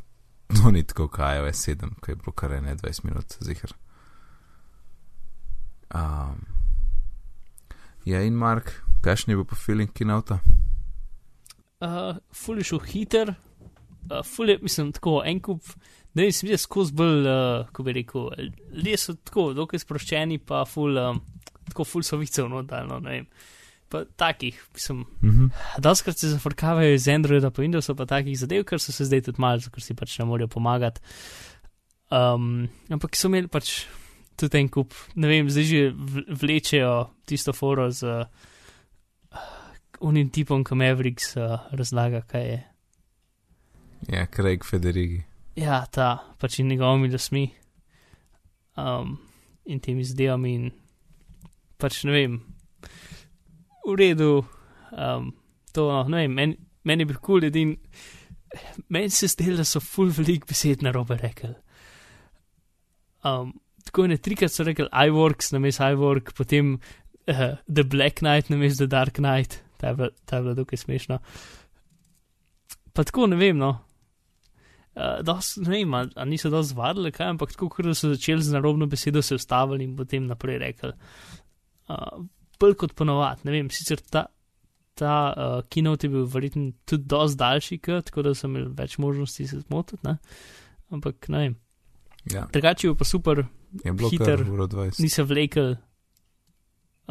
to 0.49 0.71
ni 0.71 0.83
tako 0.83 1.07
kaj 1.07 1.37
je 1.45 1.53
7, 1.53 1.91
ki 2.01 2.11
je 2.11 2.15
bilo 2.15 2.33
kar 2.33 2.55
ne 2.61 2.75
20 2.75 3.05
minut, 3.05 3.37
zihar. 3.45 3.75
Um, 5.93 6.41
ja, 8.05 8.23
in 8.25 8.33
Mark, 8.33 8.73
kakšen 9.05 9.33
je 9.33 9.37
bil 9.37 9.45
po 9.45 9.55
feeling 9.55 9.91
kinauta? 9.93 10.39
Uh, 11.83 12.17
ful 12.33 12.57
je 12.57 12.71
šel 12.71 12.81
hiter, 12.89 13.35
uh, 14.09 14.23
ful 14.25 14.49
je, 14.49 14.57
mislim, 14.65 14.91
tako 14.97 15.19
en 15.25 15.39
kup, 15.45 15.61
ne 16.15 16.23
vem, 16.23 16.31
se 16.31 16.45
mi 16.45 16.53
zdi 16.53 16.61
skozi 16.61 16.95
bolj, 16.95 17.27
uh, 17.27 17.67
ko 17.75 17.83
bi 17.83 17.93
rekel, 17.99 18.29
ljudje 18.71 18.97
so 19.01 19.15
tako, 19.19 19.49
dokaj 19.57 19.83
sproščeni, 19.83 20.39
pa 20.39 20.63
ful, 20.69 20.97
um, 21.01 21.19
tako 21.69 21.85
ful 21.87 22.05
so 22.07 22.19
vicev, 22.21 22.47
no, 22.51 22.63
daljno, 22.67 22.99
ne 23.03 23.17
vem. 23.17 23.27
Pa 23.91 24.01
takih, 24.17 24.57
mislim, 24.73 25.03
Mhm. 25.21 25.51
Doskrat 25.77 26.17
se 26.17 26.29
zafrkavajo 26.29 26.93
iz 26.93 27.07
Androida 27.07 27.51
po 27.51 27.61
Windowsu, 27.61 27.95
pa 27.95 28.05
takih 28.05 28.39
zadev, 28.39 28.63
ker 28.65 28.79
so 28.79 28.91
se 28.91 29.05
zdaj 29.05 29.21
tudi 29.27 29.41
malo, 29.41 29.61
ker 29.71 29.83
si 29.83 29.93
pač 29.93 30.17
ne 30.19 30.25
morejo 30.25 30.47
pomagati. 30.47 31.01
Um, 32.09 32.67
ampak 32.89 33.15
so 33.15 33.27
imeli 33.27 33.47
pač 33.47 33.85
tudi 34.37 34.59
en 34.59 34.69
kup, 34.69 34.93
ne 35.15 35.27
vem, 35.27 35.49
zdaj 35.49 35.63
že 35.63 35.93
vlečejo 36.41 37.09
tisto 37.25 37.53
foro 37.53 37.89
z 37.91 38.03
uh, 38.03 38.25
unim 39.99 40.29
tipom, 40.29 40.63
ki 40.63 40.75
Mavericks 40.75 41.35
uh, 41.37 41.69
razlaga, 41.71 42.21
kaj 42.21 42.45
je. 42.49 42.59
Ja, 44.11 44.25
Craig 44.25 44.65
Federigi. 44.65 45.23
Ja, 45.55 45.85
ta 45.87 46.35
pač 46.39 46.59
in 46.59 46.67
njegovimi 46.67 47.11
lasmi 47.13 47.45
um, 48.77 49.15
in 49.65 49.79
temi 49.79 50.03
zadevami 50.03 50.51
in 50.55 50.65
pač 51.79 52.01
ne 52.03 52.11
vem, 52.11 52.37
v 53.85 53.95
redu, 53.99 54.31
um, 54.91 55.29
to, 55.71 55.85
no, 55.87 56.01
ne 56.11 56.25
vem, 56.25 56.35
meni, 56.35 56.57
meni 56.83 57.05
je 57.05 57.09
bil 57.11 57.19
kul, 57.19 57.39
cool, 57.39 57.47
edin, 57.47 57.75
meni 58.89 59.13
se 59.13 59.29
zdelo, 59.31 59.59
da 59.61 59.67
so 59.67 59.79
full 59.83 60.11
velik 60.15 60.47
besed 60.49 60.83
na 60.83 60.91
robe 60.95 61.17
rekli. 61.21 61.53
Um, 63.25 63.55
tako 63.87 64.09
ne 64.11 64.19
trikrat 64.19 64.53
so 64.53 64.65
rekli 64.67 64.89
iWorks 65.07 65.53
na 65.55 65.63
mestu 65.63 65.87
iWork, 65.87 66.33
potem 66.37 66.75
uh, 66.75 67.55
The 67.67 67.87
Black 67.87 68.19
Knight 68.19 68.51
na 68.51 68.59
mestu 68.59 68.83
The 68.83 68.91
Dark 68.91 69.21
Knight, 69.23 69.61
ta 69.79 69.93
je 69.93 70.01
bila, 70.01 70.11
ta 70.25 70.39
je 70.39 70.47
bila 70.47 70.59
dokaj 70.59 70.83
smešna. 70.83 71.19
Pa 72.95 73.03
tako 73.03 73.27
ne 73.31 73.39
vem, 73.39 73.59
no. 73.59 73.84
Uh, 74.95 75.19
dos, 75.27 75.57
ne 75.59 75.69
vem, 75.73 75.93
a, 75.93 76.05
a 76.15 76.25
niso 76.25 76.49
dosti 76.49 76.71
zvadili, 76.71 77.11
kaj, 77.11 77.33
ampak 77.33 77.51
tako, 77.51 77.67
kot 77.73 77.89
so 77.91 78.13
začeli 78.13 78.43
z 78.43 78.53
narobno 78.55 78.87
besedo, 78.87 79.19
se 79.21 79.35
ustavili 79.35 79.83
in 79.83 79.95
potem 79.97 80.27
naprej 80.29 80.61
rekli. 80.61 80.93
Uh, 81.91 82.23
Bolj 82.59 82.77
kot 82.79 82.93
ponovadi, 82.95 83.43
ne 83.43 83.51
vem, 83.51 83.69
sicer 83.75 83.99
ta, 83.99 84.21
ta 84.95 85.15
uh, 85.35 85.57
keynote 85.67 86.07
je 86.07 86.13
bil 86.13 86.23
verjetno 86.31 86.69
tudi 86.87 87.03
dosti 87.11 87.39
daljši, 87.41 87.79
kot, 87.83 88.07
tako 88.07 88.23
da 88.29 88.31
sem 88.39 88.53
imel 88.53 88.69
več 88.77 88.95
možnosti 89.03 89.47
se 89.49 89.59
zmotiti, 89.65 89.99
ne? 90.07 90.15
ampak 90.95 91.27
ne 91.33 91.41
vem. 91.43 91.57
Ja, 92.31 92.45
Drugače 92.53 92.87
je 92.87 92.95
pa 92.95 93.05
super, 93.05 93.43
je 93.83 93.93
bilo 93.93 94.09
Hiter. 94.09 94.39
kar 94.39 94.51
uro 94.51 94.67
20. 94.71 95.01
ni 95.03 95.09
se 95.09 95.23
vlekel, 95.27 95.75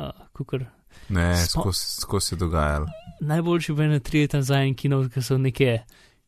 uh, 0.00 0.24
kukor. 0.32 0.64
Ne, 1.12 1.28
skozi 1.46 2.00
skozi 2.00 2.34
je 2.34 2.38
dogajalo. 2.38 2.88
Najboljši 3.20 3.76
bil 3.76 3.92
na 3.92 4.00
tri 4.00 4.24
leta 4.24 4.40
nazaj 4.40 4.68
in 4.68 4.74
keynote, 4.78 5.12
ki 5.12 5.22
so 5.22 5.36
neke, 5.38 5.82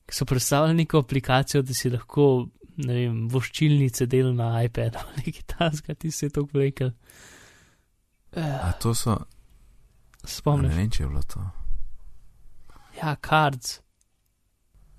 ki 0.07 0.15
so 0.15 0.25
predstavljali 0.25 0.75
neko 0.75 0.99
aplikacijo, 0.99 1.63
da 1.63 1.75
si 1.75 1.91
lahko, 1.91 2.47
ne 2.77 2.95
vem, 2.95 3.23
voščilnice 3.33 4.07
del 4.07 4.35
na 4.35 4.51
iPadu 4.65 5.01
ali 5.03 5.25
nekaj 5.27 5.47
tasga, 5.57 5.95
ti 5.95 6.11
se 6.11 6.27
je 6.27 6.31
to 6.31 6.47
vlekel. 6.53 6.93
A 8.37 8.73
to 8.83 8.95
so, 8.95 9.17
a 10.45 10.57
ne 10.61 10.69
vem, 10.69 10.91
če 10.91 11.03
je 11.03 11.09
bilo 11.09 11.23
to. 11.23 11.41
Ja, 12.99 13.17
cards. 13.29 13.81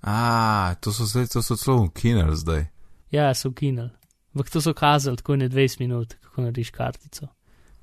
A, 0.02 0.74
to 0.80 0.92
so 0.94 1.06
zdaj, 1.06 1.26
to 1.32 1.42
so 1.42 1.56
celo 1.56 1.82
ukinili 1.84 2.36
zdaj. 2.36 2.66
Ja, 3.10 3.34
so 3.34 3.48
ukinili. 3.48 3.90
Ampak 4.34 4.50
to 4.50 4.60
so 4.60 4.74
kazali 4.74 5.16
tako 5.16 5.36
ne 5.36 5.48
20 5.48 5.80
minut, 5.80 6.14
kako 6.20 6.42
narediš 6.42 6.70
kartico. 6.70 7.26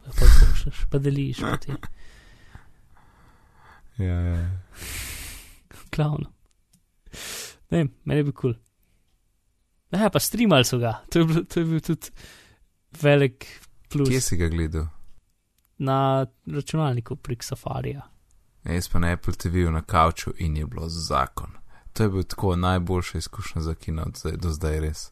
Pa 0.05 0.11
pošljaš, 0.11 0.85
pa 0.91 0.99
deliš, 0.99 1.41
pa. 1.41 1.57
Ja, 3.97 4.19
ja. 4.21 4.61
Klavno. 5.89 6.34
Ne 7.71 7.77
vem, 7.77 7.93
meni 8.05 8.21
je 8.21 8.27
bil 8.29 8.33
kul. 8.33 8.53
Cool. 8.53 8.61
Ja, 9.95 10.09
pa 10.11 10.19
streamali 10.19 10.67
so 10.67 10.77
ga, 10.81 10.97
to 11.11 11.21
je 11.21 11.29
bil, 11.29 11.45
to 11.47 11.61
je 11.61 11.65
bil 11.65 11.81
tudi 11.83 12.11
velik 13.01 13.45
plus 13.89 14.09
Kje 14.09 14.21
si 14.21 14.37
ga 14.37 14.49
gledal? 14.51 14.89
na 15.77 16.25
računalniku 16.45 17.15
prek 17.15 17.43
Safarija. 17.43 18.01
Jaz 18.63 18.87
pa 18.89 18.99
na 18.99 19.11
Apple 19.11 19.33
TV 19.33 19.69
na 19.71 19.81
kavču 19.81 20.31
in 20.37 20.57
je 20.57 20.65
bilo 20.65 20.89
zakon. 20.89 21.51
To 21.93 22.03
je 22.03 22.09
bil 22.09 22.23
tako 22.23 22.55
najboljša 22.55 23.17
izkušnja 23.17 23.61
za 23.61 23.75
kino 23.75 24.05
do 24.37 24.49
zdaj 24.49 24.79
res. 24.79 25.11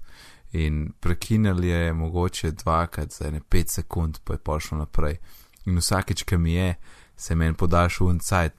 In 0.51 0.91
prekinjali 0.99 1.67
je 1.67 1.93
mogoče 1.93 2.51
dvakrat 2.51 3.11
za 3.11 3.31
ne 3.31 3.41
pet 3.49 3.69
sekund, 3.69 4.19
pa 4.23 4.33
je 4.33 4.39
pošlo 4.39 4.77
naprej. 4.77 5.17
In 5.65 5.77
vsakeč, 5.77 6.23
ki 6.23 6.37
mi 6.37 6.53
je, 6.53 6.75
se 7.15 7.33
je 7.33 7.37
meni 7.37 7.53
podaljšal 7.53 8.07
un 8.07 8.19
cajt, 8.19 8.53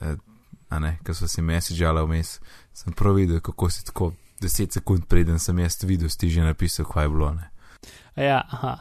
eh, 0.00 0.16
a 0.68 0.78
ne, 0.78 0.98
ker 1.04 1.14
so 1.14 1.28
si 1.28 1.42
mesižala 1.42 2.04
vmes, 2.04 2.40
sem 2.80 2.96
prav 2.96 3.18
videl, 3.20 3.40
kako 3.44 3.70
si 3.70 3.84
tako 3.84 4.12
deset 4.40 4.72
sekund 4.72 5.04
preden 5.08 5.38
sem 5.38 5.58
jaz 5.58 5.78
videl, 5.84 6.08
ti 6.08 6.30
že 6.32 6.44
napisal, 6.44 6.86
kaj 6.88 7.04
je 7.04 7.12
bilo. 7.12 7.32
Ne. 7.34 7.50
Ja. 8.16 8.40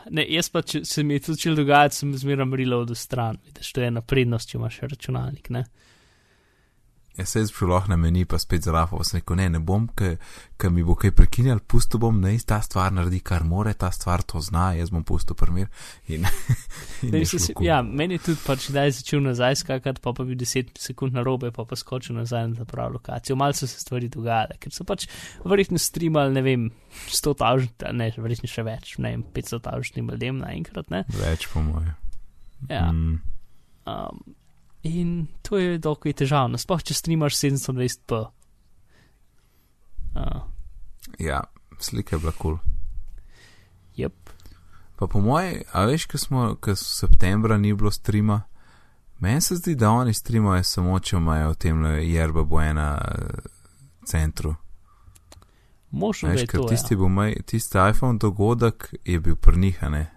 Ne, 0.10 0.26
jaz 0.30 0.50
pa, 0.50 0.62
če 0.66 0.84
se 0.88 1.04
mi 1.04 1.18
je 1.18 1.26
to 1.26 1.36
začelo 1.36 1.60
dogajati, 1.62 1.96
sem 1.96 2.16
zmeraj 2.18 2.56
reload 2.60 2.96
stran. 2.98 3.38
Vidiš, 3.46 3.74
to 3.74 3.84
je 3.84 3.92
ena 3.92 4.02
prednost, 4.02 4.50
če 4.50 4.58
imaš 4.58 4.80
računalnik. 4.88 5.50
Ne? 5.54 5.66
Jaz 7.18 7.30
se 7.34 7.42
zdaj 7.46 7.68
lahko 7.68 7.90
na 7.92 7.98
meni, 8.00 8.22
pa 8.26 8.38
spet 8.40 8.64
zalafal, 8.64 9.02
sem 9.04 9.18
rekel, 9.20 9.36
ne, 9.36 9.48
ne 9.50 9.60
bom, 9.60 9.88
ker 9.98 10.70
mi 10.72 10.84
bo 10.88 10.94
kaj 10.96 11.12
prekinjal, 11.18 11.60
pustil 11.68 12.00
bom, 12.00 12.16
naj 12.24 12.38
ta 12.48 12.62
stvar 12.64 12.94
naredi, 12.96 13.20
kar 13.26 13.44
more, 13.44 13.74
ta 13.76 13.90
stvar 13.92 14.24
to 14.24 14.40
zna, 14.44 14.70
jaz 14.78 14.92
bom 14.94 15.04
pustil 15.04 15.36
primir. 15.36 15.68
In, 16.08 16.24
in 17.04 17.12
Ne, 17.12 17.20
je 17.24 17.32
šlo 17.34 17.40
si, 17.44 17.56
kul. 17.58 17.66
ja, 17.68 17.82
meni 17.84 18.16
je 18.16 18.24
tudi 18.30 18.40
pač, 18.46 18.70
da 18.72 18.86
je 18.88 18.94
začel 19.02 19.24
nazaj 19.26 19.58
skakati, 19.64 20.04
pa 20.06 20.14
pa 20.16 20.24
bil 20.24 20.38
10 20.40 20.72
sekund 20.80 21.18
na 21.18 21.26
robe, 21.28 21.52
pa 21.56 21.66
pa 21.68 21.76
skočil 21.80 22.16
nazaj 22.16 22.48
na 22.54 22.62
ta 22.62 22.68
prav 22.70 22.94
lokacijo. 22.96 23.36
Malo 23.40 23.58
so 23.58 23.68
se 23.68 23.82
stvari 23.82 24.08
dogajale, 24.08 24.56
ker 24.62 24.72
so 24.72 24.88
pač 24.88 25.10
verjetno 25.44 25.82
streamali, 25.82 26.38
ne 26.38 26.46
vem, 26.46 26.68
100 27.10 27.36
tavžnih, 27.42 27.76
ne, 28.00 28.12
verjetno 28.16 28.48
še 28.52 28.64
več, 28.68 28.96
ne 29.04 29.18
vem, 29.18 29.28
500 29.36 29.64
tavžnih 29.68 30.08
ljudem 30.14 30.40
naenkrat, 30.46 30.88
ne. 30.94 31.04
Več 31.20 31.50
po 31.52 31.66
moje. 31.66 31.98
Ja. 32.70 32.92
Mm, 32.92 33.20
Um, 33.90 34.20
in 34.84 35.28
to 35.42 35.58
je 35.58 35.78
je 36.06 36.14
težavno, 36.16 36.58
sploh 36.58 36.82
če 36.82 36.94
streamaš 36.94 37.36
720p. 37.36 38.26
Uh, 40.16 40.42
Ja, 41.20 41.44
slika 41.80 42.16
je 42.16 42.20
bila 42.20 42.32
kul. 42.32 42.58
Cool. 42.58 42.60
yep. 43.98 44.14
Pa 44.96 45.08
po 45.08 45.20
mojem, 45.20 45.62
a 45.72 45.86
veš, 45.86 46.06
ko 46.06 46.18
smo, 46.18 46.56
ko 46.56 46.76
septembra 46.76 47.58
ni 47.58 47.74
bilo 47.74 47.92
streama, 47.92 48.42
meni 49.20 49.42
se 49.42 49.56
zdi, 49.56 49.76
da 49.76 49.90
oni 49.92 50.14
streamajo 50.14 50.64
samo, 50.64 51.00
če 51.00 51.16
imajo 51.16 51.50
v 51.50 51.56
tem 51.56 51.78
jerba 52.04 52.44
bojena 52.44 52.98
centru. 54.06 54.56
Možno 55.92 56.30
Veš, 56.30 56.42
je 56.42 56.48
ker 56.48 56.60
to. 56.60 56.68
tisti, 56.68 56.94
Ja. 56.94 57.08
maj, 57.08 57.36
tisti 57.46 57.78
iPhone 57.90 58.20
dogodek 58.20 58.94
je 59.06 59.20
bil 59.20 59.36
prnihane. 59.36 60.12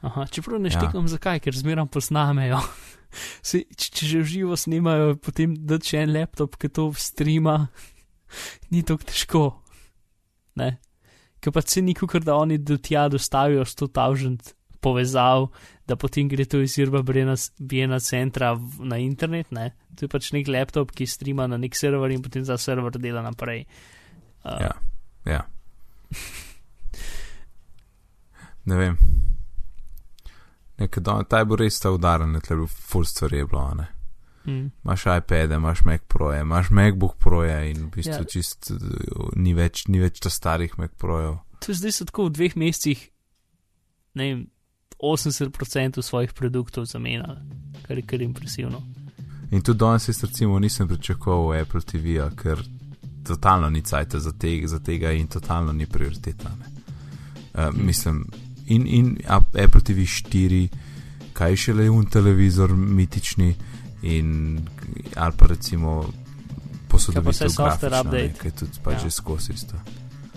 Aha, 0.00 0.26
čeprav 0.26 0.60
ne 0.60 0.68
Ja. 0.68 0.78
štekam 0.78 1.08
zakaj, 1.08 1.40
ker 1.40 1.54
zmeram 1.54 1.88
posnamejo. 1.88 2.60
Se, 3.48 3.64
če, 3.64 3.88
če 3.96 4.10
že 4.12 4.22
živo 4.34 4.58
snimajo, 4.58 5.16
potem 5.22 5.54
da 5.54 5.80
če 5.82 6.04
en 6.04 6.14
laptop, 6.14 6.56
ki 6.60 6.72
to 6.76 6.90
streama, 6.98 7.56
ni 8.72 8.84
tako 8.86 9.10
težko. 9.10 9.44
Ne? 10.60 10.76
Ker 11.40 11.54
pa 11.56 11.64
ceni, 11.64 11.94
kot 11.96 12.24
da 12.26 12.36
oni 12.36 12.58
do 12.58 12.76
tja 12.76 13.08
dostavijo 13.08 13.64
100 13.64 13.92
tavžent 13.96 14.52
povezav, 14.80 15.48
da 15.88 15.96
potem 15.96 16.28
gre 16.28 16.44
to 16.48 16.60
iz 16.64 16.76
Irba 16.80 17.02
Bijena 17.02 18.00
centra 18.00 18.52
v, 18.56 18.86
na 18.88 19.00
internet. 19.00 19.50
Ne? 19.52 19.70
To 19.96 20.06
je 20.06 20.12
pač 20.12 20.30
nek 20.36 20.48
laptop, 20.48 20.92
ki 20.96 21.08
streama 21.08 21.48
na 21.50 21.58
nek 21.60 21.76
server 21.76 22.12
in 22.12 22.22
potem 22.24 22.44
za 22.44 22.56
server 22.60 22.96
dela 22.96 23.24
naprej. 23.24 23.66
Uh, 24.44 24.56
Ja. 24.60 24.72
Ja. 25.28 25.42
Ne 28.64 28.76
vem. 28.76 28.96
Nekaj 30.80 31.02
don, 31.04 31.24
taj 31.28 31.44
bo 31.44 31.56
res 31.60 31.80
ta 31.80 31.92
udaren, 31.92 32.38
tle 32.40 32.56
bo 32.62 32.66
full 32.66 33.04
stvari 33.04 33.42
je 33.42 33.46
bilo, 33.46 33.64
ne. 33.76 33.88
mm. 34.44 34.70
Imaš 34.84 35.04
iPad, 35.18 35.52
imaš 35.52 35.84
Mac 35.84 36.00
Pro, 36.08 36.32
imaš 36.34 36.70
MacBook 36.70 37.16
Pro 37.18 37.44
in 37.44 37.86
v 37.86 37.90
bistvu 37.96 38.12
Ja. 38.12 38.18
ja. 38.18 38.24
čist 38.24 38.70
uh, 38.70 39.28
ni 39.36 39.54
več, 39.54 39.86
ni 39.88 40.00
več 40.00 40.20
ta 40.20 40.30
starih 40.30 40.78
Mac 40.78 40.96
Projev. 40.98 41.38
To 41.60 41.72
je 41.72 41.76
zdaj 41.76 41.92
so 41.92 42.04
tako 42.08 42.30
v 42.30 42.32
dveh 42.38 42.56
mesecih, 42.56 43.10
ne 44.14 44.24
vem, 44.24 44.46
80% 45.00 46.02
svojih 46.02 46.32
produktov 46.32 46.84
zamenjali, 46.84 47.36
kar 47.86 47.98
je 47.98 48.06
kar 48.06 48.22
impresivno. 48.22 48.82
In 49.50 49.62
tudi 49.62 49.78
danes 49.78 50.08
jaz 50.08 50.24
recimo 50.24 50.58
nisem 50.58 50.88
pričakoval 50.88 51.60
Apple 51.60 51.80
TV-ja, 51.80 52.30
ker 52.36 52.60
totalno 53.26 53.70
ni 53.70 53.82
cajt 53.82 54.16
za, 54.16 54.32
te, 54.32 54.60
za 54.66 54.78
tega 54.78 55.12
in 55.12 55.26
totalno 55.26 55.72
ni 55.72 55.86
prioriteta. 55.86 56.48
Ne. 56.48 56.66
Uh, 57.54 57.74
mislim, 57.74 58.24
in, 58.70 58.86
in 58.86 59.06
Ap- 59.26 59.56
Apple 59.56 59.80
TV 59.82 60.04
4, 60.04 60.68
kaj 61.32 61.56
še 61.56 61.74
le 61.74 61.88
un 61.88 62.06
televizor 62.06 62.72
mitični 62.72 63.50
in 64.02 64.58
ali 65.14 65.34
pa 65.34 65.46
recimo 65.46 66.00
posodobitev 66.88 67.48
software 67.48 67.78
grafična, 67.80 67.88
ne, 67.88 68.00
update. 68.00 68.38
Kaj 68.38 68.50
tudi 68.52 68.78
pa 68.82 68.92
Ja. 68.92 68.98
že 68.98 69.10
skozi 69.10 69.52
isto. 69.52 69.76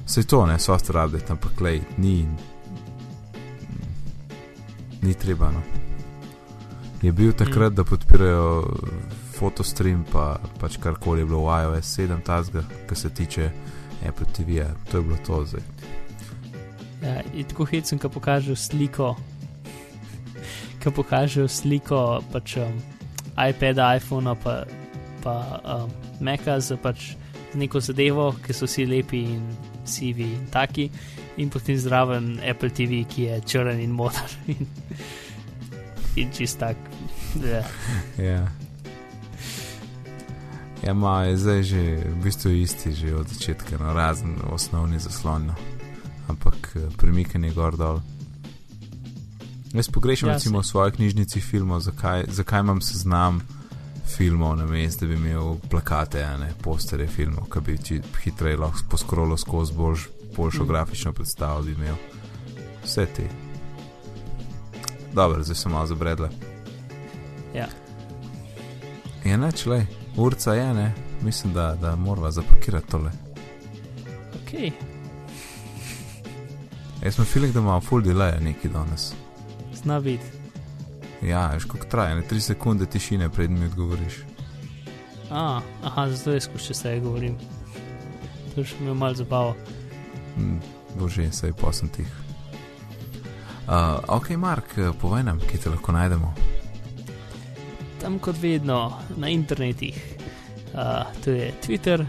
Vse 0.06 0.24
to, 0.24 0.46
ne, 0.46 0.60
software 0.60 1.06
update, 1.06 1.32
ampak 1.32 1.62
lej, 1.62 1.82
ni, 1.98 2.28
ni 5.02 5.14
treba, 5.14 5.52
no. 5.52 5.62
Je 7.02 7.12
bil 7.12 7.34
takrat, 7.34 7.74
da 7.74 7.84
podpirajo 7.84 8.78
fotostream, 9.34 10.06
pa 10.06 10.28
pač 10.60 10.78
karkoli 10.78 11.20
je 11.20 11.26
bilo 11.26 11.42
v 11.42 11.58
iOS 11.58 11.98
7, 12.00 12.22
tazga, 12.22 12.64
kar 12.88 12.98
se 12.98 13.10
tiče 13.10 13.50
Apple 14.08 14.26
TV-ja, 14.28 14.70
to 14.92 14.98
je 14.98 15.04
bilo 15.04 15.18
to 15.18 15.46
zdaj. 15.46 15.73
Ja, 17.04 17.20
in 17.34 17.44
tako 17.44 17.66
hecem, 17.68 18.00
ko 18.00 18.10
pokažejo 18.10 18.56
sliko, 18.56 19.16
ko 20.84 20.92
pokažejo 20.92 21.50
sliko 21.52 22.24
pač 22.32 22.56
um, 22.64 22.80
iPada, 23.36 23.90
iPhona, 23.98 24.36
pa, 24.40 24.64
pa 25.24 25.36
um, 25.64 25.92
Maca 26.24 26.60
za 26.64 26.78
pač 26.80 27.14
neko 27.60 27.82
zadevo, 27.84 28.32
ki 28.46 28.56
so 28.56 28.70
vsi 28.70 28.86
lepi 28.88 29.26
in 29.36 29.44
sivi 29.84 30.30
in 30.32 30.48
taki, 30.52 30.88
in 31.38 31.52
potem 31.52 31.78
zraven 31.78 32.38
Apple 32.40 32.72
TV, 32.72 33.04
ki 33.04 33.28
je 33.28 33.42
črn 33.52 33.84
in 33.84 33.92
modar 33.92 34.32
in, 34.54 34.64
in 36.16 36.32
čist 36.32 36.60
tak. 36.64 36.80
Ja. 37.44 37.64
Ja. 38.32 38.48
Ja, 40.84 40.92
ma 40.94 41.24
je 41.24 41.38
zdaj 41.40 41.62
že 41.64 41.82
v 42.12 42.18
bistvu 42.24 42.52
isti, 42.60 42.92
že 42.92 43.16
od 43.16 43.28
začetka, 43.32 43.80
no, 43.80 43.96
razen 43.96 44.36
osnovni 44.52 45.00
zaslon, 45.00 45.48
no. 45.52 45.73
Eh, 46.76 46.90
premikanje 46.98 47.52
gor 47.52 47.78
dol. 47.78 48.00
Jaz 49.74 49.90
pogrešam 49.90 50.30
Ja, 50.30 50.34
ja, 50.34 50.38
recimo 50.38 50.60
v 50.60 50.66
svoji 50.66 50.92
knjižnici 50.92 51.42
filmov, 51.42 51.80
zakaj, 51.80 52.26
zakaj 52.28 52.60
imam 52.60 52.82
seznam 52.82 53.42
filmov 54.18 54.56
na 54.56 54.66
mestu, 54.66 55.06
da 55.06 55.10
bi 55.10 55.16
imel 55.16 55.56
plakate, 55.70 56.28
ne 56.40 56.54
posterje 56.62 57.08
filmov, 57.08 57.50
ki 57.50 57.60
bi 57.66 57.78
ti 57.78 58.02
hitreje 58.24 58.58
lahko 58.58 58.86
poskrolo 58.90 59.38
skozi 59.38 59.74
boljš, 59.74 60.08
boljšo 60.38 60.60
Mm. 60.60 60.66
mm. 60.66 60.68
grafično 60.68 61.14
predstavo 61.14 61.62
bi 61.62 61.72
imel. 61.72 61.96
Vse 62.84 63.06
te. 63.06 63.28
Dobro, 65.14 65.44
zdaj 65.44 65.56
sem 65.56 65.72
malo 65.72 65.88
zabredla. 65.88 66.30
Ja. 67.56 67.68
Je 69.24 69.38
neč, 69.38 69.66
le, 69.66 69.86
urca 70.18 70.54
je, 70.54 70.74
ne, 70.74 70.94
mislim, 71.22 71.54
da, 71.54 71.76
da 71.82 71.96
moramo 71.96 72.32
zapakirati 72.32 72.88
tole. 72.88 73.12
Okay. 74.46 74.93
Jaz 77.04 77.16
sem 77.16 77.26
filip, 77.26 77.52
da 77.54 77.60
imamo 77.60 77.82
full 77.82 78.04
delay 78.04 78.40
neki 78.40 78.70
danes. 78.70 79.14
Zna 79.76 80.00
biti. 80.00 80.24
Ja, 81.22 81.48
veš, 81.54 81.66
kako 81.66 81.88
traja, 81.92 82.16
ne 82.16 82.24
3 82.32 82.40
sekunde 82.40 82.86
tišine, 82.86 83.30
preden 83.30 83.60
mi 83.60 83.66
odgovoriš. 83.66 84.14
A, 85.30 85.62
aha, 85.84 86.10
zato 86.10 86.32
je 86.32 86.42
skušal 86.42 86.74
se 86.74 87.00
govorim. 87.00 87.36
To 88.56 88.62
je 88.62 88.66
še 88.66 88.76
imel 88.80 88.94
malo 88.94 89.16
zabavo. 89.16 89.56
Hm, 90.36 90.58
Bože, 91.00 91.28
sej 91.32 91.54
posem 91.54 91.90
tih. 91.90 92.08
Uh, 93.68 94.00
ok, 94.08 94.30
Mark, 94.38 94.76
povej 95.02 95.24
nam, 95.24 95.40
kje 95.40 95.60
te 95.60 95.70
lahko 95.70 95.92
najdemo. 95.92 96.34
Tam 98.02 98.20
kot 98.20 98.40
vedno 98.42 98.94
na 99.18 99.30
internetih. 99.30 100.00
Uh, 100.74 101.04
to 101.24 101.32
je 101.32 101.52
Twitter, 101.66 102.06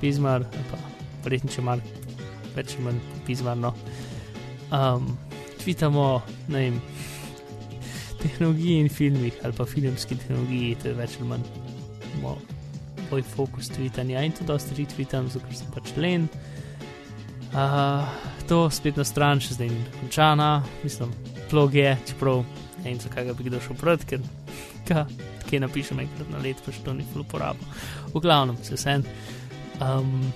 Pismar, 0.00 0.44
pa 0.70 0.80
verjetno 1.24 1.52
če 1.52 1.62
malo 1.62 1.98
več 2.54 2.76
ali 2.76 2.84
manj 2.84 3.00
Pismarno. 3.26 3.72
Um, 4.68 5.16
tweetamo, 5.62 6.22
ne 6.52 6.58
vem, 6.58 6.80
tehnologiji 8.22 8.80
in 8.82 8.88
filmih, 8.88 9.34
ali 9.44 9.56
pa 9.56 9.64
filmski 9.64 10.16
tehnologiji, 10.16 10.76
to 10.82 10.90
je 10.90 10.94
več 10.98 11.16
ali 11.18 11.28
manj 11.28 11.46
mo, 12.22 12.36
moj 13.10 13.24
fokus 13.34 13.70
tweetanja 13.72 14.24
in 14.26 14.34
to 14.36 14.46
dosti 14.48 14.76
retweetam, 14.80 15.30
zato 15.32 15.46
ker 15.46 15.56
sem 15.56 15.70
pač 15.74 15.94
len. 15.96 16.28
Uh, 17.48 18.04
to 18.48 18.66
spletna 18.72 19.06
stran 19.08 19.40
še 19.40 19.56
zdaj 19.56 19.70
ni 19.72 19.84
končana, 20.00 20.50
mislim, 20.82 21.14
blog 21.50 21.74
je, 21.78 21.94
čeprav 22.10 22.42
ne 22.78 22.90
vem, 22.90 23.00
zakaj 23.00 23.30
ga 23.30 23.36
bi 23.38 23.48
kdo 23.48 23.62
šel 23.64 23.78
pred, 23.80 24.04
ker 24.08 24.20
ga 24.90 25.06
kaj 25.48 25.62
napišem 25.64 26.02
enkrat 26.04 26.28
na 26.32 26.42
let, 26.44 26.60
pa 26.64 26.74
še 26.74 26.84
to 26.84 26.92
ni 26.96 27.06
ful 27.08 27.24
uporabo. 27.24 27.64
V 28.12 28.20
glavnem, 28.24 28.58
se 28.64 28.76
vsem. 28.76 29.06
Um, 29.80 30.28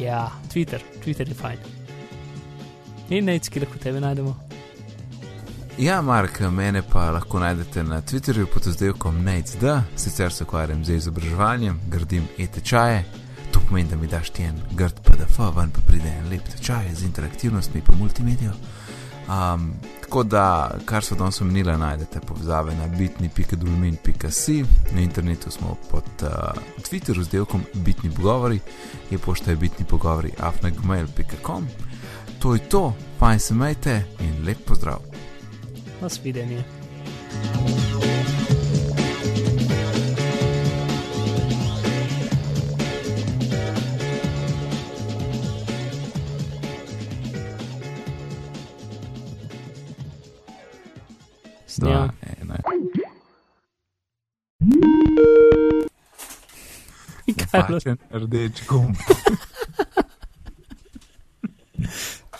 ja, 0.00 0.26
Twitter, 0.50 0.82
Twitter 1.04 1.28
je 1.28 1.38
fajn. 1.38 1.81
In 3.12 3.26
nec, 3.28 3.48
ki 3.52 3.60
lahko 3.60 3.76
tebe 3.76 4.00
najdemo. 4.00 4.30
Ja, 5.78 5.98
Mark, 6.02 6.38
mene 6.50 6.80
pa 6.82 7.10
lahko 7.12 7.40
najdete 7.42 7.82
na 7.84 7.98
Twitterju 8.00 8.46
pod 8.48 8.66
oddelkom 8.66 9.18
NAICD, 9.24 9.64
sicer 9.96 10.32
se 10.32 10.44
ukvarjam 10.44 10.84
z 10.84 10.96
izobraževanjem, 10.96 11.80
gradim 11.92 12.24
e-tečaje. 12.38 13.04
To 13.52 13.60
pomeni, 13.68 13.88
da 13.90 13.96
mi 13.96 14.08
daš 14.08 14.30
ti 14.30 14.46
en 14.48 14.56
grd 14.70 15.02
PDF, 15.04 15.38
ven 15.56 15.70
pa 15.70 15.84
pride 15.86 16.08
en 16.08 16.30
lep 16.30 16.48
tečaj 16.48 16.88
z 16.94 17.04
interaktivnostmi 17.04 17.82
pa 17.86 17.96
multimedijo. 17.96 18.52
Um, 19.28 19.74
tako 20.00 20.22
da, 20.22 20.46
kar 20.84 21.04
so 21.04 21.14
danes 21.14 21.40
omenili, 21.40 21.76
najdete 21.78 22.20
povezave 22.20 22.74
na 22.74 22.86
bitni.dulmin.si, 22.86 24.64
na 24.94 25.00
internetu 25.00 25.50
smo 25.50 25.76
pod 25.90 26.04
uh, 26.22 26.28
Twitterju 26.88 27.22
z 27.22 27.28
delkom 27.28 27.64
bitni 27.74 28.10
pogovori, 28.10 28.60
je 29.10 29.18
pošta 29.18 29.50
je 29.50 29.56
bitni 29.56 29.84
pogovori 29.84 30.32
afnagmail.com. 30.38 31.68
To 32.42 32.54
je 32.54 32.60
to, 32.60 32.94
fajn 33.18 33.38
se 33.38 33.54
majte 33.54 34.04
in 34.20 34.46
lep 34.46 34.58
pozdrav. 34.66 34.98
Nasvidenje. 36.00 36.64
Dva, 51.78 52.10
Snja. 52.10 52.10
ena. 52.40 52.56
Kaj 57.50 57.62
bilo? 57.66 57.78
Napačen 57.78 57.98
rdeč 58.12 58.66
gumb. 58.68 58.96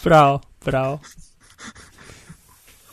Prav, 0.03 0.41
prav. 0.59 0.99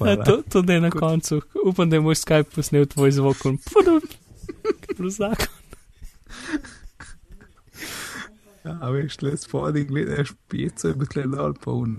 Ja, 0.06 0.24
to, 0.24 0.42
to 0.50 0.62
da 0.62 0.74
je 0.74 0.82
na 0.82 0.90
koncu. 0.92 1.42
Upam, 1.66 1.90
da 1.90 1.96
je 1.96 2.02
moj 2.02 2.16
Skype 2.16 2.56
posnel 2.56 2.86
tvoj 2.86 3.12
zvok. 3.12 3.38
Zakon. 5.10 5.48
Ja, 8.66 8.90
veš, 8.90 9.22
le 9.22 9.38
spodaj 9.38 9.84
gledaš 9.84 10.32
pico, 10.48 10.88
je 10.88 10.94
bil 10.94 11.32
dol 11.32 11.54
pa 11.64 11.72
un, 11.72 11.98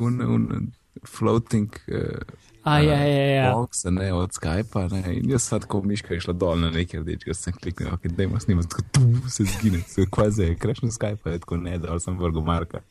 un, 0.00 0.20
un 0.20 0.72
floating. 1.06 1.70
Uh, 1.86 2.22
A, 2.64 2.78
ja, 2.80 2.98
ja, 3.04 3.24
ja. 3.34 3.52
Box, 3.52 3.84
ne, 3.84 4.12
od 4.16 4.32
Skypa, 4.32 4.86
ne, 4.88 5.02
in 5.18 5.30
jaz 5.30 5.42
sem 5.50 5.60
tako 5.60 5.82
miška 5.84 6.14
išla 6.16 6.32
dol 6.32 6.56
na 6.62 6.70
nekaj 6.72 7.02
rdečega, 7.02 7.34
sem 7.36 7.52
kliknil, 7.52 7.90
ok, 7.92 8.06
da 8.16 8.24
ima 8.24 8.40
snimati, 8.40 8.70
tako 8.72 8.82
tu 8.92 9.30
se 9.30 9.44
zgine, 9.44 9.82
se 9.88 10.06
kvazi, 10.10 10.54
kreš 10.60 10.80
na 10.82 10.88
Skype, 10.88 11.28
je 11.30 11.42
tako 11.44 11.58
ne, 11.60 11.76
dol 11.78 12.00
sem 12.00 12.16
vrgo 12.18 12.40
Marka. 12.44 12.80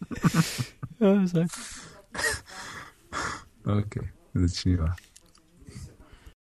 Ja, 1.04 1.10
zdaj. 1.28 1.50
ok, 3.66 3.98
začniva. 4.34 4.94